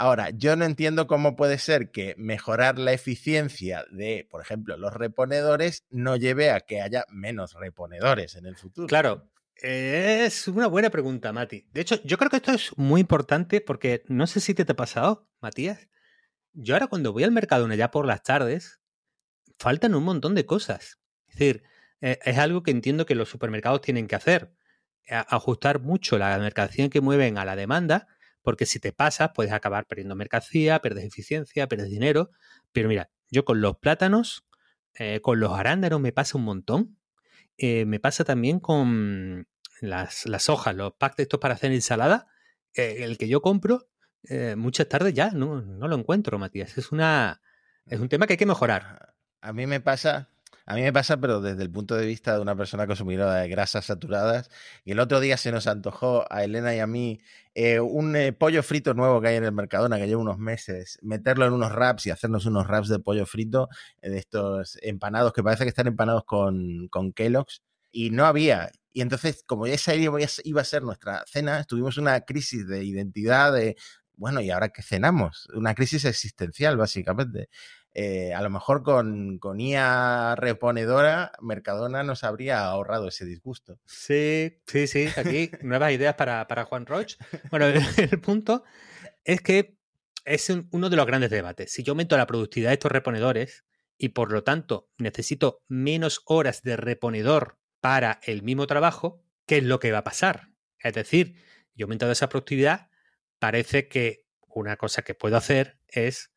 Ahora, 0.01 0.31
yo 0.31 0.55
no 0.55 0.65
entiendo 0.65 1.05
cómo 1.05 1.35
puede 1.35 1.59
ser 1.59 1.91
que 1.91 2.15
mejorar 2.17 2.79
la 2.79 2.91
eficiencia 2.91 3.85
de, 3.91 4.27
por 4.31 4.41
ejemplo, 4.41 4.75
los 4.75 4.91
reponedores 4.95 5.85
no 5.91 6.15
lleve 6.15 6.49
a 6.49 6.61
que 6.61 6.81
haya 6.81 7.05
menos 7.11 7.53
reponedores 7.53 8.35
en 8.35 8.47
el 8.47 8.55
futuro. 8.55 8.87
Claro, 8.87 9.29
es 9.53 10.47
una 10.47 10.65
buena 10.65 10.89
pregunta, 10.89 11.31
Mati. 11.31 11.67
De 11.71 11.81
hecho, 11.81 12.01
yo 12.03 12.17
creo 12.17 12.31
que 12.31 12.37
esto 12.37 12.51
es 12.51 12.75
muy 12.77 13.01
importante 13.01 13.61
porque 13.61 14.01
no 14.07 14.25
sé 14.25 14.39
si 14.39 14.55
te, 14.55 14.65
te 14.65 14.71
ha 14.71 14.75
pasado, 14.75 15.29
Matías. 15.39 15.87
Yo 16.53 16.73
ahora 16.73 16.87
cuando 16.87 17.13
voy 17.13 17.23
al 17.23 17.31
mercado 17.31 17.71
ya 17.71 17.91
por 17.91 18.07
las 18.07 18.23
tardes, 18.23 18.79
faltan 19.59 19.93
un 19.93 20.03
montón 20.03 20.33
de 20.33 20.47
cosas. 20.47 20.97
Es 21.27 21.35
decir, 21.35 21.61
eh, 22.01 22.17
es 22.25 22.39
algo 22.39 22.63
que 22.63 22.71
entiendo 22.71 23.05
que 23.05 23.13
los 23.13 23.29
supermercados 23.29 23.81
tienen 23.81 24.07
que 24.07 24.15
hacer. 24.15 24.51
Ajustar 25.07 25.79
mucho 25.79 26.17
la 26.17 26.35
mercancía 26.39 26.89
que 26.89 27.01
mueven 27.01 27.37
a 27.37 27.45
la 27.45 27.55
demanda 27.55 28.07
porque 28.41 28.65
si 28.65 28.79
te 28.79 28.91
pasas 28.91 29.31
puedes 29.33 29.51
acabar 29.51 29.85
perdiendo 29.85 30.15
mercancía, 30.15 30.79
perdes 30.79 31.05
eficiencia, 31.05 31.67
pierdes 31.67 31.89
dinero. 31.89 32.31
Pero 32.71 32.89
mira, 32.89 33.09
yo 33.29 33.45
con 33.45 33.61
los 33.61 33.77
plátanos, 33.77 34.45
eh, 34.95 35.21
con 35.21 35.39
los 35.39 35.51
arándanos 35.51 35.99
me 36.01 36.11
pasa 36.11 36.37
un 36.37 36.43
montón. 36.43 36.97
Eh, 37.57 37.85
me 37.85 37.99
pasa 37.99 38.23
también 38.23 38.59
con 38.59 39.47
las, 39.81 40.25
las, 40.25 40.49
hojas, 40.49 40.75
los 40.75 40.93
packs 40.93 41.17
de 41.17 41.23
estos 41.23 41.39
para 41.39 41.53
hacer 41.53 41.71
ensalada. 41.71 42.27
Eh, 42.73 42.97
el 42.99 43.17
que 43.17 43.27
yo 43.27 43.41
compro, 43.41 43.87
muchas 44.55 44.87
tardes 44.87 45.13
ya 45.15 45.31
no, 45.31 45.61
no 45.61 45.87
lo 45.87 45.97
encuentro, 45.97 46.37
Matías. 46.37 46.77
Es, 46.77 46.91
una, 46.91 47.41
es 47.85 47.99
un 47.99 48.09
tema 48.09 48.27
que 48.27 48.33
hay 48.33 48.37
que 48.37 48.45
mejorar. 48.45 49.15
A 49.41 49.53
mí 49.53 49.65
me 49.65 49.79
pasa 49.79 50.29
a 50.65 50.75
mí 50.75 50.81
me 50.81 50.93
pasa, 50.93 51.17
pero 51.17 51.41
desde 51.41 51.63
el 51.63 51.71
punto 51.71 51.95
de 51.95 52.05
vista 52.05 52.35
de 52.35 52.41
una 52.41 52.55
persona 52.55 52.87
consumidora 52.87 53.35
de 53.35 53.49
grasas 53.49 53.85
saturadas. 53.85 54.49
Y 54.85 54.91
el 54.91 54.99
otro 54.99 55.19
día 55.19 55.37
se 55.37 55.51
nos 55.51 55.67
antojó 55.67 56.25
a 56.31 56.43
Elena 56.43 56.75
y 56.75 56.79
a 56.79 56.87
mí 56.87 57.19
eh, 57.55 57.79
un 57.79 58.15
eh, 58.15 58.33
pollo 58.33 58.63
frito 58.63 58.93
nuevo 58.93 59.19
que 59.21 59.29
hay 59.29 59.35
en 59.35 59.43
el 59.43 59.51
Mercadona, 59.51 59.97
que 59.97 60.07
lleva 60.07 60.21
unos 60.21 60.37
meses, 60.37 60.97
meterlo 61.01 61.45
en 61.45 61.53
unos 61.53 61.71
wraps 61.73 62.05
y 62.05 62.11
hacernos 62.11 62.45
unos 62.45 62.67
wraps 62.67 62.89
de 62.89 62.99
pollo 62.99 63.25
frito, 63.25 63.69
eh, 64.01 64.09
de 64.09 64.17
estos 64.19 64.77
empanados 64.81 65.33
que 65.33 65.43
parece 65.43 65.63
que 65.63 65.69
están 65.69 65.87
empanados 65.87 66.23
con, 66.25 66.87
con 66.89 67.11
Kellogg's. 67.13 67.61
Y 67.91 68.11
no 68.11 68.25
había. 68.25 68.71
Y 68.93 69.01
entonces, 69.01 69.43
como 69.45 69.65
esa 69.65 69.93
iba 69.95 70.61
a 70.61 70.63
ser 70.63 70.83
nuestra 70.83 71.23
cena, 71.27 71.63
tuvimos 71.65 71.97
una 71.97 72.21
crisis 72.21 72.67
de 72.67 72.83
identidad, 72.85 73.53
de, 73.53 73.75
bueno, 74.15 74.39
¿y 74.41 74.51
ahora 74.51 74.69
qué 74.69 74.83
cenamos? 74.83 75.47
Una 75.53 75.73
crisis 75.73 76.05
existencial, 76.05 76.77
básicamente. 76.77 77.49
Eh, 77.93 78.33
a 78.33 78.41
lo 78.41 78.49
mejor 78.49 78.83
con, 78.83 79.37
con 79.37 79.59
IA 79.59 80.35
reponedora, 80.37 81.33
Mercadona 81.41 82.03
nos 82.03 82.23
habría 82.23 82.65
ahorrado 82.65 83.09
ese 83.09 83.25
disgusto. 83.25 83.79
Sí, 83.85 84.61
sí, 84.65 84.87
sí. 84.87 85.09
Aquí 85.17 85.51
nuevas 85.61 85.91
ideas 85.91 86.15
para, 86.15 86.65
Juan 86.65 86.85
Roche. 86.85 87.17
Bueno, 87.49 87.65
el, 87.97 88.21
punto 88.21 88.63
es 89.25 89.41
que 89.41 89.77
es 90.23 90.49
uno 90.49 90.89
de 90.89 90.95
los 90.95 91.05
grandes 91.05 91.31
debates. 91.31 91.73
Si 91.73 91.83
yo 91.83 91.91
aumento 91.91 92.15
la 92.15 92.27
productividad 92.27 92.69
de 92.69 92.75
estos 92.75 92.91
reponedores 92.91 93.65
y 93.97 94.09
por 94.09 94.31
lo 94.31 94.43
tanto 94.43 94.89
necesito 94.97 95.61
menos 95.67 96.21
horas 96.25 96.63
de 96.63 96.77
reponedor 96.77 97.59
para 97.81 98.21
el 98.23 98.41
mismo 98.41 98.67
trabajo, 98.67 99.21
¿qué 99.45 99.57
es 99.57 99.63
lo 99.63 99.79
que 99.79 99.91
va 99.91 99.99
a 99.99 100.03
pasar? 100.03 100.49
Es 100.79 100.93
decir, 100.93 101.35
yo 101.75 101.85
aumentado 101.85 102.11
esa 102.11 102.29
productividad, 102.29 102.89
parece 103.37 103.87
que 103.87 104.25
una 104.47 104.77
cosa 104.77 105.01
que 105.01 105.13
puedo 105.13 105.35
hacer 105.35 105.79
es 105.87 106.30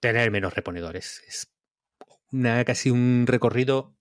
tener 0.00 0.30
menos 0.30 0.54
reponedores. 0.54 1.22
Es 1.26 1.52
una, 2.32 2.64
casi 2.64 2.90
un 2.90 3.24
recorrido 3.26 3.96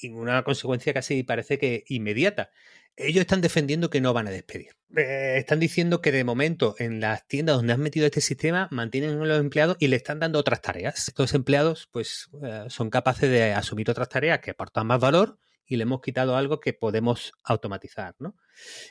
y 0.00 0.10
una 0.10 0.42
consecuencia 0.42 0.92
casi 0.92 1.22
parece 1.22 1.58
que 1.58 1.84
inmediata. 1.88 2.50
Ellos 2.96 3.22
están 3.22 3.40
defendiendo 3.40 3.90
que 3.90 4.00
no 4.00 4.12
van 4.12 4.28
a 4.28 4.30
despedir. 4.30 4.76
Eh, 4.96 5.34
están 5.38 5.58
diciendo 5.58 6.00
que 6.00 6.12
de 6.12 6.22
momento 6.22 6.76
en 6.78 7.00
las 7.00 7.26
tiendas 7.26 7.56
donde 7.56 7.72
han 7.72 7.80
metido 7.80 8.06
este 8.06 8.20
sistema 8.20 8.68
mantienen 8.70 9.20
a 9.20 9.24
los 9.24 9.40
empleados 9.40 9.76
y 9.80 9.88
le 9.88 9.96
están 9.96 10.20
dando 10.20 10.38
otras 10.38 10.62
tareas. 10.62 11.08
Estos 11.08 11.34
empleados 11.34 11.88
pues 11.90 12.30
eh, 12.44 12.66
son 12.68 12.90
capaces 12.90 13.28
de 13.28 13.52
asumir 13.52 13.90
otras 13.90 14.08
tareas 14.08 14.38
que 14.38 14.52
aportan 14.52 14.86
más 14.86 15.00
valor 15.00 15.38
y 15.66 15.76
le 15.76 15.82
hemos 15.82 16.02
quitado 16.02 16.36
algo 16.36 16.60
que 16.60 16.72
podemos 16.72 17.32
automatizar, 17.42 18.14
¿no? 18.18 18.36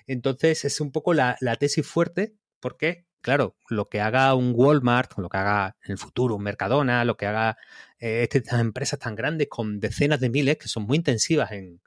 Entonces 0.07 0.65
es 0.65 0.81
un 0.81 0.91
poco 0.91 1.13
la, 1.13 1.37
la 1.39 1.55
tesis 1.55 1.85
fuerte 1.85 2.35
porque 2.59 3.05
claro, 3.23 3.57
lo 3.69 3.89
que 3.89 4.01
haga 4.01 4.35
un 4.35 4.53
Walmart, 4.55 5.17
lo 5.17 5.29
que 5.29 5.37
haga 5.37 5.77
en 5.83 5.93
el 5.93 5.97
futuro 5.97 6.35
un 6.35 6.43
Mercadona, 6.43 7.05
lo 7.05 7.17
que 7.17 7.25
haga 7.25 7.57
eh, 7.97 8.23
este, 8.23 8.39
estas 8.39 8.59
empresas 8.59 8.99
tan 8.99 9.15
grandes 9.15 9.47
con 9.49 9.79
decenas 9.79 10.19
de 10.19 10.29
miles, 10.29 10.57
que 10.57 10.67
son 10.67 10.83
muy 10.83 10.97
intensivas 10.97 11.51
en, 11.53 11.81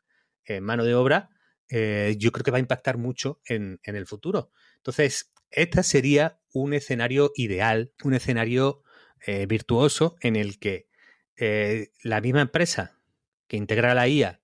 mano 0.63 0.85
de 0.85 0.95
obra, 0.95 1.29
eh, 1.69 2.15
yo 2.19 2.33
creo 2.33 2.45
que 2.45 2.51
va 2.53 2.57
a 2.57 2.61
impactar 2.61 2.99
mucho 2.99 3.41
en, 3.47 3.81
el 3.83 4.07
futuro. 4.07 4.51
Entonces, 4.77 5.33
este 5.51 5.83
sería 5.83 6.41
un 6.53 6.73
escenario 6.73 7.33
ideal, 7.37 7.93
un 8.03 8.15
escenario 8.15 8.83
eh, 9.27 9.47
virtuoso 9.47 10.17
en 10.21 10.37
el 10.37 10.59
que 10.59 10.89
la 12.03 12.23
misma 12.23 12.41
empresa 12.41 12.99
que 13.47 13.59
integra 13.59 13.95
la 13.95 14.09
IA 14.09 14.41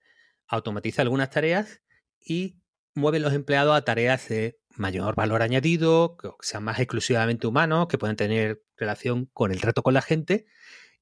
automatiza 0.46 1.00
algunas 1.00 1.30
tareas 1.30 1.80
y 2.20 2.58
mueve 2.94 3.18
los 3.18 3.32
empleados 3.32 3.74
a 3.74 3.82
tareas 3.82 4.28
de 4.28 4.60
mayor 4.76 5.14
valor 5.14 5.42
añadido, 5.42 6.16
que 6.16 6.30
sean 6.40 6.64
más 6.64 6.78
exclusivamente 6.78 7.46
humanos, 7.46 7.88
que 7.88 7.98
puedan 7.98 8.16
tener 8.16 8.62
relación 8.76 9.26
con 9.32 9.52
el 9.52 9.60
trato 9.60 9.82
con 9.82 9.94
la 9.94 10.02
gente 10.02 10.46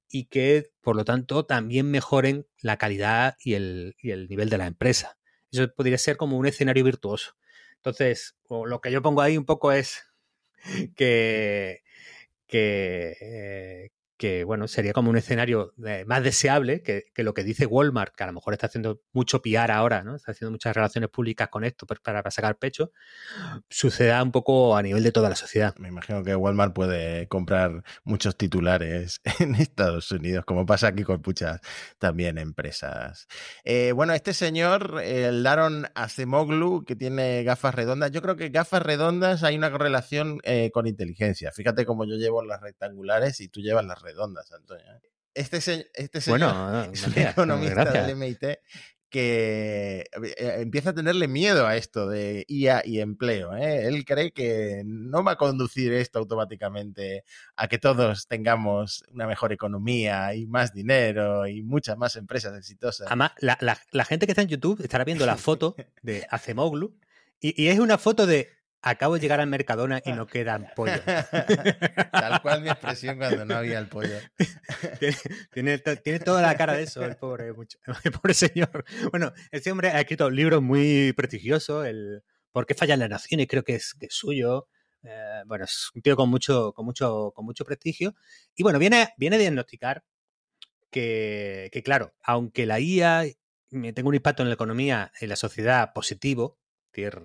y 0.09 0.27
que, 0.27 0.71
por 0.81 0.97
lo 0.97 1.05
tanto, 1.05 1.47
también 1.47 1.91
mejoren 1.91 2.47
la 2.61 2.77
calidad 2.77 3.37
y 3.43 3.55
el, 3.55 3.95
nivel 4.03 4.51
de 4.51 4.59
la 4.59 4.67
empresa. 4.67 5.19
Eso 5.53 5.73
podría 5.75 5.99
ser 5.99 6.17
como 6.17 6.37
un 6.37 6.47
escenario 6.47 6.85
virtuoso. 6.85 7.37
Entonces, 7.77 8.37
lo 8.49 8.81
que 8.81 8.91
yo 8.91 9.03
pongo 9.03 9.23
ahí 9.23 9.39
un 9.39 9.47
poco 9.47 9.73
es 9.73 10.03
que, 10.97 11.83
que, 12.47 13.17
eh, 13.21 13.91
que 14.21 14.45
bueno, 14.45 14.69
sería 14.69 14.93
como 14.93 15.09
un 15.09 15.17
escenario 15.17 15.73
eh, 15.87 16.05
más 16.07 16.23
deseable 16.23 16.83
que, 16.83 17.05
lo 17.17 17.33
que 17.33 17.43
dice 17.43 17.65
Walmart, 17.65 18.15
que 18.15 18.23
a 18.23 18.27
lo 18.27 18.35
mejor 18.35 18.53
está 18.53 18.67
haciendo 18.67 19.01
mucho 19.15 19.41
PR 19.41 19.71
ahora, 19.71 20.05
¿no? 20.05 20.15
Está 20.15 20.33
haciendo 20.33 20.51
muchas 20.51 20.77
relaciones 20.77 21.09
públicas 21.09 21.49
con 21.49 21.65
esto 21.65 21.87
para, 21.87 22.01
para, 22.03 22.31
sacar 22.31 22.59
pecho, 22.59 22.93
suceda 23.71 24.23
un 24.23 24.31
poco 24.31 24.77
a 24.77 24.83
nivel 24.83 25.03
de 25.05 25.11
toda 25.11 25.31
la 25.31 25.37
sociedad. 25.37 25.75
Me 25.79 25.89
imagino 25.89 26.23
que 26.23 26.37
Walmart 26.37 26.75
puede 26.75 27.29
comprar 27.29 27.83
muchos 28.05 28.37
titulares 28.37 29.23
en 29.41 29.55
Estados 29.55 30.13
Unidos, 30.13 30.45
como 30.45 30.67
pasa 30.67 30.89
aquí 30.89 31.03
con 31.03 31.23
muchas 31.25 31.59
también 31.99 32.37
empresas. 32.37 33.27
Eh, 33.65 33.93
bueno, 33.93 34.13
este 34.13 34.35
señor, 34.35 35.01
el 35.03 35.43
Daron 35.43 35.87
Acemoglu, 35.95 36.85
que 36.85 36.95
tiene 36.95 37.43
gafas 37.43 37.75
redondas, 37.75 38.11
yo 38.11 38.21
creo 38.21 38.37
que 38.37 38.51
gafas 38.51 38.83
redondas 38.83 39.45
hay 39.45 39.57
una 39.57 39.71
correlación 39.71 40.41
eh, 40.43 40.71
con 40.75 40.87
inteligencia. 40.87 41.53
Fíjate 41.53 41.87
cómo 41.87 42.05
yo 42.05 42.17
llevo 42.17 42.45
las 42.45 42.61
rectangulares 42.61 43.41
y 43.41 43.49
tú 43.49 43.63
llevas 43.63 43.87
las 43.87 44.03
redondas 44.03 44.10
redondas, 44.11 44.53
Antonio. 44.53 44.85
¿eh? 44.85 45.01
Este, 45.35 45.59
este 45.95 46.21
señor 46.21 46.41
bueno, 46.41 46.85
es 46.93 47.07
un 47.07 47.19
economista 47.19 47.85
del 47.85 48.17
MIT 48.17 48.45
que 49.11 50.07
eh, 50.23 50.57
empieza 50.61 50.91
a 50.91 50.95
tenerle 50.95 51.27
miedo 51.27 51.67
a 51.67 51.77
esto 51.77 52.09
de 52.09 52.45
IA 52.49 52.83
y 52.85 53.01
empleo. 53.01 53.57
¿eh? 53.57 53.87
Él 53.87 54.05
cree 54.05 54.33
que 54.33 54.83
no 54.87 55.25
va 55.25 55.33
a 55.33 55.37
conducir 55.37 55.93
esto 55.93 56.21
automáticamente 56.21 57.25
a 57.57 57.67
que 57.67 57.79
todos 57.79 58.29
tengamos 58.29 59.05
una 59.13 59.27
mejor 59.27 59.53
economía 59.53 60.33
y 60.35 60.47
más 60.47 60.73
dinero 60.73 61.47
y 61.47 61.63
muchas 61.63 61.99
más 61.99 62.15
empresas 62.17 62.57
exitosas. 62.57 63.09
Además, 63.09 63.33
la, 63.41 64.05
gente 64.05 64.27
que 64.27 64.33
está 64.33 64.43
en 64.43 64.49
YouTube 64.49 64.81
estará 64.81 65.05
viendo 65.05 65.27
la 65.27 65.37
foto 65.37 65.75
de 66.03 66.27
Acemoglu 66.31 66.97
y 67.43 67.69
es 67.69 67.79
una 67.79 67.97
foto 67.97 68.27
de 68.27 68.60
acabo 68.83 69.15
de 69.15 69.21
llegar 69.21 69.41
al 69.41 69.49
Mercadona 69.49 70.01
y 70.05 70.13
no 70.13 70.27
quedan 70.27 70.69
pollo. 70.75 71.01
Tal 72.13 72.43
cual 72.43 72.63
mi 72.63 72.69
expresión 72.69 73.19
cuando 73.19 73.45
no 73.45 73.57
había 73.57 73.79
el 73.79 73.89
pollo. 73.89 74.19
tiene, 75.53 75.79
toda 76.19 76.43
la 76.43 76.57
cara 76.57 76.75
de 76.75 76.85
eso, 76.85 77.05
el 77.05 77.17
pobre, 77.17 77.49
el 78.05 78.13
pobre 78.13 78.35
señor. 78.35 78.85
Bueno, 79.11 79.33
este 79.51 79.71
hombre 79.71 79.91
ha 79.91 80.01
escrito 80.01 80.31
libros 80.31 80.63
muy 80.63 81.13
prestigiosos, 81.13 81.87
el 81.87 82.23
¿Por 82.53 82.67
qué 82.67 82.75
fallan 82.75 82.99
las 82.99 83.11
naciones? 83.11 83.47
Creo 83.49 83.63
que 83.63 83.77
es, 83.77 83.97
suyo. 84.09 84.69
Eh, 85.03 85.43
bueno, 85.47 85.65
es 85.65 85.91
un 85.95 86.03
tío 86.03 86.17
con 86.17 86.29
mucho, 86.29 86.73
con 86.73 86.85
mucho, 86.85 87.33
con 87.35 87.45
mucho 87.45 87.65
prestigio. 87.65 88.15
Y 88.57 88.63
bueno, 88.63 88.79
viene, 88.79 89.11
viene 89.17 89.37
a 89.37 89.39
diagnosticar 89.39 90.05
que, 90.91 91.71
que, 91.73 91.83
claro, 91.83 92.15
aunque 92.23 92.67
la 92.67 92.81
IA 92.81 93.25
tenga 93.71 94.09
un 94.09 94.15
impacto 94.15 94.43
en 94.43 94.49
la 94.49 94.55
economía, 94.55 95.13
en 95.21 95.29
la 95.29 95.37
sociedad 95.37 95.93
positivo, 95.93 96.59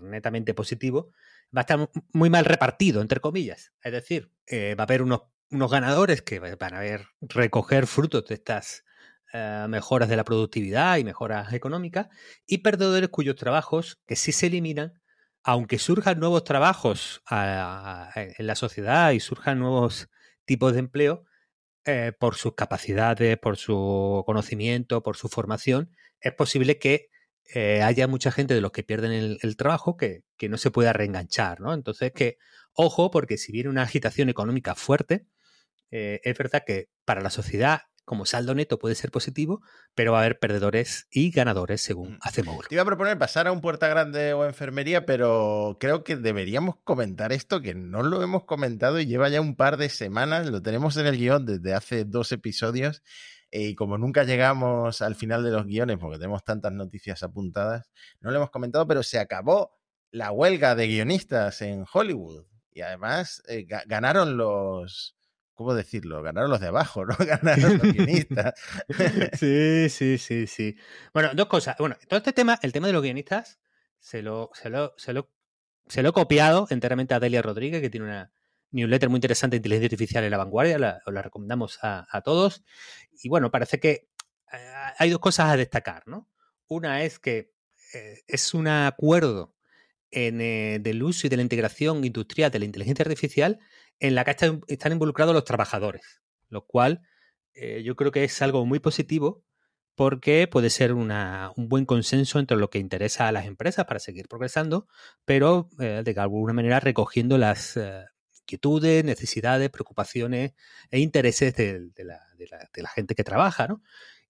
netamente 0.01 0.53
positivo, 0.53 1.11
va 1.55 1.61
a 1.61 1.63
estar 1.63 1.89
muy 2.13 2.29
mal 2.29 2.45
repartido, 2.45 3.01
entre 3.01 3.19
comillas. 3.19 3.73
Es 3.83 3.91
decir, 3.91 4.31
eh, 4.47 4.75
va 4.77 4.83
a 4.83 4.85
haber 4.85 5.01
unos, 5.01 5.21
ganadores 5.49 6.21
que 6.21 6.39
van 6.39 6.73
a 6.73 6.79
ver 6.79 7.07
recoger 7.21 7.87
frutos 7.87 8.25
de 8.25 8.35
estas 8.35 8.83
eh, 9.31 9.65
mejoras 9.69 10.09
de 10.09 10.17
la 10.17 10.25
productividad 10.25 10.97
y 10.97 11.03
mejoras 11.03 11.53
económicas, 11.53 12.07
y 12.45 12.57
perdedores 12.59 13.09
cuyos 13.09 13.35
trabajos, 13.35 14.01
que 14.05 14.15
sí 14.15 14.31
se 14.31 14.47
eliminan, 14.47 15.01
aunque 15.43 15.77
surjan 15.77 16.19
nuevos 16.19 16.43
trabajos 16.43 17.21
en 17.29 18.47
la 18.47 18.55
sociedad 18.55 19.11
y 19.11 19.19
surjan 19.19 19.59
nuevos 19.59 20.09
tipos 20.45 20.73
de 20.73 20.79
empleo, 20.79 21.25
eh, 21.87 22.13
por 22.19 22.33
sus 22.33 22.55
capacidades, 22.55 23.37
por 23.37 23.57
su 23.57 24.23
conocimiento, 24.25 25.03
por 25.03 25.17
su 25.17 25.29
formación, 25.29 25.95
es 26.19 26.33
posible 26.33 26.79
que 26.79 27.11
eh, 27.53 27.83
haya 27.83 28.07
mucha 28.07 28.31
gente 28.31 28.53
de 28.53 28.61
los 28.61 28.71
que 28.71 28.83
pierden 28.83 29.37
el, 29.41 29.57
trabajo 29.57 29.97
que, 29.97 30.23
no 30.49 30.57
se 30.57 30.71
pueda 30.71 30.93
reenganchar, 30.93 31.61
¿no? 31.61 31.73
Entonces, 31.73 32.11
que 32.11 32.37
ojo, 32.73 33.11
porque 33.11 33.37
si 33.37 33.51
viene 33.51 33.69
una 33.69 33.83
agitación 33.83 34.29
económica 34.29 34.75
fuerte, 34.75 35.27
eh, 35.91 36.21
es 36.23 36.37
verdad 36.37 36.63
que 36.65 36.89
para 37.05 37.21
la 37.21 37.29
sociedad 37.29 37.83
como 38.05 38.25
saldo 38.25 38.53
neto 38.53 38.77
puede 38.77 38.95
ser 38.95 39.11
positivo, 39.11 39.61
pero 39.95 40.11
va 40.11 40.19
a 40.19 40.21
haber 40.21 40.37
perdedores 40.37 41.07
y 41.09 41.31
ganadores 41.31 41.81
según 41.81 42.13
mm. 42.13 42.19
hacemos. 42.21 42.67
Te 42.67 42.75
iba 42.75 42.83
a 42.83 42.85
proponer 42.85 43.17
pasar 43.17 43.47
a 43.47 43.51
un 43.51 43.61
puerta 43.61 43.87
grande 43.87 44.33
o 44.33 44.45
enfermería, 44.45 45.05
pero 45.05 45.77
creo 45.79 46.03
que 46.03 46.15
deberíamos 46.15 46.75
comentar 46.83 47.33
esto, 47.33 47.61
que 47.61 47.73
no 47.73 48.03
lo 48.03 48.21
hemos 48.21 48.45
comentado 48.45 48.99
y 48.99 49.07
lleva 49.07 49.29
ya 49.29 49.41
un 49.41 49.55
par 49.55 49.77
de 49.77 49.89
semanas, 49.89 50.47
lo 50.47 50.61
tenemos 50.61 50.95
en 50.97 51.07
el 51.07 51.17
guion 51.17 51.45
desde 51.45 51.73
hace 51.73 52.05
dos 52.05 52.31
episodios 52.31 53.01
y 53.57 53.75
como 53.75 53.97
nunca 53.97 54.23
llegamos 54.23 55.01
al 55.01 55.15
final 55.15 55.43
de 55.43 55.51
los 55.51 55.65
guiones, 55.65 55.97
porque 55.97 56.17
tenemos 56.17 56.43
tantas 56.43 56.73
noticias 56.73 57.23
apuntadas, 57.23 57.89
no 58.19 58.31
lo 58.31 58.37
hemos 58.37 58.49
comentado, 58.49 58.85
pero 58.85 59.01
se 59.01 59.17
acabó 59.17 59.79
la 60.11 60.31
huelga 60.31 60.75
de 60.75 60.87
guionistas 60.87 61.61
en 61.61 61.85
Hollywood. 61.91 62.45
Y 62.71 62.81
además 62.81 63.41
eh, 63.47 63.65
ganaron 63.85 64.35
los, 64.35 65.15
¿cómo 65.53 65.73
decirlo? 65.73 66.21
Ganaron 66.21 66.49
los 66.49 66.59
de 66.59 66.67
abajo, 66.67 67.05
¿no? 67.05 67.15
Ganaron 67.19 67.77
los 67.77 67.93
guionistas. 67.93 68.53
sí, 69.39 69.89
sí, 69.89 70.17
sí, 70.17 70.47
sí. 70.47 70.75
Bueno, 71.13 71.31
dos 71.33 71.47
cosas. 71.47 71.77
Bueno, 71.79 71.95
todo 72.09 72.17
este 72.17 72.33
tema, 72.33 72.59
el 72.61 72.73
tema 72.73 72.87
de 72.87 72.93
los 72.93 73.03
guionistas, 73.03 73.59
se 73.99 74.21
lo, 74.21 74.51
se 74.53 74.69
lo, 74.69 74.93
se 74.97 75.13
lo, 75.13 75.31
se 75.87 76.03
lo 76.03 76.09
he 76.09 76.13
copiado 76.13 76.67
enteramente 76.69 77.13
a 77.13 77.21
Delia 77.21 77.41
Rodríguez, 77.41 77.81
que 77.81 77.89
tiene 77.89 78.07
una, 78.07 78.33
newsletter 78.75 79.09
muy 79.09 79.17
interesante 79.17 79.55
de 79.55 79.57
inteligencia 79.57 79.87
artificial 79.87 80.23
en 80.23 80.31
la 80.31 80.37
vanguardia, 80.37 81.01
os 81.05 81.13
la 81.13 81.21
recomendamos 81.21 81.79
a, 81.81 82.21
todos. 82.23 82.63
Y 83.23 83.29
bueno, 83.29 83.49
parece 83.49 83.79
que 83.79 84.09
eh, 84.51 84.73
hay 84.97 85.09
dos 85.09 85.19
cosas 85.19 85.49
a 85.49 85.57
destacar, 85.57 86.03
¿no? 86.05 86.29
Una 86.67 87.03
es 87.03 87.19
que 87.19 87.53
eh, 87.93 88.21
es 88.27 88.53
un 88.53 88.67
acuerdo 88.67 89.55
en, 90.11 90.41
eh, 90.41 90.79
del 90.81 91.03
uso 91.03 91.25
y 91.25 91.29
de 91.29 91.37
la 91.37 91.43
integración 91.43 92.03
industrial 92.03 92.51
de 92.51 92.59
la 92.59 92.65
inteligencia 92.65 93.03
artificial 93.03 93.59
en 93.99 94.13
la 94.13 94.25
que 94.25 94.31
están, 94.31 94.91
involucrados 94.91 95.33
los 95.33 95.45
trabajadores, 95.45 96.21
lo 96.49 96.65
cual 96.65 97.01
yo 97.85 97.95
creo 97.95 98.11
que 98.11 98.25
es 98.25 98.41
algo 98.41 98.65
muy 98.65 98.79
positivo 98.79 99.45
porque 99.95 100.45
puede 100.45 100.69
ser 100.69 100.91
un 100.91 101.69
buen 101.69 101.85
consenso 101.85 102.37
entre 102.37 102.57
lo 102.57 102.69
que 102.69 102.79
interesa 102.79 103.29
a 103.29 103.31
las 103.31 103.45
empresas 103.45 103.85
para 103.85 104.01
seguir 104.01 104.27
progresando, 104.27 104.89
pero 105.23 105.69
de 105.77 106.13
alguna 106.17 106.51
manera 106.51 106.81
recogiendo 106.81 107.37
las 107.37 107.79
inquietudes, 108.45 109.03
necesidades, 109.03 109.69
preocupaciones 109.69 110.53
e 110.91 110.99
intereses 110.99 111.55
de, 111.55 111.91
la, 112.03 112.89
gente 112.89 113.15
que 113.15 113.23
trabaja, 113.23 113.67
¿no? 113.67 113.81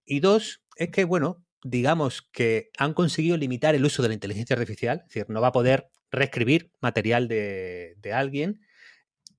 Y 0.04 0.20
dos, 0.20 0.62
es 0.76 0.90
que, 0.90 1.04
bueno, 1.04 1.44
digamos 1.62 2.22
que 2.32 2.70
han 2.78 2.94
conseguido 2.94 3.36
limitar 3.36 3.74
el 3.74 3.84
uso 3.84 4.02
de 4.02 4.08
la 4.08 4.14
inteligencia 4.14 4.54
artificial, 4.54 5.00
es 5.00 5.08
decir, 5.08 5.26
no 5.28 5.40
va 5.40 5.48
a 5.48 5.52
poder 5.52 5.88
reescribir 6.10 6.72
material 6.80 7.28
de, 7.28 8.12
alguien. 8.14 8.60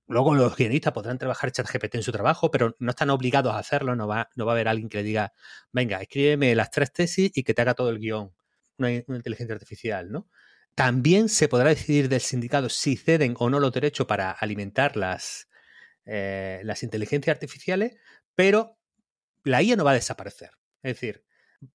Luego 0.06 0.34
los 0.34 0.56
guionistas 0.56 0.92
podrán 0.92 1.18
trabajar 1.18 1.52
ChatGPT 1.52 1.96
en 1.96 2.02
su 2.02 2.12
trabajo, 2.12 2.50
pero 2.50 2.76
no 2.78 2.90
están 2.90 3.10
obligados 3.10 3.52
a 3.52 3.58
hacerlo, 3.58 3.96
no 3.96 4.06
va, 4.06 4.30
no 4.36 4.46
va 4.46 4.52
a 4.52 4.54
haber 4.54 4.68
alguien 4.68 4.88
que 4.88 4.98
le 4.98 5.04
diga, 5.04 5.32
venga, 5.72 6.00
escríbeme 6.00 6.54
las 6.54 6.70
tres 6.70 6.92
tesis 6.92 7.30
y 7.34 7.42
que 7.42 7.52
te 7.52 7.62
haga 7.62 7.74
todo 7.74 7.90
el 7.90 7.98
guion, 7.98 8.32
una 8.78 8.92
inteligencia 8.92 9.54
artificial, 9.54 10.10
¿no? 10.10 10.28
También 10.78 11.28
se 11.28 11.48
podrá 11.48 11.70
decidir 11.70 12.08
del 12.08 12.20
sindicato 12.20 12.68
si 12.68 12.96
ceden 12.96 13.34
o 13.36 13.50
no 13.50 13.58
los 13.58 13.72
derechos 13.72 14.06
para 14.06 14.30
alimentar 14.30 14.96
las, 14.96 15.48
eh, 16.06 16.60
las 16.62 16.84
inteligencias 16.84 17.34
artificiales, 17.34 17.96
pero 18.36 18.78
la 19.42 19.60
IA 19.60 19.74
no 19.74 19.82
va 19.82 19.90
a 19.90 19.94
desaparecer. 19.94 20.52
Es 20.84 20.94
decir, 20.94 21.24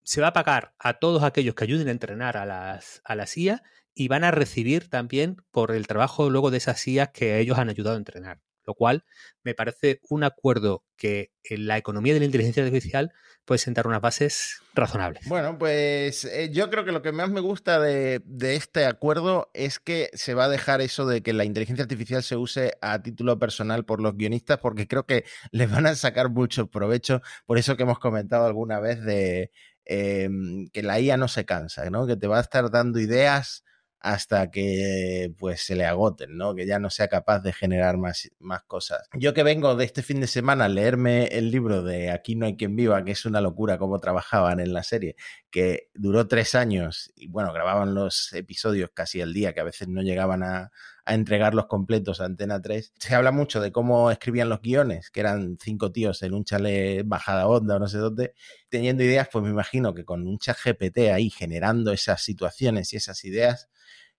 se 0.03 0.21
va 0.21 0.27
a 0.27 0.33
pagar 0.33 0.73
a 0.79 0.99
todos 0.99 1.23
aquellos 1.23 1.53
que 1.53 1.65
ayuden 1.65 1.89
a 1.89 1.91
entrenar 1.91 2.37
a 2.37 2.45
las, 2.45 3.01
a 3.03 3.15
las 3.15 3.35
IA 3.35 3.61
y 3.93 4.07
van 4.07 4.23
a 4.23 4.31
recibir 4.31 4.89
también 4.89 5.35
por 5.51 5.71
el 5.71 5.85
trabajo 5.85 6.29
luego 6.29 6.49
de 6.49 6.59
esas 6.59 6.87
IA 6.87 7.11
que 7.11 7.39
ellos 7.39 7.57
han 7.57 7.67
ayudado 7.67 7.97
a 7.97 7.99
entrenar. 7.99 8.39
Lo 8.65 8.73
cual 8.73 9.03
me 9.43 9.53
parece 9.53 9.99
un 10.09 10.23
acuerdo 10.23 10.83
que 10.97 11.31
en 11.43 11.67
la 11.67 11.77
economía 11.77 12.13
de 12.13 12.19
la 12.19 12.25
inteligencia 12.25 12.63
artificial 12.63 13.11
puede 13.45 13.59
sentar 13.59 13.87
unas 13.87 14.01
bases 14.01 14.61
razonables. 14.73 15.27
Bueno, 15.27 15.57
pues 15.57 16.25
eh, 16.25 16.49
yo 16.51 16.69
creo 16.69 16.85
que 16.85 16.91
lo 16.91 17.01
que 17.01 17.11
más 17.11 17.29
me 17.29 17.41
gusta 17.41 17.79
de, 17.79 18.21
este 18.39 18.85
acuerdo 18.85 19.49
es 19.53 19.79
que 19.79 20.09
se 20.13 20.33
va 20.33 20.45
a 20.45 20.49
dejar 20.49 20.81
eso 20.81 21.05
de 21.05 21.21
que 21.21 21.33
la 21.33 21.43
inteligencia 21.43 21.83
artificial 21.83 22.23
se 22.23 22.37
use 22.37 22.77
a 22.81 23.01
título 23.01 23.37
personal 23.39 23.85
por 23.85 24.01
los 24.01 24.15
guionistas, 24.15 24.59
porque 24.59 24.87
creo 24.87 25.05
que 25.05 25.25
les 25.51 25.69
van 25.69 25.85
a 25.85 25.95
sacar 25.95 26.29
mucho 26.29 26.67
provecho. 26.67 27.21
Por 27.45 27.57
eso 27.57 27.75
que 27.75 27.83
hemos 27.83 27.99
comentado 27.99 28.45
alguna 28.45 28.79
vez 28.79 29.03
de 29.03 29.51
eh, 29.85 30.29
que 30.71 30.83
la 30.83 30.99
IA 30.99 31.17
no 31.17 31.27
se 31.27 31.45
cansa, 31.45 31.89
¿no? 31.89 32.07
Que 32.07 32.15
te 32.15 32.27
va 32.27 32.37
a 32.37 32.41
estar 32.41 32.71
dando 32.71 32.99
ideas 32.99 33.63
hasta 34.03 34.51
que 34.51 35.33
pues 35.39 35.61
se 35.61 35.75
le 35.75 35.85
agoten, 35.85 36.37
¿no? 36.37 36.53
Que 36.53 36.65
ya 36.65 36.77
no 36.77 36.89
sea 36.89 37.07
capaz 37.07 37.39
de 37.39 37.53
generar 37.53 37.97
más, 37.97 38.29
más 38.37 38.61
cosas. 38.63 39.07
Yo 39.13 39.33
que 39.33 39.43
vengo 39.43 39.75
de 39.75 39.85
este 39.85 40.03
fin 40.03 40.19
de 40.19 40.27
semana 40.27 40.65
a 40.65 40.69
leerme 40.69 41.27
el 41.27 41.49
libro 41.49 41.83
de 41.83 42.11
Aquí 42.11 42.35
no 42.35 42.45
hay 42.45 42.57
quien 42.57 42.75
viva, 42.75 43.03
que 43.05 43.11
es 43.11 43.25
una 43.25 43.39
locura 43.39 43.77
cómo 43.77 44.01
trabajaban 44.01 44.59
en 44.59 44.73
la 44.73 44.83
serie, 44.83 45.15
que 45.49 45.89
duró 45.93 46.27
tres 46.27 46.53
años 46.53 47.13
y 47.15 47.29
bueno, 47.29 47.53
grababan 47.53 47.95
los 47.95 48.33
episodios 48.33 48.91
casi 48.93 49.21
al 49.21 49.33
día, 49.33 49.53
que 49.53 49.61
a 49.61 49.65
veces 49.65 49.87
no 49.87 50.01
llegaban 50.01 50.43
a, 50.43 50.71
a 51.05 51.13
entregarlos 51.13 51.67
completos 51.67 52.21
a 52.21 52.25
Antena 52.25 52.61
3. 52.61 52.93
Se 52.97 53.15
habla 53.15 53.31
mucho 53.31 53.61
de 53.61 53.71
cómo 53.71 54.11
escribían 54.11 54.49
los 54.49 54.61
guiones, 54.61 55.09
que 55.09 55.19
eran 55.19 55.57
cinco 55.61 55.91
tíos 55.91 56.21
en 56.23 56.33
un 56.33 56.45
chalet 56.45 57.03
bajada 57.05 57.47
onda 57.47 57.75
o 57.75 57.79
no 57.79 57.87
sé 57.87 57.97
dónde, 57.97 58.33
teniendo 58.69 59.03
ideas, 59.03 59.27
pues 59.31 59.43
me 59.43 59.49
imagino 59.49 59.93
que 59.93 60.05
con 60.05 60.27
un 60.27 60.37
chat 60.37 60.57
GPT 60.63 61.11
ahí 61.11 61.29
generando 61.29 61.91
esas 61.91 62.23
situaciones 62.23 62.93
y 62.93 62.97
esas 62.97 63.23
ideas, 63.25 63.69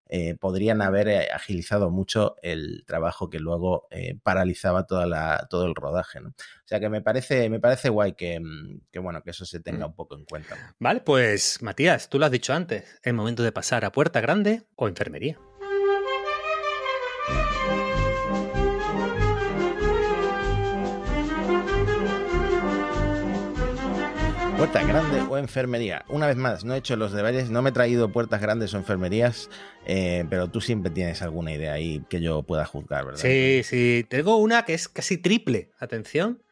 eh, 0.06 0.36
podrían 0.38 0.82
haber 0.82 1.08
eh, 1.08 1.28
agilizado 1.32 1.90
mucho 1.90 2.36
el 2.42 2.84
trabajo 2.86 3.30
que 3.30 3.38
luego 3.38 3.88
eh, 3.90 4.18
paralizaba 4.22 4.86
toda 4.86 5.06
la, 5.06 5.46
todo 5.48 5.66
el 5.66 5.74
rodaje. 5.74 6.20
¿no? 6.20 6.28
O 6.28 6.66
sea 6.66 6.78
que 6.78 6.90
me 6.90 7.00
parece, 7.00 7.48
me 7.48 7.58
parece 7.58 7.88
guay 7.88 8.12
que, 8.12 8.40
que, 8.92 8.98
bueno, 8.98 9.22
que 9.22 9.30
eso 9.30 9.46
se 9.46 9.60
tenga 9.60 9.86
un 9.86 9.94
poco 9.94 10.14
en 10.14 10.24
cuenta. 10.24 10.74
Vale, 10.78 11.00
pues 11.00 11.62
Matías, 11.62 12.08
tú 12.10 12.18
lo 12.18 12.26
has 12.26 12.32
dicho 12.32 12.52
antes, 12.52 13.00
es 13.02 13.14
momento 13.14 13.42
de 13.42 13.52
pasar 13.52 13.84
a 13.84 13.92
puerta 13.92 14.20
grande 14.20 14.64
o 14.76 14.88
enfermería. 14.88 15.38
Puertas 24.64 24.88
grandes 24.88 25.22
o 25.28 25.36
enfermería. 25.36 26.06
Una 26.08 26.26
vez 26.26 26.38
más, 26.38 26.64
no 26.64 26.72
he 26.72 26.78
hecho 26.78 26.96
los 26.96 27.12
deberes, 27.12 27.50
no 27.50 27.60
me 27.60 27.68
he 27.68 27.72
traído 27.74 28.10
puertas 28.10 28.40
grandes 28.40 28.72
o 28.72 28.78
enfermerías, 28.78 29.50
eh, 29.84 30.24
pero 30.30 30.48
tú 30.48 30.62
siempre 30.62 30.90
tienes 30.90 31.20
alguna 31.20 31.52
idea 31.52 31.74
ahí 31.74 32.02
que 32.08 32.22
yo 32.22 32.42
pueda 32.44 32.64
juzgar, 32.64 33.04
¿verdad? 33.04 33.20
Sí, 33.20 33.60
sí. 33.62 34.06
Tengo 34.08 34.38
una 34.38 34.64
que 34.64 34.72
es 34.72 34.88
casi 34.88 35.18
triple. 35.18 35.70
Atención, 35.78 36.42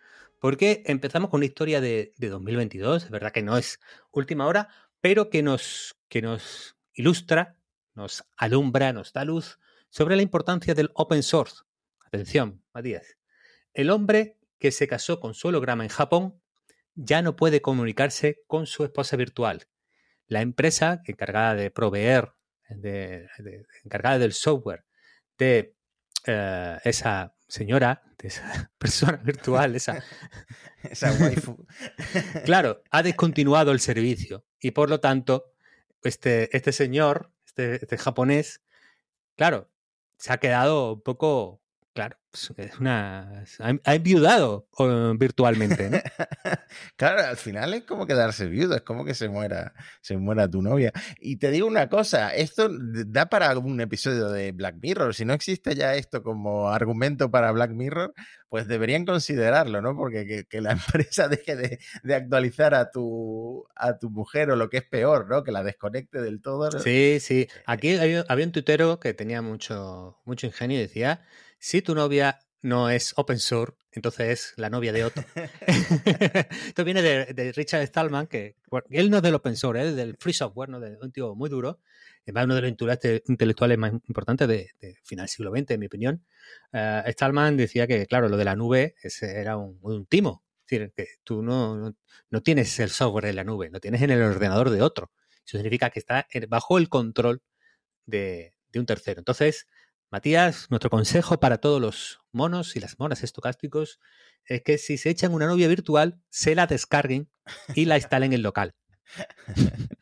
porque 0.40 0.82
empezamos 0.84 1.30
con 1.30 1.38
una 1.38 1.46
historia 1.46 1.80
de, 1.80 2.12
de 2.18 2.28
2022, 2.28 3.04
es 3.04 3.10
verdad 3.10 3.32
que 3.32 3.42
no 3.42 3.56
es 3.56 3.80
última 4.10 4.46
hora, 4.46 4.68
pero 5.00 5.30
que 5.30 5.42
nos, 5.42 5.96
que 6.10 6.20
nos 6.20 6.76
ilustra, 6.92 7.56
nos 7.94 8.24
alumbra, 8.36 8.92
nos 8.92 9.14
da 9.14 9.24
luz 9.24 9.58
sobre 9.88 10.16
la 10.16 10.22
importancia 10.22 10.74
del 10.74 10.90
open 10.92 11.22
source. 11.22 11.62
Atención, 12.04 12.62
Matías. 12.74 13.16
El 13.72 13.88
hombre 13.88 14.36
que 14.58 14.70
se 14.70 14.86
casó 14.86 15.18
con 15.18 15.32
su 15.32 15.48
holograma 15.48 15.82
en 15.82 15.88
Japón 15.88 16.41
ya 16.94 17.22
no 17.22 17.36
puede 17.36 17.62
comunicarse 17.62 18.42
con 18.46 18.66
su 18.66 18.84
esposa 18.84 19.16
virtual. 19.16 19.68
La 20.26 20.40
empresa 20.42 21.02
encargada 21.06 21.54
de 21.54 21.70
proveer, 21.70 22.32
de, 22.68 23.28
de, 23.38 23.66
encargada 23.84 24.18
del 24.18 24.32
software 24.32 24.84
de 25.38 25.74
uh, 26.28 26.78
esa 26.84 27.34
señora, 27.48 28.02
de 28.18 28.28
esa 28.28 28.70
persona 28.78 29.18
virtual, 29.18 29.76
esa, 29.76 30.02
esa 30.90 31.12
waifu. 31.12 31.66
claro, 32.44 32.82
ha 32.90 33.02
descontinuado 33.02 33.72
el 33.72 33.80
servicio 33.80 34.44
y 34.60 34.70
por 34.70 34.88
lo 34.88 35.00
tanto, 35.00 35.52
este, 36.02 36.54
este 36.56 36.72
señor, 36.72 37.32
este, 37.46 37.76
este 37.76 37.98
japonés, 37.98 38.62
claro, 39.36 39.70
se 40.18 40.32
ha 40.32 40.38
quedado 40.38 40.94
un 40.94 41.02
poco 41.02 41.61
es 42.56 42.78
una. 42.78 43.44
Ha 43.60 43.94
enviudado 43.94 44.66
virtualmente, 45.18 45.90
¿no? 45.90 45.98
claro, 46.96 47.26
al 47.26 47.36
final 47.36 47.74
es 47.74 47.84
como 47.84 48.06
quedarse 48.06 48.46
viudo, 48.46 48.74
es 48.74 48.82
como 48.82 49.04
que 49.04 49.14
se 49.14 49.28
muera, 49.28 49.74
se 50.00 50.16
muera 50.16 50.48
tu 50.48 50.62
novia. 50.62 50.92
Y 51.20 51.36
te 51.36 51.50
digo 51.50 51.66
una 51.66 51.88
cosa, 51.88 52.34
esto 52.34 52.70
da 52.70 53.26
para 53.26 53.56
un 53.58 53.80
episodio 53.80 54.30
de 54.30 54.52
Black 54.52 54.76
Mirror. 54.80 55.14
Si 55.14 55.24
no 55.24 55.34
existe 55.34 55.74
ya 55.74 55.94
esto 55.94 56.22
como 56.22 56.70
argumento 56.70 57.30
para 57.30 57.52
Black 57.52 57.72
Mirror, 57.72 58.14
pues 58.48 58.66
deberían 58.66 59.04
considerarlo, 59.04 59.82
¿no? 59.82 59.94
Porque 59.94 60.26
que, 60.26 60.44
que 60.44 60.60
la 60.62 60.72
empresa 60.72 61.28
deje 61.28 61.54
de, 61.56 61.78
de, 62.02 62.14
actualizar 62.14 62.74
a 62.74 62.90
tu, 62.90 63.66
a 63.76 63.98
tu 63.98 64.08
mujer 64.10 64.50
o 64.50 64.56
lo 64.56 64.70
que 64.70 64.78
es 64.78 64.84
peor, 64.84 65.28
¿no? 65.28 65.44
Que 65.44 65.52
la 65.52 65.62
desconecte 65.62 66.22
del 66.22 66.40
todo. 66.40 66.70
¿no? 66.70 66.78
Sí, 66.78 67.18
sí. 67.20 67.46
Aquí 67.66 67.96
había, 67.96 68.24
había 68.28 68.46
un 68.46 68.52
tuitero 68.52 69.00
que 69.00 69.12
tenía 69.12 69.42
mucho, 69.42 70.18
mucho 70.24 70.46
ingenio 70.46 70.78
y 70.78 70.82
decía 70.82 71.22
si 71.62 71.80
tu 71.80 71.94
novia 71.94 72.40
no 72.62 72.90
es 72.90 73.14
open 73.16 73.38
source, 73.38 73.76
entonces 73.92 74.28
es 74.28 74.54
la 74.56 74.68
novia 74.68 74.92
de 74.92 75.04
otro. 75.04 75.24
Esto 76.66 76.84
viene 76.84 77.02
de, 77.02 77.52
Richard 77.52 77.86
Stallman, 77.86 78.26
que 78.26 78.56
él 78.90 79.10
no 79.10 79.18
es 79.18 79.22
del 79.22 79.36
open 79.36 79.56
source, 79.56 79.90
es 79.90 79.94
del 79.94 80.16
free 80.18 80.32
software, 80.32 80.68
¿no? 80.68 80.80
de 80.80 80.98
un 81.00 81.12
tío 81.12 81.36
muy 81.36 81.48
duro, 81.48 81.78
además 82.24 82.46
uno 82.46 82.54
de 82.56 82.62
los 82.62 82.70
intelectuales 83.28 83.78
más 83.78 83.92
importantes 83.92 84.48
de, 84.48 84.70
de 84.80 84.96
final 85.04 85.28
siglo 85.28 85.52
XX, 85.52 85.70
en 85.70 85.80
mi 85.80 85.86
opinión. 85.86 86.24
Uh, 86.72 87.08
Stallman 87.12 87.56
decía 87.56 87.86
que, 87.86 88.06
claro, 88.06 88.28
lo 88.28 88.36
de 88.36 88.44
la 88.44 88.56
nube 88.56 88.96
ese 89.00 89.40
era 89.40 89.56
un, 89.56 89.78
un 89.82 90.06
timo. 90.06 90.44
Es 90.66 90.78
decir, 90.78 90.92
que 90.96 91.06
tú 91.22 91.42
no, 91.42 91.94
no, 92.30 92.42
tienes 92.42 92.76
el 92.80 92.90
software 92.90 93.26
en 93.26 93.36
la 93.36 93.44
nube, 93.44 93.70
lo 93.70 93.78
tienes 93.78 94.02
en 94.02 94.10
el 94.10 94.20
ordenador 94.20 94.70
de 94.70 94.82
otro. 94.82 95.12
Eso 95.46 95.58
significa 95.58 95.90
que 95.90 96.00
está 96.00 96.26
bajo 96.48 96.78
el 96.78 96.88
control 96.88 97.40
de 98.06 98.52
un 98.74 98.86
tercero. 98.86 99.20
Entonces, 99.20 99.68
Matías, 100.12 100.66
nuestro 100.68 100.90
consejo 100.90 101.40
para 101.40 101.56
todos 101.56 101.80
los 101.80 102.20
monos 102.32 102.76
y 102.76 102.80
las 102.80 102.98
monas 102.98 103.22
estocásticos 103.22 103.98
es 104.44 104.60
que 104.60 104.76
si 104.76 104.98
se 104.98 105.08
echan 105.08 105.32
una 105.32 105.46
novia 105.46 105.68
virtual, 105.68 106.20
se 106.28 106.54
la 106.54 106.66
descarguen 106.66 107.30
y 107.74 107.86
la 107.86 107.96
instalen 107.96 108.32
en 108.32 108.34
el 108.34 108.42
local. 108.42 108.74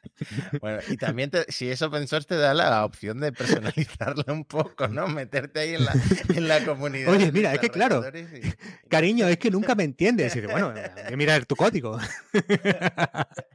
Bueno, 0.61 0.81
y 0.87 0.99
también 0.99 1.31
te, 1.31 1.51
si 1.51 1.71
es 1.71 1.81
open 1.81 2.07
source 2.07 2.29
te 2.29 2.37
da 2.37 2.53
la 2.53 2.85
opción 2.85 3.21
de 3.21 3.33
personalizarla 3.33 4.31
un 4.31 4.45
poco, 4.45 4.87
¿no? 4.87 5.09
Meterte 5.09 5.61
ahí 5.61 5.75
en 5.77 5.87
la, 5.87 5.95
en 6.35 6.47
la 6.47 6.63
comunidad. 6.63 7.11
Oye, 7.11 7.33
mira, 7.33 7.55
es 7.55 7.59
que 7.59 7.71
claro, 7.71 8.05
y... 8.15 8.87
cariño, 8.91 9.27
es 9.29 9.39
que 9.39 9.51
nunca 9.51 9.75
me 9.75 9.85
entiendes. 9.85 10.37
Y 10.37 10.43
bueno, 10.43 10.75
voy 10.75 11.15
a 11.15 11.17
mirar 11.17 11.47
tu 11.47 11.57
código. 11.57 11.99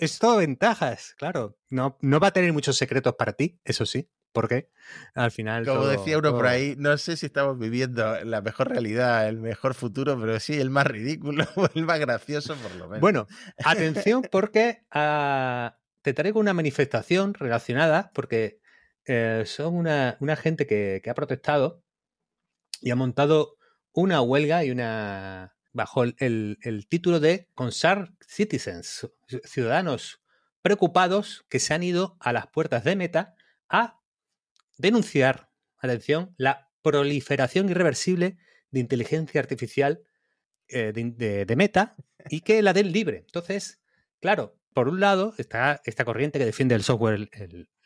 Es 0.00 0.18
todo 0.18 0.38
ventajas, 0.38 1.14
claro. 1.16 1.58
No, 1.68 1.98
no 2.00 2.20
va 2.20 2.28
a 2.28 2.32
tener 2.32 2.52
muchos 2.52 2.76
secretos 2.76 3.14
para 3.14 3.32
ti, 3.32 3.60
eso 3.64 3.86
sí. 3.86 4.10
porque 4.32 4.70
Al 5.14 5.30
final. 5.30 5.64
Como 5.64 5.80
todo, 5.80 5.90
decía 5.90 6.18
uno 6.18 6.30
todo... 6.30 6.38
por 6.38 6.46
ahí, 6.46 6.74
no 6.78 6.96
sé 6.98 7.16
si 7.16 7.26
estamos 7.26 7.58
viviendo 7.58 8.24
la 8.24 8.40
mejor 8.40 8.68
realidad, 8.68 9.28
el 9.28 9.38
mejor 9.38 9.74
futuro, 9.74 10.18
pero 10.20 10.38
sí 10.40 10.60
el 10.60 10.70
más 10.70 10.86
ridículo 10.86 11.44
o 11.56 11.68
el 11.74 11.84
más 11.84 11.98
gracioso, 12.00 12.54
por 12.56 12.74
lo 12.76 12.88
menos. 12.88 13.00
Bueno, 13.00 13.26
atención, 13.64 14.22
porque 14.30 14.84
uh, 14.94 15.70
te 16.02 16.14
traigo 16.14 16.40
una 16.40 16.54
manifestación 16.54 17.34
relacionada, 17.34 18.10
porque 18.14 18.60
eh, 19.06 19.44
son 19.46 19.74
una, 19.74 20.16
una 20.20 20.36
gente 20.36 20.66
que, 20.66 21.00
que 21.02 21.10
ha 21.10 21.14
protestado 21.14 21.82
y 22.80 22.90
ha 22.90 22.96
montado 22.96 23.56
una 23.92 24.20
huelga 24.20 24.64
y 24.64 24.70
una 24.70 25.57
bajo 25.72 26.04
el, 26.04 26.58
el, 26.62 26.86
título 26.88 27.20
de 27.20 27.48
Concerned 27.54 28.10
Citizens, 28.26 29.08
ciudadanos 29.44 30.20
preocupados 30.62 31.44
que 31.48 31.60
se 31.60 31.74
han 31.74 31.82
ido 31.82 32.16
a 32.20 32.32
las 32.32 32.46
puertas 32.48 32.84
de 32.84 32.96
Meta 32.96 33.34
a 33.68 34.00
denunciar, 34.76 35.50
atención, 35.78 36.34
la 36.36 36.70
proliferación 36.82 37.68
irreversible 37.68 38.38
de 38.70 38.80
inteligencia 38.80 39.40
artificial 39.40 40.02
eh, 40.68 40.92
de, 40.92 41.56
Meta 41.56 41.96
y 42.28 42.40
que 42.40 42.62
la 42.62 42.72
den 42.72 42.92
libre. 42.92 43.24
Entonces, 43.26 43.80
claro, 44.20 44.58
por 44.74 44.88
un 44.88 45.00
lado 45.00 45.34
está 45.38 45.80
esta 45.84 46.04
corriente 46.04 46.38
que 46.38 46.44
defiende 46.44 46.74
el 46.74 46.82
software, 46.82 47.30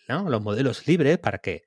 los 0.09 0.43
modelos 0.43 0.87
libres 0.87 1.19
para 1.19 1.39
que 1.39 1.65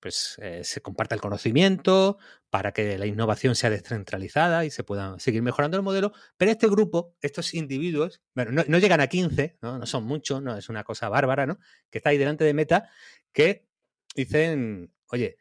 pues, 0.00 0.36
eh, 0.42 0.62
se 0.64 0.80
comparta 0.80 1.14
el 1.14 1.20
conocimiento, 1.20 2.18
para 2.50 2.72
que 2.72 2.96
la 2.98 3.06
innovación 3.06 3.54
sea 3.54 3.70
descentralizada 3.70 4.64
y 4.64 4.70
se 4.70 4.84
puedan 4.84 5.20
seguir 5.20 5.42
mejorando 5.42 5.76
el 5.76 5.82
modelo. 5.82 6.12
Pero 6.36 6.50
este 6.50 6.68
grupo, 6.68 7.14
estos 7.20 7.54
individuos, 7.54 8.22
bueno, 8.34 8.64
no, 8.66 8.78
llegan 8.78 9.00
a 9.00 9.06
15, 9.06 9.58
¿no? 9.60 9.84
son 9.86 10.04
muchos, 10.04 10.42
no 10.42 10.56
es 10.56 10.68
una 10.68 10.84
cosa 10.84 11.08
bárbara, 11.08 11.46
¿no? 11.46 11.58
Que 11.90 11.98
está 11.98 12.10
ahí 12.10 12.18
delante 12.18 12.44
de 12.44 12.54
Meta, 12.54 12.88
que 13.32 13.66
dicen, 14.14 14.92
oye, 15.08 15.36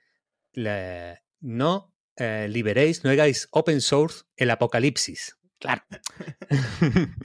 no 1.39 1.93
eh, 2.18 2.47
liberéis, 2.49 3.03
no 3.03 3.10
hagáis 3.10 3.47
open 3.51 3.82
source 3.82 4.24
el 4.36 4.49
apocalipsis. 4.49 5.38
Claro. 5.60 5.82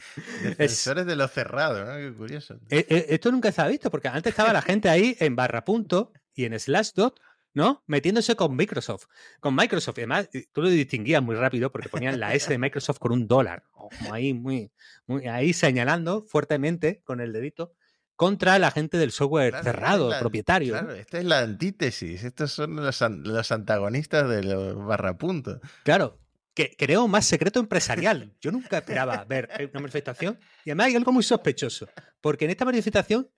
Defensores 0.42 1.04
de 1.04 1.16
lo 1.16 1.28
cerrado, 1.28 1.84
¿no? 1.84 1.96
Qué 1.96 2.16
curioso. 2.16 2.58
E, 2.70 2.86
e, 2.88 3.06
esto 3.10 3.30
nunca 3.30 3.52
se 3.52 3.60
ha 3.60 3.68
visto, 3.68 3.90
porque 3.90 4.08
antes 4.08 4.30
estaba 4.30 4.52
la 4.54 4.62
gente 4.62 4.88
ahí 4.88 5.16
en 5.20 5.36
barra 5.36 5.64
punto 5.64 6.12
y 6.34 6.44
en 6.44 6.58
Slashdot, 6.58 7.20
¿no? 7.54 7.82
Metiéndose 7.86 8.36
con 8.36 8.56
Microsoft. 8.56 9.06
Con 9.40 9.54
Microsoft. 9.54 9.98
Y 9.98 10.02
además, 10.02 10.28
tú 10.52 10.62
lo 10.62 10.68
distinguías 10.68 11.22
muy 11.22 11.36
rápido 11.36 11.70
porque 11.70 11.88
ponían 11.88 12.18
la 12.18 12.34
S 12.34 12.48
de 12.48 12.58
Microsoft 12.58 12.98
con 12.98 13.12
un 13.12 13.26
dólar. 13.26 13.64
Como 13.72 14.14
ahí, 14.14 14.32
muy, 14.34 14.70
muy, 15.06 15.26
ahí 15.26 15.52
señalando 15.52 16.22
fuertemente 16.22 17.02
con 17.04 17.20
el 17.20 17.32
dedito 17.32 17.74
contra 18.16 18.58
la 18.58 18.70
gente 18.70 18.98
del 18.98 19.10
software 19.10 19.54
cerrado, 19.62 20.12
propietario. 20.20 20.74
Claro, 20.74 20.94
esta 20.94 21.18
es 21.18 21.24
la 21.24 21.40
antítesis. 21.40 22.22
Estos 22.22 22.52
son 22.52 22.76
los, 22.76 23.00
los 23.00 23.52
antagonistas 23.52 24.28
de 24.28 24.44
los 24.44 24.84
barrapuntos. 24.86 25.60
Claro, 25.82 26.20
que 26.54 26.76
creo 26.76 27.08
más 27.08 27.26
secreto 27.26 27.60
empresarial. 27.60 28.32
Yo 28.40 28.52
nunca 28.52 28.78
esperaba 28.78 29.24
ver 29.24 29.48
una 29.70 29.80
manifestación. 29.80 30.38
Y 30.64 30.70
además 30.70 30.88
hay 30.88 30.96
algo 30.96 31.12
muy 31.12 31.22
sospechoso. 31.22 31.88
Porque 32.20 32.44
en 32.44 32.52
esta 32.52 32.64
manifestación 32.64 33.28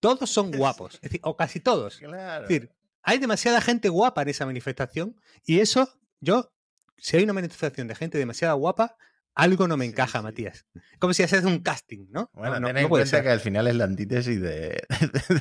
todos 0.00 0.30
son 0.30 0.50
guapos. 0.50 0.94
Es 0.96 1.00
decir, 1.02 1.20
o 1.22 1.36
casi 1.36 1.60
todos. 1.60 2.00
Es 2.02 2.48
decir, 2.48 2.70
hay 3.02 3.18
demasiada 3.18 3.60
gente 3.60 3.88
guapa 3.88 4.22
en 4.22 4.28
esa 4.28 4.46
manifestación. 4.46 5.20
Y 5.44 5.60
eso, 5.60 5.88
yo, 6.20 6.52
si 6.96 7.16
hay 7.16 7.24
una 7.24 7.32
manifestación 7.32 7.88
de 7.88 7.94
gente 7.94 8.18
demasiado 8.18 8.56
guapa, 8.56 8.96
algo 9.36 9.68
no 9.68 9.76
me 9.76 9.84
encaja, 9.84 10.22
Matías. 10.22 10.64
Como 10.98 11.12
si 11.12 11.22
haces 11.22 11.44
un 11.44 11.58
casting, 11.58 12.06
¿no? 12.10 12.30
Bueno, 12.32 12.66
ten 12.66 12.78
en 12.78 12.88
cuenta 12.88 13.22
que 13.22 13.28
al 13.28 13.40
final 13.40 13.66
es 13.66 13.76
la 13.76 13.84
antítesis 13.84 14.40
de, 14.40 14.82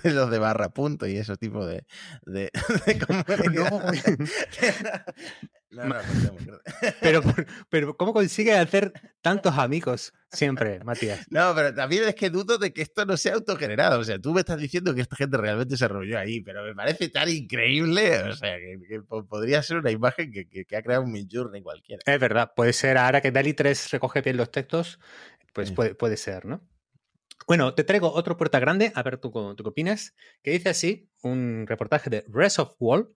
los 0.04 0.30
de 0.30 0.38
barra 0.38 0.70
punto 0.70 1.08
y 1.08 1.16
ese 1.16 1.38
tipo 1.38 1.66
de, 1.66 1.86
de, 2.26 2.52
no, 5.76 5.86
no, 5.86 6.60
pero, 7.02 7.22
pero, 7.70 7.98
¿cómo 7.98 8.14
consigue 8.14 8.54
hacer 8.54 8.94
tantos 9.22 9.58
amigos 9.58 10.14
siempre, 10.32 10.80
Matías? 10.84 11.26
No, 11.30 11.54
pero 11.54 11.74
también 11.74 12.04
es 12.06 12.16
que 12.16 12.30
dudo 12.30 12.58
de 12.58 12.72
que 12.72 12.82
esto 12.82 13.06
no 13.06 13.18
sea 13.18 13.34
autogenerado. 13.34 14.00
O 14.00 14.04
sea, 14.04 14.20
tú 14.20 14.34
me 14.34 14.40
estás 14.40 14.58
diciendo 14.58 14.96
que 14.96 15.02
esta 15.02 15.16
gente 15.16 15.38
realmente 15.38 15.76
se 15.78 15.88
reunió 15.88 16.18
ahí, 16.18 16.42
pero 16.42 16.64
me 16.64 16.74
parece 16.74 17.10
tan 17.10 17.30
increíble. 17.30 18.24
O 18.24 18.36
sea, 18.36 18.58
que, 18.58 19.02
podría 19.30 19.62
ser 19.62 19.78
una 19.78 19.92
imagen 19.92 20.32
que, 20.32 20.66
ha 20.76 20.82
creado 20.82 21.04
un 21.04 21.12
Midjourney 21.12 21.62
cualquiera. 21.62 22.02
Es 22.06 22.20
verdad, 22.20 22.52
puede 22.56 22.74
ser. 22.74 22.98
Ahora 22.98 23.22
que 23.22 23.32
DALI 23.32 23.54
3 23.54 23.92
recoge 23.92 24.22
bien 24.22 24.38
los 24.38 24.52
textos, 24.52 25.00
pues 25.54 25.72
puede, 25.72 25.96
puede 25.96 26.18
ser, 26.18 26.46
¿no? 26.46 26.62
Bueno, 27.48 27.76
te 27.76 27.84
traigo 27.84 28.12
otro 28.12 28.38
puerta 28.38 28.60
grande, 28.60 28.92
a 28.96 29.04
ver 29.04 29.18
tú, 29.18 29.30
tú 29.56 29.64
qué 29.64 29.70
opinas, 29.70 30.16
que 30.42 30.52
dice 30.52 30.70
así, 30.70 31.10
un 31.22 31.66
reportaje 31.68 32.10
de 32.10 32.26
Rest 32.28 32.60
of 32.60 32.76
Wall, 32.80 33.14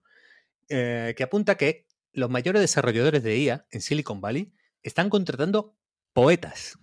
eh, 0.68 1.14
que 1.16 1.24
apunta 1.24 1.56
que 1.56 1.86
los 2.12 2.30
mayores 2.30 2.60
desarrolladores 2.60 3.22
de 3.22 3.38
IA 3.38 3.66
en 3.70 3.80
Silicon 3.80 4.20
Valley 4.20 4.52
están 4.82 5.10
contratando 5.10 5.76
poetas. 6.12 6.78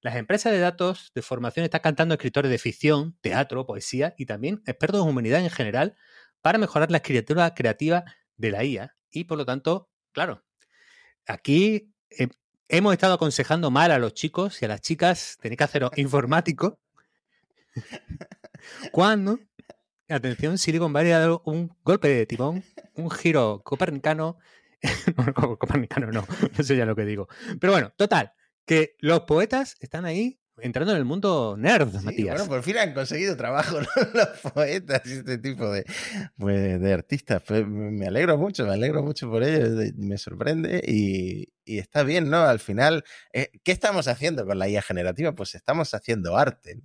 Las 0.00 0.16
empresas 0.16 0.52
de 0.52 0.58
datos 0.58 1.12
de 1.14 1.22
formación 1.22 1.64
están 1.64 1.82
cantando 1.82 2.14
escritores 2.14 2.50
de 2.50 2.58
ficción, 2.58 3.18
teatro, 3.20 3.66
poesía 3.66 4.14
y 4.16 4.26
también 4.26 4.62
expertos 4.66 5.02
en 5.02 5.08
humanidad 5.08 5.40
en 5.40 5.50
general 5.50 5.96
para 6.40 6.58
mejorar 6.58 6.90
la 6.90 6.98
escritura 6.98 7.54
creativa 7.54 8.04
de 8.36 8.50
la 8.50 8.64
IA. 8.64 8.96
Y 9.10 9.24
por 9.24 9.36
lo 9.36 9.44
tanto, 9.44 9.90
claro, 10.12 10.42
aquí 11.26 11.92
eh, 12.10 12.28
hemos 12.68 12.92
estado 12.92 13.14
aconsejando 13.14 13.70
mal 13.70 13.90
a 13.90 13.98
los 13.98 14.14
chicos 14.14 14.62
y 14.62 14.64
a 14.64 14.68
las 14.68 14.80
chicas, 14.80 15.36
tenéis 15.40 15.58
que 15.58 15.64
hacer 15.64 15.90
informático. 15.96 16.80
Cuando, 18.92 19.38
atención, 20.08 20.56
Silicon 20.56 20.92
Valley 20.92 21.12
ha 21.12 21.18
dado 21.18 21.42
un 21.44 21.76
golpe 21.82 22.08
de 22.08 22.24
timón, 22.24 22.64
un 22.94 23.10
giro 23.10 23.60
copernicano 23.62 24.38
no, 25.36 25.58
Copernicano 25.58 26.10
no, 26.12 26.26
no 26.58 26.64
sé 26.64 26.76
ya 26.76 26.86
lo 26.86 26.96
que 26.96 27.04
digo. 27.04 27.28
Pero 27.60 27.72
bueno, 27.72 27.92
total, 27.96 28.32
que 28.66 28.96
los 29.00 29.20
poetas 29.20 29.76
están 29.80 30.04
ahí 30.04 30.40
entrando 30.62 30.92
en 30.92 30.98
el 30.98 31.04
mundo 31.04 31.56
nerd, 31.58 31.92
Matías. 32.02 32.36
Bueno, 32.36 32.48
por 32.48 32.62
fin 32.62 32.78
han 32.78 32.92
conseguido 32.92 33.36
trabajo 33.36 33.78
los 34.14 34.52
poetas 34.52 35.02
y 35.06 35.12
este 35.12 35.38
tipo 35.38 35.70
de, 35.70 35.84
pues, 36.36 36.80
de 36.80 36.92
artistas. 36.92 37.42
Pues, 37.46 37.66
me 37.66 38.06
alegro 38.06 38.38
mucho, 38.38 38.66
me 38.66 38.72
alegro 38.72 39.02
mucho 39.02 39.30
por 39.30 39.42
ello, 39.42 39.92
me 39.96 40.18
sorprende 40.18 40.82
y, 40.86 41.52
está 41.64 42.02
bien, 42.02 42.30
¿no? 42.30 42.42
Al 42.42 42.58
final, 42.58 43.04
eh, 43.32 43.50
¿qué 43.64 43.72
estamos 43.72 44.08
haciendo 44.08 44.46
con 44.46 44.58
la 44.58 44.68
IA 44.68 44.82
generativa? 44.82 45.32
Pues 45.34 45.54
estamos 45.54 45.94
haciendo 45.94 46.36
arte. 46.36 46.80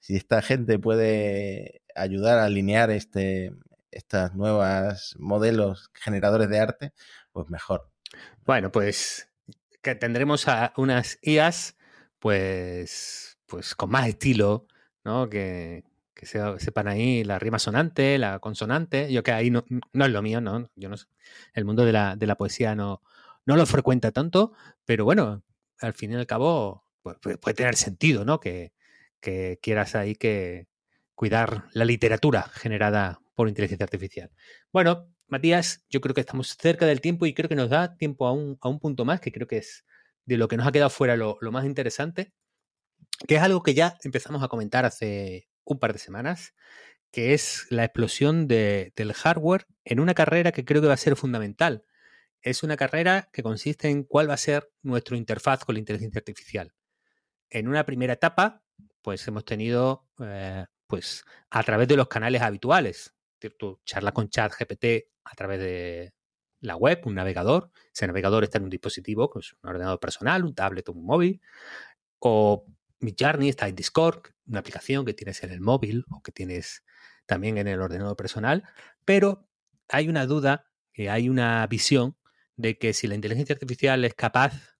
Si 0.00 0.16
esta 0.16 0.42
gente 0.42 0.78
puede 0.78 1.82
ayudar 1.94 2.38
a 2.38 2.44
alinear 2.44 2.90
este, 2.90 3.52
estas 3.90 4.34
nuevas 4.34 5.14
modelos 5.18 5.90
generadores 5.94 6.48
de 6.48 6.60
arte, 6.60 6.92
pues 7.32 7.48
mejor. 7.48 7.90
Bueno, 8.44 8.70
pues 8.72 9.28
que 9.82 9.94
tendremos 9.94 10.48
a 10.48 10.72
unas 10.76 11.18
IAs 11.22 11.76
pues, 12.18 13.38
pues 13.46 13.74
con 13.74 13.90
más 13.90 14.08
estilo, 14.08 14.66
¿no? 15.04 15.28
Que, 15.28 15.84
que 16.14 16.26
sepan 16.26 16.88
ahí 16.88 17.24
la 17.24 17.38
rima 17.38 17.58
sonante, 17.58 18.18
la 18.18 18.38
consonante. 18.40 19.12
Yo 19.12 19.22
que 19.22 19.32
ahí 19.32 19.50
no, 19.50 19.64
no 19.92 20.04
es 20.04 20.10
lo 20.10 20.22
mío, 20.22 20.40
¿no? 20.40 20.68
Yo 20.74 20.88
no 20.88 20.96
El 21.54 21.64
mundo 21.64 21.84
de 21.84 21.92
la, 21.92 22.16
de 22.16 22.26
la 22.26 22.36
poesía 22.36 22.74
no, 22.74 23.02
no 23.46 23.56
lo 23.56 23.66
frecuenta 23.66 24.12
tanto, 24.12 24.52
pero 24.84 25.04
bueno, 25.04 25.42
al 25.80 25.94
fin 25.94 26.12
y 26.12 26.16
al 26.16 26.26
cabo 26.26 26.84
pues, 27.02 27.18
puede 27.18 27.54
tener 27.54 27.76
sentido, 27.76 28.24
¿no? 28.24 28.40
Que, 28.40 28.72
que 29.20 29.58
quieras 29.62 29.94
ahí 29.94 30.14
que 30.14 30.66
cuidar 31.14 31.64
la 31.72 31.84
literatura 31.84 32.42
generada 32.42 33.20
por 33.38 33.48
inteligencia 33.48 33.84
artificial. 33.84 34.32
Bueno, 34.72 35.14
Matías, 35.28 35.86
yo 35.88 36.00
creo 36.00 36.12
que 36.12 36.22
estamos 36.22 36.56
cerca 36.60 36.86
del 36.86 37.00
tiempo 37.00 37.24
y 37.24 37.34
creo 37.34 37.48
que 37.48 37.54
nos 37.54 37.70
da 37.70 37.96
tiempo 37.96 38.26
a 38.26 38.32
un, 38.32 38.58
punto 38.80 39.04
más, 39.04 39.20
que 39.20 39.30
creo 39.30 39.46
que 39.46 39.58
es 39.58 39.84
de 40.24 40.36
lo 40.36 40.48
que 40.48 40.56
nos 40.56 40.66
ha 40.66 40.72
quedado 40.72 40.90
fuera 40.90 41.16
lo, 41.16 41.38
más 41.52 41.64
interesante, 41.64 42.32
que 43.28 43.36
es 43.36 43.40
algo 43.40 43.62
que 43.62 43.74
ya 43.74 43.96
empezamos 44.02 44.42
a 44.42 44.48
comentar 44.48 44.84
hace 44.84 45.48
un 45.62 45.78
par 45.78 45.92
de 45.92 46.00
semanas, 46.00 46.52
que 47.12 47.32
es 47.32 47.68
la 47.70 47.84
explosión 47.84 48.48
del 48.48 49.12
hardware 49.14 49.66
en 49.84 50.00
una 50.00 50.14
carrera 50.14 50.50
que 50.50 50.64
creo 50.64 50.82
que 50.82 50.88
va 50.88 50.94
a 50.94 50.96
ser 50.96 51.14
fundamental. 51.14 51.84
Es 52.42 52.64
una 52.64 52.76
carrera 52.76 53.30
que 53.32 53.44
consiste 53.44 53.88
en 53.88 54.02
cuál 54.02 54.28
va 54.28 54.34
a 54.34 54.38
ser 54.38 54.68
nuestra 54.82 55.16
interfaz 55.16 55.64
con 55.64 55.76
la 55.76 55.78
inteligencia 55.78 56.18
artificial. 56.18 56.74
En 57.50 57.68
una 57.68 57.86
primera 57.86 58.14
etapa, 58.14 58.64
pues 59.00 59.28
hemos 59.28 59.44
tenido, 59.44 60.08
eh, 60.18 60.66
pues 60.88 61.22
a 61.50 61.62
través 61.62 61.86
de 61.86 61.96
los 61.96 62.08
canales 62.08 62.42
habituales, 62.42 63.14
tú 63.38 63.80
charlas 63.84 64.12
con 64.12 64.28
chat 64.28 64.52
GPT 64.52 65.08
a 65.24 65.34
través 65.34 65.60
de 65.60 66.12
la 66.60 66.76
web, 66.76 67.00
un 67.04 67.14
navegador. 67.14 67.70
Ese 67.92 68.06
navegador 68.06 68.44
está 68.44 68.58
en 68.58 68.64
un 68.64 68.70
dispositivo, 68.70 69.30
un 69.34 69.70
ordenador 69.70 70.00
personal, 70.00 70.44
un 70.44 70.54
tablet 70.54 70.88
o 70.88 70.92
un 70.92 71.04
móvil. 71.04 71.40
O 72.18 72.66
Midjourney 73.00 73.48
está 73.48 73.68
en 73.68 73.76
Discord, 73.76 74.22
una 74.46 74.60
aplicación 74.60 75.04
que 75.04 75.14
tienes 75.14 75.42
en 75.42 75.50
el 75.52 75.60
móvil 75.60 76.04
o 76.10 76.22
que 76.22 76.32
tienes 76.32 76.84
también 77.26 77.58
en 77.58 77.68
el 77.68 77.80
ordenador 77.80 78.16
personal. 78.16 78.64
Pero 79.04 79.48
hay 79.88 80.08
una 80.08 80.26
duda, 80.26 80.66
que 80.92 81.10
hay 81.10 81.28
una 81.28 81.66
visión 81.66 82.16
de 82.56 82.76
que 82.76 82.92
si 82.92 83.06
la 83.06 83.14
inteligencia 83.14 83.54
artificial 83.54 84.04
es 84.04 84.14
capaz 84.14 84.78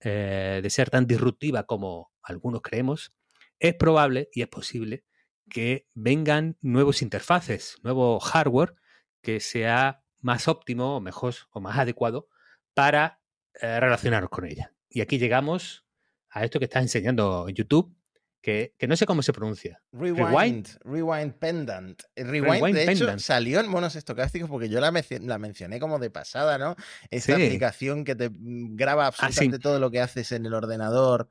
eh, 0.00 0.60
de 0.62 0.70
ser 0.70 0.90
tan 0.90 1.06
disruptiva 1.06 1.64
como 1.64 2.12
algunos 2.22 2.62
creemos, 2.62 3.12
es 3.58 3.74
probable 3.74 4.28
y 4.32 4.42
es 4.42 4.48
posible 4.48 5.04
que 5.48 5.86
vengan 5.94 6.56
nuevos 6.60 7.02
interfaces, 7.02 7.78
nuevo 7.82 8.18
hardware 8.20 8.74
que 9.22 9.40
sea 9.40 10.02
más 10.20 10.48
óptimo 10.48 10.96
o 10.96 11.00
mejor 11.00 11.34
o 11.50 11.60
más 11.60 11.78
adecuado 11.78 12.28
para 12.74 13.20
eh, 13.60 13.80
relacionarnos 13.80 14.30
con 14.30 14.46
ella. 14.46 14.72
Y 14.88 15.00
aquí 15.00 15.18
llegamos 15.18 15.84
a 16.30 16.44
esto 16.44 16.58
que 16.58 16.66
estás 16.66 16.82
enseñando 16.82 17.48
en 17.48 17.54
YouTube, 17.54 17.96
que, 18.42 18.74
no 18.86 18.96
sé 18.96 19.06
cómo 19.06 19.22
se 19.22 19.32
pronuncia. 19.32 19.82
Rewind, 19.90 20.68
Rewind, 20.84 21.34
Pendant. 21.34 22.00
Rewind, 22.14 22.76
de 22.76 22.92
hecho, 22.92 23.18
salió 23.18 23.58
en 23.58 23.68
monos 23.68 23.96
estocásticos 23.96 24.48
porque 24.48 24.68
yo 24.68 24.78
la, 24.80 24.92
la 25.22 25.38
mencioné 25.38 25.80
como 25.80 25.98
de 25.98 26.10
pasada, 26.10 26.56
¿no? 26.56 26.76
Esta 27.10 27.34
aplicación 27.34 28.04
que 28.04 28.14
te 28.14 28.30
mm, 28.30 28.76
graba 28.76 29.04
ah, 29.04 29.08
absolutamente 29.08 29.58
todo 29.58 29.80
lo 29.80 29.90
que 29.90 30.00
haces 30.00 30.30
en 30.30 30.46
el 30.46 30.54
ordenador 30.54 31.28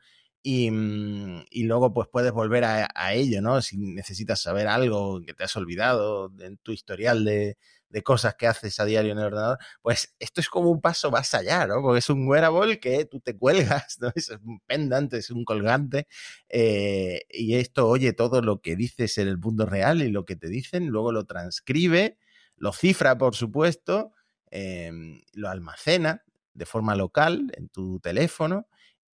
y, 0.48 0.70
mm, 0.70 1.46
y, 1.50 1.64
luego 1.64 1.92
pues 1.92 2.08
puedes 2.08 2.32
volver 2.32 2.66
a, 2.66 3.14
ello, 3.14 3.42
¿no? 3.42 3.64
Si 3.64 3.78
necesitas 3.78 4.40
saber 4.42 4.68
algo 4.68 5.20
que 5.26 5.34
te 5.34 5.44
has 5.44 5.56
olvidado 5.56 6.32
en 6.40 6.58
tu 6.58 6.72
historial 6.72 7.26
de, 7.26 7.58
cosas 8.04 8.36
que 8.36 8.46
haces 8.46 8.80
a 8.80 8.86
diario 8.86 9.14
en 9.14 9.18
el 9.20 9.26
ordenador, 9.26 9.58
pues 9.82 10.14
esto 10.20 10.42
es 10.42 10.50
como 10.50 10.70
un 10.70 10.82
paso 10.82 11.10
más 11.10 11.34
allá, 11.34 11.66
¿no? 11.66 11.82
Porque 11.82 12.00
es 12.00 12.10
un 12.12 12.28
wearable 12.28 12.80
que 12.80 13.06
tú 13.06 13.22
te 13.22 13.36
cuelgas, 13.36 13.98
¿no? 14.02 14.12
Es 14.14 14.30
un 14.30 14.60
pendante, 14.68 15.18
es 15.18 15.32
un 15.32 15.46
colgante, 15.46 16.08
eh, 16.50 17.22
y 17.32 17.56
esto 17.56 17.88
oye 17.88 18.14
todo 18.14 18.42
lo 18.44 18.62
que 18.62 18.76
dices 18.76 19.18
en 19.18 19.28
el 19.30 19.40
mundo 19.40 19.66
real 19.66 20.04
y 20.04 20.10
lo 20.10 20.26
que 20.26 20.36
te 20.36 20.48
dicen, 20.48 20.90
luego 20.90 21.12
lo 21.12 21.26
transcribe, 21.26 22.20
lo 22.58 22.72
cifra, 22.72 23.18
por 23.18 23.36
supuesto, 23.36 24.12
eh, 24.52 24.92
lo 25.34 25.50
almacena 25.50 26.24
de 26.54 26.66
forma 26.68 26.96
local 26.96 27.52
en 27.58 27.70
tu 27.70 28.00
teléfono 28.00 28.68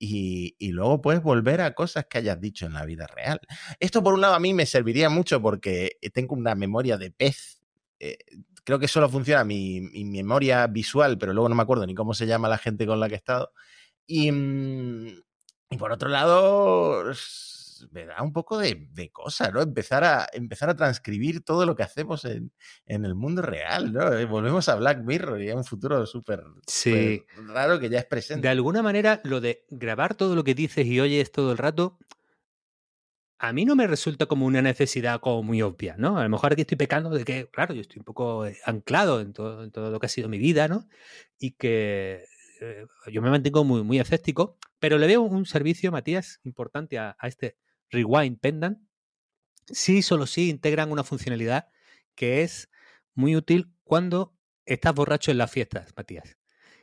y, 0.02 0.72
luego 0.72 1.02
puedes 1.02 1.22
volver 1.22 1.60
a 1.60 1.74
cosas 1.74 2.06
que 2.06 2.18
hayas 2.18 2.40
dicho 2.40 2.64
en 2.64 2.72
la 2.72 2.86
vida 2.86 3.06
real. 3.06 3.38
Esto 3.78 4.02
por 4.02 4.14
un 4.14 4.22
lado 4.22 4.34
a 4.34 4.40
mí 4.40 4.54
me 4.54 4.64
serviría 4.64 5.10
mucho 5.10 5.42
porque 5.42 5.98
tengo 6.14 6.34
una 6.34 6.54
memoria 6.54 6.96
de 6.96 7.10
pez. 7.10 7.60
Eh, 7.98 8.16
creo 8.64 8.78
que 8.78 8.88
solo 8.88 9.10
funciona 9.10 9.44
mi, 9.44 9.82
mi, 9.82 10.04
memoria 10.06 10.66
visual, 10.66 11.18
pero 11.18 11.34
luego 11.34 11.50
no 11.50 11.54
me 11.54 11.62
acuerdo 11.62 11.86
ni 11.86 11.94
cómo 11.94 12.14
se 12.14 12.26
llama 12.26 12.48
la 12.48 12.56
gente 12.56 12.86
con 12.86 12.98
la 12.98 13.08
que 13.08 13.14
he 13.14 13.18
estado. 13.18 13.52
Y, 14.06 14.32
mm, 14.32 15.22
y 15.70 15.76
por 15.76 15.92
otro 15.92 16.08
lado, 16.08 17.12
me 17.90 18.06
da 18.06 18.22
un 18.22 18.32
poco 18.32 18.58
de, 18.58 18.88
de, 18.92 19.10
cosa, 19.10 19.50
¿no? 19.50 19.62
Empezar 19.62 20.04
a, 20.04 20.28
empezar 20.32 20.70
a 20.70 20.76
transcribir 20.76 21.42
todo 21.42 21.66
lo 21.66 21.76
que 21.76 21.82
hacemos 21.82 22.24
en, 22.24 22.52
en 22.86 23.04
el 23.04 23.14
mundo 23.14 23.42
real, 23.42 23.92
¿no? 23.92 24.12
Eh, 24.12 24.24
volvemos 24.24 24.68
a 24.68 24.76
Black 24.76 25.02
Mirror 25.02 25.40
y 25.42 25.50
a 25.50 25.56
un 25.56 25.64
futuro 25.64 26.06
súper 26.06 26.44
sí. 26.66 27.22
raro 27.46 27.78
que 27.78 27.88
ya 27.88 27.98
es 27.98 28.06
presente. 28.06 28.42
De 28.42 28.48
alguna 28.48 28.82
manera, 28.82 29.20
lo 29.24 29.40
de 29.40 29.64
grabar 29.70 30.14
todo 30.14 30.34
lo 30.34 30.44
que 30.44 30.54
dices 30.54 30.86
y 30.86 31.00
oyes 31.00 31.32
todo 31.32 31.52
el 31.52 31.58
rato, 31.58 31.98
a 33.42 33.54
mí 33.54 33.64
no 33.64 33.74
me 33.74 33.86
resulta 33.86 34.26
como 34.26 34.44
una 34.44 34.60
necesidad 34.60 35.18
como 35.20 35.42
muy 35.42 35.62
obvia, 35.62 35.96
¿no? 35.96 36.18
A 36.18 36.24
lo 36.24 36.28
mejor 36.28 36.52
aquí 36.52 36.60
estoy 36.60 36.76
pecando 36.76 37.08
de 37.08 37.24
que, 37.24 37.48
claro, 37.48 37.72
yo 37.72 37.80
estoy 37.80 38.00
un 38.00 38.04
poco 38.04 38.44
eh, 38.44 38.58
anclado 38.66 39.22
en 39.22 39.32
todo, 39.32 39.64
en 39.64 39.70
todo 39.70 39.90
lo 39.90 39.98
que 39.98 40.06
ha 40.06 40.10
sido 40.10 40.28
mi 40.28 40.36
vida, 40.36 40.68
¿no? 40.68 40.86
Y 41.38 41.52
que 41.52 42.24
eh, 42.60 42.86
yo 43.10 43.22
me 43.22 43.30
mantengo 43.30 43.64
muy, 43.64 43.82
muy 43.82 43.98
escéptico, 43.98 44.58
pero 44.78 44.98
le 44.98 45.06
veo 45.06 45.22
un 45.22 45.46
servicio, 45.46 45.90
Matías, 45.90 46.40
importante 46.44 46.98
a, 46.98 47.16
a 47.18 47.28
este 47.28 47.56
Rewind 47.90 48.38
Pendant, 48.40 48.78
sí, 49.66 50.02
solo 50.02 50.26
sí 50.26 50.50
integran 50.50 50.92
una 50.92 51.04
funcionalidad 51.04 51.68
que 52.14 52.42
es 52.42 52.70
muy 53.14 53.36
útil 53.36 53.72
cuando 53.84 54.36
estás 54.64 54.94
borracho 54.94 55.30
en 55.30 55.38
las 55.38 55.50
fiestas, 55.50 55.92
Matías. 55.96 56.36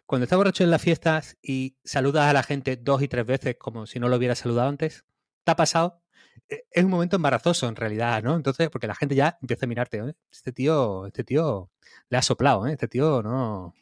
Cuando 0.06 0.24
estás 0.24 0.38
borracho 0.38 0.64
en 0.64 0.72
las 0.72 0.82
fiestas 0.82 1.38
y 1.42 1.78
saludas 1.84 2.30
a 2.30 2.34
la 2.34 2.44
gente 2.44 2.78
dos 2.78 3.02
y 3.02 3.08
tres 3.08 3.26
veces 3.26 3.56
como 3.60 3.86
si 3.86 4.00
no 4.00 4.08
lo 4.08 4.18
hubieras 4.18 4.40
saludado 4.40 4.70
antes, 4.70 5.06
¿te 5.44 5.52
ha 5.52 5.56
pasado? 5.56 6.02
E, 6.50 6.66
es 6.72 6.84
un 6.84 6.92
momento 6.92 7.18
embarazoso 7.18 7.68
en 7.68 7.76
realidad, 7.76 8.24
¿no? 8.24 8.36
Entonces, 8.36 8.70
porque 8.70 8.88
la 8.88 8.96
gente 8.96 9.16
ya 9.16 9.38
empieza 9.42 9.66
a 9.66 9.70
mirarte, 9.70 10.16
este 10.32 10.52
tío, 10.54 11.06
este 11.08 11.24
tío 11.24 11.72
le 12.10 12.18
ha 12.18 12.22
soplado, 12.22 12.68
¿eh? 12.68 12.74
este 12.74 12.88
tío 12.88 13.22
no, 13.22 13.74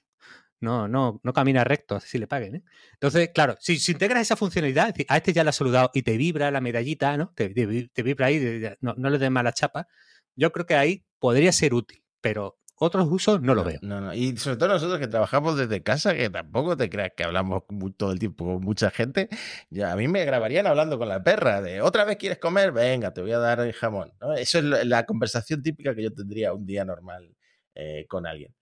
no, 0.66 0.88
no, 0.88 1.22
no 1.24 1.34
camina 1.34 1.64
recto, 1.64 1.96
así 1.96 2.18
le 2.18 2.28
paguen. 2.28 2.56
¿eh? 2.56 2.64
Entonces, 2.94 3.30
claro, 3.34 3.56
si, 3.60 3.78
si, 3.80 3.94
integras 3.94 4.24
esa 4.24 4.36
funcionalidad, 4.36 4.94
a 5.08 5.18
este 5.18 5.32
ya 5.32 5.44
le 5.44 5.52
has 5.52 5.56
saludado 5.56 5.92
y 5.94 6.02
te 6.02 6.18
vibra 6.18 6.52
la 6.52 6.60
medallita, 6.60 7.16
¿no? 7.16 7.32
Te, 7.36 7.50
te, 7.50 7.88
te 7.88 8.04
vibra 8.04 8.26
ahí, 8.28 8.62
no, 8.82 8.96
no, 8.98 9.10
le 9.10 9.18
des 9.18 9.32
mala 9.32 9.54
chapa. 9.54 9.88
Yo 10.36 10.52
creo 10.52 10.66
que 10.66 10.76
ahí 10.76 11.06
podría 11.20 11.52
ser 11.52 11.74
útil, 11.74 12.04
pero 12.20 12.58
otros 12.78 13.08
usos 13.10 13.42
no 13.42 13.56
lo 13.56 13.64
veo. 13.64 13.80
No, 13.82 14.02
no. 14.02 14.14
Y 14.14 14.36
sobre 14.38 14.58
todo 14.58 14.70
nosotros 14.70 15.00
que 15.00 15.08
trabajamos 15.08 15.58
desde 15.58 15.82
casa, 15.82 16.14
que 16.14 16.30
tampoco 16.30 16.76
te 16.76 16.90
creas 16.90 17.12
que 17.16 17.24
hablamos 17.24 17.64
todo 17.96 18.12
el 18.12 18.20
tiempo 18.20 18.46
con 18.46 18.62
mucha 18.62 18.92
gente, 18.92 19.30
ya 19.70 19.94
a 19.94 19.96
mí 19.96 20.08
me 20.08 20.26
grabarían 20.26 20.68
hablando 20.68 20.98
con 20.98 21.08
la 21.08 21.24
perra 21.24 21.62
de 21.62 21.82
otra 21.82 22.04
vez 22.04 22.18
quieres 22.18 22.40
comer, 22.40 22.72
venga, 22.74 23.14
te 23.14 23.22
voy 23.22 23.32
a 23.32 23.40
dar 23.40 23.62
el 23.62 23.72
jamón. 23.72 24.12
Eso 24.38 24.60
es 24.60 24.86
la 24.86 25.06
conversación 25.06 25.62
típica 25.62 25.96
que 25.96 26.04
yo 26.04 26.12
tendría 26.12 26.54
un 26.54 26.66
día 26.66 26.84
normal 26.84 27.36
eh, 27.76 28.06
con 28.08 28.26
alguien. 28.26 28.54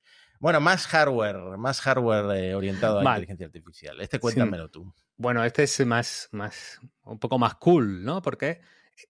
Bueno, 0.44 0.60
más 0.60 0.88
hardware, 0.88 1.38
más 1.58 1.80
hardware 1.80 2.38
eh, 2.38 2.54
orientado 2.54 3.00
a 3.00 3.02
inteligencia 3.02 3.46
artificial. 3.46 4.02
Este 4.02 4.20
cuéntamelo 4.20 4.66
sí. 4.66 4.72
tú. 4.74 4.94
Bueno, 5.16 5.42
este 5.46 5.64
es 5.64 5.86
más, 5.86 6.28
más, 6.34 6.82
un 7.06 7.18
poco 7.18 7.40
más 7.40 7.56
cool, 7.56 8.04
¿no? 8.04 8.22
Porque 8.22 8.60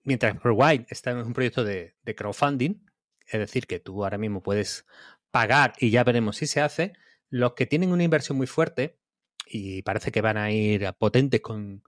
mientras 0.03 0.37
Rewind 0.43 0.85
está 0.89 1.09
en 1.09 1.17
un 1.17 1.33
proyecto 1.33 1.63
de, 1.63 1.95
de 2.03 2.13
crowdfunding, 2.13 2.85
es 3.25 3.39
decir, 3.39 3.65
que 3.65 3.79
tú 3.79 4.03
ahora 4.03 4.19
mismo 4.19 4.43
puedes 4.43 4.85
pagar 5.31 5.73
y 5.79 5.89
ya 5.89 6.03
veremos 6.03 6.37
si 6.37 6.45
se 6.45 6.61
hace, 6.61 6.93
los 7.31 7.53
que 7.55 7.65
tienen 7.65 7.91
una 7.91 8.03
inversión 8.03 8.37
muy 8.37 8.45
fuerte 8.45 8.99
y 9.47 9.81
parece 9.81 10.11
que 10.11 10.21
van 10.21 10.37
a 10.37 10.51
ir 10.51 10.93
potentes 10.99 11.41
con, 11.41 11.81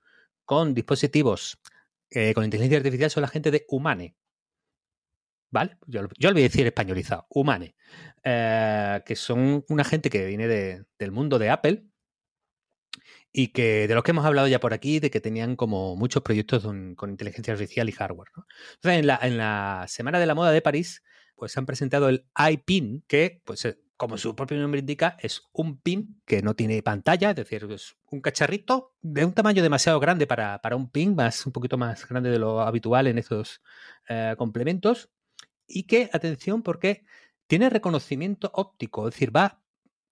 con 0.44 0.74
dispositivos 0.74 1.60
eh, 2.10 2.34
con 2.34 2.46
inteligencia 2.46 2.78
artificial 2.78 3.12
son 3.12 3.22
la 3.22 3.28
gente 3.28 3.52
de 3.52 3.66
Humane. 3.70 4.16
¿Vale? 5.56 5.78
Yo, 5.88 6.02
yo 6.20 6.30
lo 6.30 6.34
voy 6.34 6.42
a 6.42 6.50
decir 6.50 6.68
españolizado, 6.68 7.28
Humane, 7.30 7.78
eh, 8.26 9.02
que 9.06 9.16
son 9.16 9.64
una 9.70 9.86
gente 9.86 10.10
que 10.10 10.26
viene 10.26 10.50
de, 10.50 10.84
del 11.00 11.14
mundo 11.14 11.40
de 11.40 11.50
Apple 11.50 11.86
y 13.32 13.48
que 13.54 13.88
de 13.88 13.96
los 13.96 14.04
que 14.04 14.12
hemos 14.12 14.26
hablado 14.26 14.50
ya 14.50 14.60
por 14.60 14.74
aquí, 14.74 15.00
de 15.00 15.10
que 15.10 15.22
tenían 15.22 15.56
como 15.56 15.96
muchos 15.96 16.24
proyectos 16.24 16.64
con, 16.64 17.10
inteligencia 17.10 17.54
artificial 17.54 17.88
y 17.88 17.94
hardware. 17.94 18.28
Entonces, 18.74 19.00
en 19.00 19.08
la, 19.08 19.18
en 19.22 19.38
la 19.38 19.86
Semana 19.88 20.20
de 20.20 20.26
la 20.26 20.36
Moda 20.36 20.52
de 20.52 20.62
París, 20.62 21.04
pues 21.38 21.58
han 21.58 21.66
presentado 21.66 22.10
el 22.10 22.26
iPin, 22.38 23.06
que, 23.08 23.42
pues, 23.46 23.66
como 23.96 24.18
su 24.18 24.36
propio 24.36 24.58
nombre 24.58 24.82
indica, 24.82 25.16
es 25.22 25.42
un 25.54 25.80
pin 25.80 26.22
que 26.26 26.42
no 26.42 26.54
tiene 26.54 26.84
pantalla, 26.84 27.30
es 27.30 27.36
decir, 27.38 27.66
es 27.72 27.96
un 28.12 28.20
cacharrito 28.20 28.94
de 29.02 29.24
un 29.24 29.32
tamaño 29.32 29.64
demasiado 29.64 30.02
grande 30.02 30.28
para, 30.28 30.62
para 30.62 30.76
un 30.76 30.90
pin, 30.90 31.16
más 31.16 31.46
un 31.46 31.54
poquito 31.54 31.78
más 31.78 32.06
grande 32.08 32.30
de 32.30 32.40
lo 32.40 32.60
habitual 32.60 33.08
en 33.08 33.18
estos 33.18 33.62
eh, 34.10 34.36
complementos, 34.38 35.10
y 35.68 35.84
que, 35.84 36.10
atención, 36.14 36.64
porque 36.64 37.06
tiene 37.48 37.70
reconocimiento 37.70 38.52
óptico, 38.54 39.08
es 39.08 39.14
decir, 39.14 39.36
va, 39.36 39.62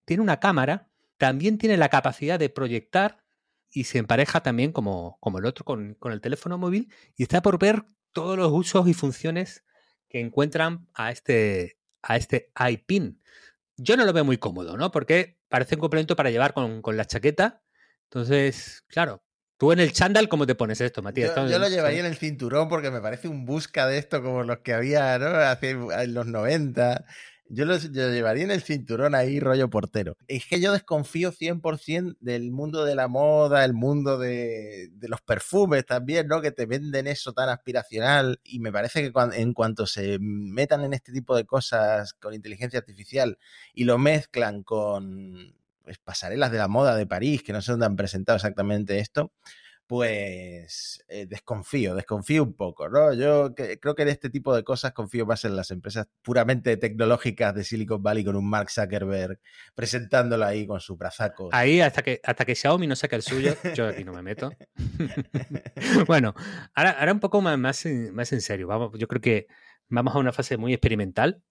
tiene 0.06 0.24
una 0.24 0.40
cámara, 0.40 0.90
también 1.18 1.58
tiene 1.58 1.78
la 1.78 1.90
capacidad 1.90 2.40
de 2.40 2.50
proyectar 2.50 3.24
y 3.70 3.86
se 3.86 3.98
empareja 3.98 4.42
también 4.44 4.72
como, 4.72 5.18
como 5.20 5.40
el 5.40 5.46
otro 5.46 5.66
con, 5.66 5.96
con 5.96 6.12
el 6.12 6.22
teléfono 6.22 6.58
móvil 6.58 6.92
y 7.16 7.24
está 7.24 7.42
por 7.42 7.58
ver 7.58 7.86
todos 8.12 8.38
los 8.38 8.52
usos 8.52 8.88
y 8.88 8.94
funciones 8.94 9.64
que 10.08 10.20
encuentran 10.20 10.88
a 10.94 11.12
este, 11.12 11.80
a 12.04 12.18
este 12.18 12.52
iPin. 12.70 13.22
Yo 13.78 13.98
no 13.98 14.06
lo 14.06 14.14
veo 14.14 14.24
muy 14.24 14.38
cómodo, 14.38 14.78
¿no? 14.78 14.92
Porque 14.92 15.40
parece 15.50 15.76
un 15.76 15.82
complemento 15.82 16.16
para 16.16 16.30
llevar 16.30 16.54
con, 16.54 16.84
con 16.84 16.96
la 16.96 17.06
chaqueta. 17.06 17.64
Entonces, 18.04 18.84
claro, 18.88 19.24
Tú 19.64 19.72
en 19.72 19.80
el 19.80 19.94
chándal, 19.94 20.28
¿cómo 20.28 20.46
te 20.46 20.56
pones 20.56 20.82
esto, 20.82 21.02
Matías? 21.02 21.34
Yo, 21.34 21.48
yo, 21.48 21.58
lo 21.58 21.70
llevaría 21.70 22.02
en 22.02 22.06
el 22.06 22.18
cinturón 22.18 22.68
porque 22.68 22.92
me 22.92 23.00
parece 23.00 23.30
un 23.30 23.46
busca 23.46 23.88
de 23.88 23.98
esto 23.98 24.22
como 24.22 24.44
los 24.44 24.58
que 24.58 24.74
había 24.74 25.18
¿no? 25.18 25.28
Hace, 25.28 25.70
en 25.70 26.14
los 26.14 26.26
90. 26.26 27.06
Yo 27.48 27.64
lo, 27.64 27.78
yo 27.78 28.12
llevaría 28.12 28.44
en 28.44 28.52
el 28.52 28.62
cinturón 28.62 29.16
ahí, 29.16 29.40
rollo 29.40 29.70
portero. 29.70 30.18
Es 30.28 30.48
que 30.48 30.60
yo 30.60 30.74
desconfío 30.74 31.32
100% 31.32 32.18
del 32.20 32.52
mundo 32.52 32.84
de 32.84 32.96
la 32.96 33.08
moda, 33.08 33.64
el 33.64 33.74
mundo 33.74 34.18
de, 34.18 34.90
de, 34.92 35.08
los 35.08 35.22
perfumes 35.22 35.86
también, 35.86 36.28
¿no? 36.28 36.42
Que 36.42 36.52
te 36.52 36.66
venden 36.66 37.08
eso 37.08 37.32
tan 37.32 37.48
aspiracional. 37.48 38.42
Y 38.44 38.60
me 38.60 38.74
parece 38.74 39.02
que 39.02 39.14
cuando, 39.14 39.34
en 39.38 39.54
cuanto 39.54 39.88
se 39.88 40.18
metan 40.20 40.84
en 40.84 40.92
este 40.92 41.14
tipo 41.14 41.38
de 41.38 41.46
cosas 41.46 42.12
con 42.16 42.34
inteligencia 42.34 42.80
artificial 42.80 43.38
y 43.74 43.86
lo 43.86 43.98
mezclan 43.98 44.62
con 44.64 45.56
pues, 45.84 46.00
pasarelas 46.00 46.52
de 46.52 46.58
la 46.58 46.68
moda 46.68 46.96
de 46.96 47.06
París, 47.06 47.44
que 47.44 47.54
no 47.54 47.62
sé 47.62 47.72
dónde 47.72 47.86
han 47.86 47.96
presentado 47.96 48.38
exactamente 48.38 49.00
esto, 49.00 49.32
pues 49.86 51.04
eh, 51.08 51.26
desconfío, 51.28 51.94
desconfío 51.94 52.44
un 52.44 52.56
poco, 52.56 52.90
¿no? 52.90 53.14
Yo 53.14 53.54
creo 53.54 53.96
que 53.96 54.02
en 54.02 54.08
este 54.08 54.30
tipo 54.30 54.56
de 54.56 54.64
cosas 54.64 54.94
confío 54.94 55.26
más 55.26 55.44
en 55.46 55.56
las 55.56 55.72
empresas 55.72 56.08
puramente 56.22 56.78
tecnológicas 56.78 57.54
de 57.54 57.64
Silicon 57.64 58.02
Valley 58.02 58.24
con 58.24 58.36
un 58.36 58.50
Mark 58.50 58.72
Zuckerberg 58.72 59.40
presentándolo 59.76 60.46
ahí 60.46 60.66
con 60.66 60.80
su 60.80 60.96
brazaco. 60.96 61.50
Ahí 61.52 61.82
hasta 61.82 62.02
que 62.02 62.22
hasta 62.24 62.46
que 62.46 62.56
Xiaomi 62.56 62.88
no 62.88 62.96
saque 62.96 63.18
el 63.18 63.24
suyo, 63.24 63.56
yo 63.76 63.88
aquí 63.88 64.04
no 64.04 64.14
me 64.14 64.22
meto. 64.22 64.52
bueno, 66.08 66.34
ahora, 66.74 66.92
ahora 66.92 67.14
un 67.14 67.20
poco 67.20 67.42
más, 67.42 67.58
más, 67.58 67.86
más 68.14 68.32
en 68.32 68.42
serio, 68.42 68.68
vamos, 68.68 68.92
yo 68.98 69.08
creo 69.08 69.22
que 69.22 69.48
vamos 69.90 70.16
a 70.16 70.20
una 70.20 70.32
fase 70.32 70.58
muy 70.58 70.74
experimental 70.74 71.44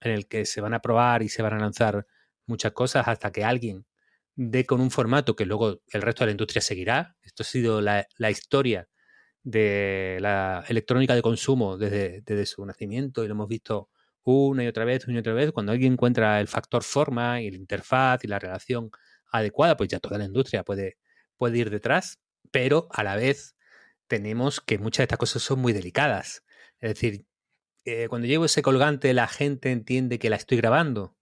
en 0.00 0.12
el 0.12 0.28
que 0.28 0.44
se 0.44 0.60
van 0.60 0.74
a 0.74 0.80
probar 0.80 1.22
y 1.22 1.28
se 1.28 1.42
van 1.42 1.54
a 1.54 1.58
lanzar 1.58 2.06
muchas 2.46 2.72
cosas 2.72 3.08
hasta 3.08 3.32
que 3.32 3.44
alguien 3.44 3.86
dé 4.36 4.66
con 4.66 4.80
un 4.80 4.90
formato 4.90 5.36
que 5.36 5.46
luego 5.46 5.80
el 5.88 6.02
resto 6.02 6.24
de 6.24 6.26
la 6.26 6.32
industria 6.32 6.60
seguirá. 6.62 7.16
Esto 7.22 7.42
ha 7.42 7.46
sido 7.46 7.80
la, 7.80 8.06
la 8.18 8.30
historia 8.30 8.88
de 9.42 10.18
la 10.20 10.64
electrónica 10.68 11.14
de 11.14 11.22
consumo 11.22 11.76
desde, 11.76 12.22
desde, 12.22 12.46
su 12.46 12.64
nacimiento 12.64 13.24
y 13.24 13.28
lo 13.28 13.34
hemos 13.34 13.48
visto 13.48 13.90
una 14.24 14.64
y 14.64 14.66
otra 14.66 14.84
vez, 14.84 15.06
una 15.06 15.16
y 15.16 15.20
otra 15.20 15.34
vez. 15.34 15.52
Cuando 15.52 15.72
alguien 15.72 15.92
encuentra 15.92 16.40
el 16.40 16.48
factor 16.48 16.82
forma 16.82 17.42
y 17.42 17.50
la 17.50 17.56
interfaz 17.58 18.24
y 18.24 18.28
la 18.28 18.38
relación 18.38 18.90
adecuada, 19.30 19.76
pues 19.76 19.90
ya 19.90 20.00
toda 20.00 20.18
la 20.18 20.24
industria 20.24 20.64
puede, 20.64 20.98
puede 21.36 21.58
ir 21.58 21.70
detrás, 21.70 22.20
pero 22.50 22.88
a 22.90 23.04
la 23.04 23.16
vez 23.16 23.56
tenemos 24.06 24.60
que 24.60 24.78
muchas 24.78 24.98
de 24.98 25.04
estas 25.04 25.18
cosas 25.18 25.42
son 25.42 25.60
muy 25.60 25.72
delicadas. 25.72 26.42
Es 26.80 26.94
decir, 26.94 27.26
eh, 27.84 28.08
cuando 28.08 28.26
llevo 28.26 28.46
ese 28.46 28.62
colgante 28.62 29.12
la 29.12 29.28
gente 29.28 29.70
entiende 29.70 30.18
que 30.18 30.30
la 30.30 30.36
estoy 30.36 30.58
grabando 30.58 31.16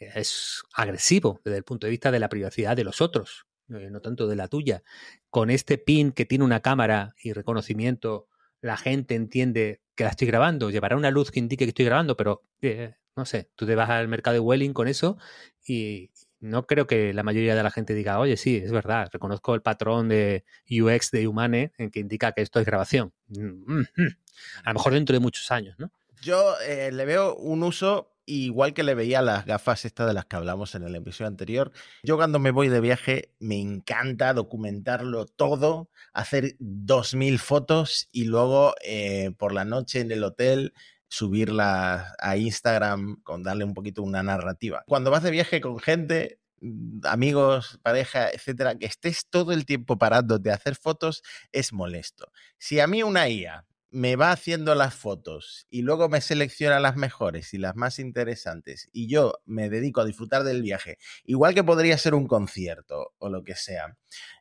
es 0.00 0.62
agresivo 0.74 1.40
desde 1.44 1.58
el 1.58 1.64
punto 1.64 1.86
de 1.86 1.90
vista 1.90 2.10
de 2.10 2.18
la 2.18 2.28
privacidad 2.28 2.76
de 2.76 2.84
los 2.84 3.00
otros. 3.00 3.46
eh, 3.68 3.88
no 3.90 4.00
tanto 4.00 4.26
de 4.26 4.36
la 4.36 4.48
tuya, 4.48 4.82
con 5.28 5.50
este 5.50 5.78
pin 5.78 6.12
que 6.12 6.24
tiene 6.24 6.44
una 6.44 6.60
cámara 6.60 7.14
y 7.22 7.32
reconocimiento, 7.32 8.28
la 8.60 8.76
gente 8.76 9.14
entiende 9.14 9.80
que 9.94 10.04
la 10.04 10.10
estoy 10.10 10.26
grabando, 10.26 10.70
llevará 10.70 10.96
una 10.96 11.10
luz 11.10 11.30
que 11.30 11.38
indique 11.38 11.64
que 11.64 11.70
estoy 11.70 11.84
grabando, 11.84 12.16
pero 12.16 12.42
eh, 12.62 12.94
no 13.16 13.24
sé, 13.24 13.50
tú 13.54 13.66
te 13.66 13.74
vas 13.74 13.90
al 13.90 14.08
mercado 14.08 14.34
de 14.34 14.40
Welling 14.40 14.72
con 14.72 14.88
eso 14.88 15.18
y 15.64 16.10
no 16.40 16.66
creo 16.66 16.86
que 16.86 17.12
la 17.12 17.22
mayoría 17.22 17.54
de 17.54 17.62
la 17.62 17.70
gente 17.70 17.94
diga, 17.94 18.18
oye, 18.18 18.36
sí, 18.36 18.56
es 18.56 18.72
verdad, 18.72 19.08
reconozco 19.12 19.54
el 19.54 19.62
patrón 19.62 20.08
de 20.08 20.44
UX 20.70 21.10
de 21.10 21.28
Humane 21.28 21.72
en 21.76 21.90
que 21.90 22.00
indica 22.00 22.32
que 22.32 22.40
esto 22.40 22.58
es 22.60 22.66
grabación. 22.66 23.12
Mm, 23.28 23.74
mm, 23.74 23.86
mm. 23.96 24.16
A 24.64 24.70
lo 24.70 24.74
mejor 24.74 24.94
dentro 24.94 25.12
de 25.12 25.20
muchos 25.20 25.50
años, 25.50 25.78
¿no? 25.78 25.92
Yo 26.22 26.54
eh, 26.66 26.90
le 26.92 27.04
veo 27.04 27.36
un 27.36 27.62
uso 27.62 28.14
igual 28.30 28.74
que 28.74 28.82
le 28.82 28.94
veía 28.94 29.22
las 29.22 29.44
gafas 29.44 29.84
estas 29.84 30.06
de 30.06 30.14
las 30.14 30.26
que 30.26 30.36
hablamos 30.36 30.74
en 30.74 30.84
el 30.84 30.94
episodio 30.94 31.28
anterior. 31.28 31.72
Yo 32.02 32.16
cuando 32.16 32.38
me 32.38 32.50
voy 32.50 32.68
de 32.68 32.80
viaje 32.80 33.34
me 33.38 33.60
encanta 33.60 34.32
documentarlo 34.34 35.26
todo, 35.26 35.90
hacer 36.12 36.56
2.000 36.58 37.38
fotos 37.38 38.08
y 38.12 38.24
luego 38.24 38.74
eh, 38.82 39.32
por 39.36 39.52
la 39.52 39.64
noche 39.64 40.00
en 40.00 40.12
el 40.12 40.24
hotel 40.24 40.72
subirlas 41.08 42.12
a 42.20 42.36
Instagram 42.36 43.20
con 43.22 43.42
darle 43.42 43.64
un 43.64 43.74
poquito 43.74 44.02
una 44.02 44.22
narrativa. 44.22 44.84
Cuando 44.86 45.10
vas 45.10 45.24
de 45.24 45.32
viaje 45.32 45.60
con 45.60 45.78
gente, 45.80 46.38
mm, 46.60 47.00
amigos, 47.04 47.80
pareja, 47.82 48.30
etcétera, 48.30 48.76
que 48.76 48.86
estés 48.86 49.26
todo 49.28 49.52
el 49.52 49.66
tiempo 49.66 49.98
parado 49.98 50.38
de 50.38 50.52
hacer 50.52 50.76
fotos 50.76 51.22
es 51.52 51.72
molesto. 51.72 52.30
Si 52.58 52.78
a 52.78 52.86
mí 52.86 53.02
una 53.02 53.28
IA 53.28 53.66
me 53.90 54.16
va 54.16 54.30
haciendo 54.30 54.74
las 54.74 54.94
fotos 54.94 55.66
y 55.68 55.82
luego 55.82 56.08
me 56.08 56.20
selecciona 56.20 56.78
las 56.78 56.96
mejores 56.96 57.52
y 57.54 57.58
las 57.58 57.74
más 57.74 57.98
interesantes 57.98 58.88
y 58.92 59.08
yo 59.08 59.34
me 59.46 59.68
dedico 59.68 60.00
a 60.00 60.04
disfrutar 60.04 60.44
del 60.44 60.62
viaje, 60.62 60.98
igual 61.24 61.54
que 61.54 61.64
podría 61.64 61.98
ser 61.98 62.14
un 62.14 62.26
concierto 62.26 63.14
o 63.18 63.28
lo 63.28 63.42
que 63.42 63.56
sea, 63.56 63.96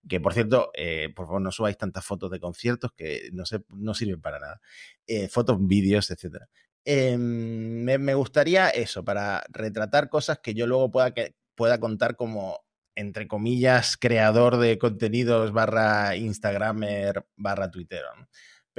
que 0.07 0.19
por 0.19 0.33
cierto, 0.33 0.71
eh, 0.75 1.09
por 1.15 1.25
favor 1.25 1.41
no 1.41 1.51
subáis 1.51 1.77
tantas 1.77 2.05
fotos 2.05 2.29
de 2.31 2.39
conciertos 2.39 2.91
que 2.95 3.29
no, 3.33 3.43
no 3.69 3.93
sirven 3.93 4.21
para 4.21 4.39
nada, 4.39 4.61
eh, 5.07 5.27
fotos, 5.27 5.57
vídeos, 5.59 6.11
etc. 6.11 6.43
Em, 6.85 7.83
me, 7.83 8.13
gustaría 8.13 8.69
eso, 8.69 9.03
para 9.03 9.43
retratar 9.49 10.09
cosas 10.09 10.39
que 10.39 10.53
yo 10.53 10.67
luego 10.67 10.91
pueda, 10.91 11.13
pueda 11.55 11.79
contar 11.79 12.15
como 12.15 12.61
entre 12.95 13.27
comillas, 13.29 13.95
creador 13.95 14.57
de 14.57 14.77
contenidos 14.77 15.53
barra 15.53 16.17
Instagramer 16.17 17.25
barra 17.37 17.71
Twitter. 17.71 18.03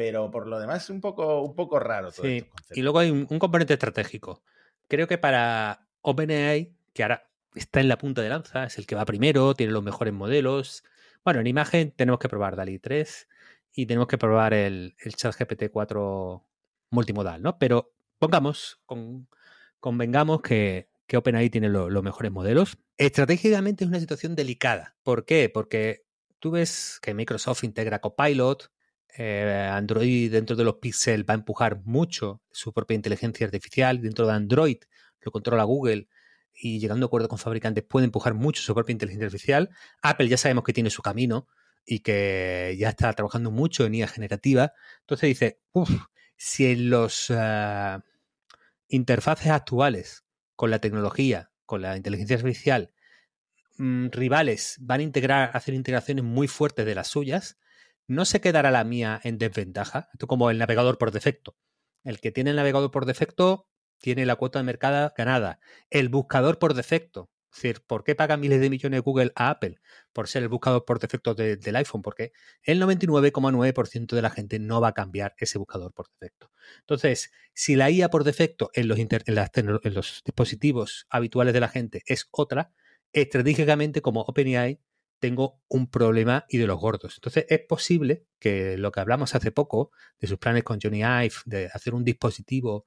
Pero 0.00 0.30
por 0.30 0.46
lo 0.46 0.58
demás 0.58 0.84
es 0.84 0.88
un 0.88 1.02
poco, 1.02 1.42
un 1.42 1.54
poco 1.54 1.78
raro 1.78 2.10
todo 2.10 2.24
sí. 2.24 2.42
Y 2.70 2.80
luego 2.80 3.00
hay 3.00 3.10
un, 3.10 3.26
componente 3.26 3.74
estratégico. 3.74 4.42
Creo 4.88 5.06
que 5.06 5.18
para 5.18 5.88
OpenAI, 6.00 6.74
que 6.94 7.02
ahora 7.02 7.28
está 7.54 7.80
en 7.80 7.88
la 7.88 7.98
punta 7.98 8.22
de 8.22 8.30
lanza, 8.30 8.64
es 8.64 8.78
el 8.78 8.86
que 8.86 8.94
va 8.94 9.04
primero, 9.04 9.52
tiene 9.52 9.74
los 9.74 9.82
mejores 9.82 10.14
modelos. 10.14 10.84
Bueno, 11.22 11.40
en 11.40 11.48
imagen 11.48 11.90
tenemos 11.90 12.18
que 12.18 12.30
probar 12.30 12.56
DALI 12.56 12.78
3 12.78 13.28
y 13.74 13.84
tenemos 13.84 14.08
que 14.08 14.16
probar 14.16 14.54
el, 14.54 14.96
el 15.04 15.14
chat 15.16 15.34
GPT-4 15.34 16.44
multimodal, 16.88 17.42
¿no? 17.42 17.58
Pero 17.58 17.92
pongamos, 18.18 18.80
con, 18.86 19.28
convengamos 19.80 20.40
que, 20.40 20.88
que 21.06 21.18
OpenAI 21.18 21.50
tiene 21.50 21.68
los 21.68 22.02
mejores 22.02 22.32
modelos. 22.32 22.78
Estratégicamente 22.96 23.84
es 23.84 23.90
una 23.90 24.00
situación 24.00 24.34
delicada. 24.34 24.96
¿Por 25.02 25.26
qué? 25.26 25.50
Porque 25.52 26.06
tú 26.38 26.52
ves 26.52 27.00
que 27.02 27.12
Microsoft 27.12 27.64
integra 27.64 27.98
Copilot, 27.98 28.70
eh, 29.16 29.68
Android 29.72 30.30
dentro 30.30 30.56
de 30.56 30.64
los 30.64 30.76
Pixel 30.76 31.28
va 31.28 31.34
a 31.34 31.38
empujar 31.38 31.82
mucho 31.84 32.42
su 32.50 32.72
propia 32.72 32.94
inteligencia 32.94 33.46
artificial. 33.46 34.00
Dentro 34.00 34.26
de 34.26 34.32
Android 34.32 34.78
lo 35.20 35.32
controla 35.32 35.64
Google 35.64 36.08
y 36.52 36.78
llegando 36.78 37.06
a 37.06 37.08
acuerdo 37.08 37.28
con 37.28 37.38
fabricantes 37.38 37.84
puede 37.84 38.06
empujar 38.06 38.34
mucho 38.34 38.62
su 38.62 38.74
propia 38.74 38.92
inteligencia 38.92 39.26
artificial. 39.26 39.70
Apple 40.02 40.28
ya 40.28 40.36
sabemos 40.36 40.64
que 40.64 40.72
tiene 40.72 40.90
su 40.90 41.02
camino 41.02 41.46
y 41.84 42.00
que 42.00 42.76
ya 42.78 42.90
está 42.90 43.12
trabajando 43.12 43.50
mucho 43.50 43.84
en 43.86 43.94
IA 43.94 44.08
generativa. 44.08 44.72
Entonces 45.00 45.28
dice, 45.28 45.60
si 46.36 46.66
en 46.66 46.90
los 46.90 47.30
uh, 47.30 48.00
interfaces 48.88 49.48
actuales 49.48 50.24
con 50.54 50.70
la 50.70 50.78
tecnología, 50.78 51.50
con 51.64 51.82
la 51.82 51.96
inteligencia 51.96 52.36
artificial, 52.36 52.92
mmm, 53.78 54.08
rivales 54.10 54.76
van 54.80 55.00
a 55.00 55.04
integrar, 55.04 55.50
hacer 55.54 55.74
integraciones 55.74 56.24
muy 56.24 56.48
fuertes 56.48 56.86
de 56.86 56.94
las 56.94 57.08
suyas, 57.08 57.58
no 58.10 58.24
se 58.24 58.40
quedará 58.40 58.72
la 58.72 58.82
mía 58.82 59.20
en 59.22 59.38
desventaja. 59.38 60.08
Esto 60.12 60.26
como 60.26 60.50
el 60.50 60.58
navegador 60.58 60.98
por 60.98 61.12
defecto. 61.12 61.56
El 62.02 62.18
que 62.18 62.32
tiene 62.32 62.50
el 62.50 62.56
navegador 62.56 62.90
por 62.90 63.06
defecto 63.06 63.68
tiene 63.98 64.26
la 64.26 64.34
cuota 64.34 64.58
de 64.58 64.64
mercado 64.64 65.12
ganada. 65.16 65.60
El 65.90 66.08
buscador 66.08 66.58
por 66.58 66.74
defecto. 66.74 67.30
Es 67.52 67.62
decir, 67.62 67.84
¿por 67.86 68.02
qué 68.02 68.16
paga 68.16 68.36
miles 68.36 68.60
de 68.60 68.68
millones 68.68 68.96
de 68.98 69.02
Google 69.02 69.30
a 69.36 69.50
Apple? 69.50 69.78
Por 70.12 70.26
ser 70.26 70.42
el 70.42 70.48
buscador 70.48 70.84
por 70.84 70.98
defecto 70.98 71.36
del 71.36 71.76
iPhone. 71.76 72.02
Porque 72.02 72.32
el 72.64 72.82
99,9% 72.82 74.16
de 74.16 74.22
la 74.22 74.30
gente 74.30 74.58
no 74.58 74.80
va 74.80 74.88
a 74.88 74.94
cambiar 74.94 75.36
ese 75.38 75.58
buscador 75.58 75.92
por 75.92 76.08
defecto. 76.10 76.50
Entonces, 76.80 77.30
si 77.54 77.76
la 77.76 77.92
IA 77.92 78.10
por 78.10 78.24
defecto 78.24 78.70
en 78.74 78.88
los, 78.88 78.98
en 78.98 79.94
los 79.94 80.22
dispositivos 80.24 81.06
habituales 81.10 81.54
de 81.54 81.60
la 81.60 81.68
gente 81.68 82.02
es 82.06 82.26
otra, 82.32 82.72
estratégicamente 83.12 84.02
como 84.02 84.22
OpenAI 84.22 84.80
tengo 85.20 85.60
un 85.68 85.88
problema 85.88 86.46
y 86.48 86.58
de 86.58 86.66
los 86.66 86.80
gordos. 86.80 87.14
Entonces 87.16 87.46
es 87.48 87.60
posible 87.60 88.24
que 88.38 88.76
lo 88.76 88.90
que 88.90 89.00
hablamos 89.00 89.34
hace 89.34 89.52
poco 89.52 89.92
de 90.18 90.26
sus 90.26 90.38
planes 90.38 90.64
con 90.64 90.80
Johnny 90.82 91.00
Ive, 91.02 91.34
de 91.44 91.66
hacer 91.72 91.94
un 91.94 92.04
dispositivo 92.04 92.84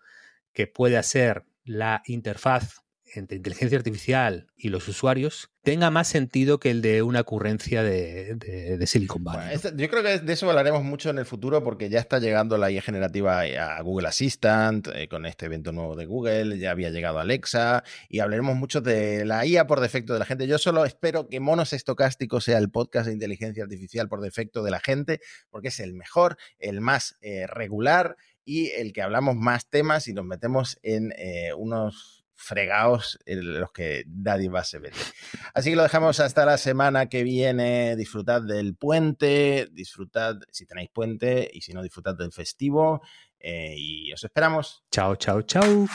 que 0.51 0.67
puede 0.67 0.97
hacer 0.97 1.45
la 1.63 2.01
interfaz 2.05 2.82
entre 3.15 3.37
inteligencia 3.37 3.77
artificial 3.77 4.47
y 4.55 4.69
los 4.69 4.87
usuarios 4.87 5.49
tenga 5.63 5.89
más 5.89 6.09
sentido 6.09 6.59
que 6.59 6.71
el 6.71 6.81
de 6.81 7.01
una 7.01 7.21
ocurrencia 7.21 7.83
de, 7.83 8.83
Silicon 8.85 9.23
Valley. 9.23 9.57
yo 9.75 9.89
creo 9.89 10.03
que 10.03 10.19
de 10.19 10.33
eso 10.33 10.49
hablaremos 10.49 10.83
mucho 10.83 11.09
en 11.09 11.17
el 11.17 11.25
futuro 11.25 11.63
porque 11.63 11.89
ya 11.89 11.99
está 11.99 12.19
llegando 12.19 12.57
la 12.57 12.69
IA 12.69 12.81
generativa 12.81 13.41
a 13.41 13.81
Google 13.81 14.09
Assistant 14.09 14.89
eh, 14.93 15.07
con 15.07 15.25
este 15.25 15.45
evento 15.45 15.71
nuevo 15.71 15.95
de 15.95 16.05
Google, 16.05 16.59
ya 16.59 16.71
había 16.71 16.89
llegado 16.89 17.19
Alexa 17.19 17.83
y 18.09 18.19
hablaremos 18.19 18.55
mucho 18.55 18.81
de 18.81 19.25
la 19.25 19.45
IA 19.45 19.65
por 19.65 19.79
defecto 19.79 20.13
de 20.13 20.19
la 20.19 20.25
gente. 20.25 20.47
Yo 20.47 20.57
solo 20.57 20.83
espero 20.83 21.29
que 21.29 21.39
Monos 21.39 21.71
Estocásticos 21.71 22.43
sea 22.43 22.57
el 22.57 22.69
podcast 22.69 23.07
de 23.07 23.13
inteligencia 23.13 23.63
artificial 23.63 24.09
por 24.09 24.21
defecto 24.21 24.63
de 24.63 24.71
la 24.71 24.79
gente 24.79 25.21
porque 25.49 25.69
es 25.69 25.79
el 25.79 25.93
mejor, 25.93 26.37
el 26.59 26.81
más 26.81 27.15
eh, 27.21 27.47
regular 27.47 28.17
y 28.45 28.71
el 28.71 28.91
que 28.91 29.01
hablamos 29.01 29.35
más 29.35 29.69
temas 29.69 30.07
y 30.07 30.13
nos 30.13 30.25
metemos 30.25 30.77
en 30.83 31.13
eh, 31.17 31.53
unos 31.53 32.22
fregados 32.43 33.19
los 33.25 33.71
que 33.71 34.03
nadie 34.07 34.49
a 34.53 34.63
se 34.63 34.79
vete. 34.79 34.97
Así 35.53 35.69
que 35.69 35.75
lo 35.75 35.83
dejamos 35.83 36.19
hasta 36.19 36.45
la 36.45 36.57
semana 36.57 37.07
que 37.07 37.23
viene. 37.23 37.95
Disfrutad 37.95 38.41
del 38.41 38.75
puente, 38.75 39.67
disfrutad 39.71 40.35
si 40.51 40.65
tenéis 40.65 40.89
puente 40.89 41.49
y 41.51 41.61
si 41.61 41.73
no, 41.73 41.81
disfrutad 41.81 42.15
del 42.15 42.31
festivo. 42.31 43.01
Eh, 43.39 43.75
y 43.77 44.13
os 44.13 44.23
esperamos. 44.23 44.83
Chao, 44.91 45.15
chao, 45.15 45.41
chao. 45.41 45.87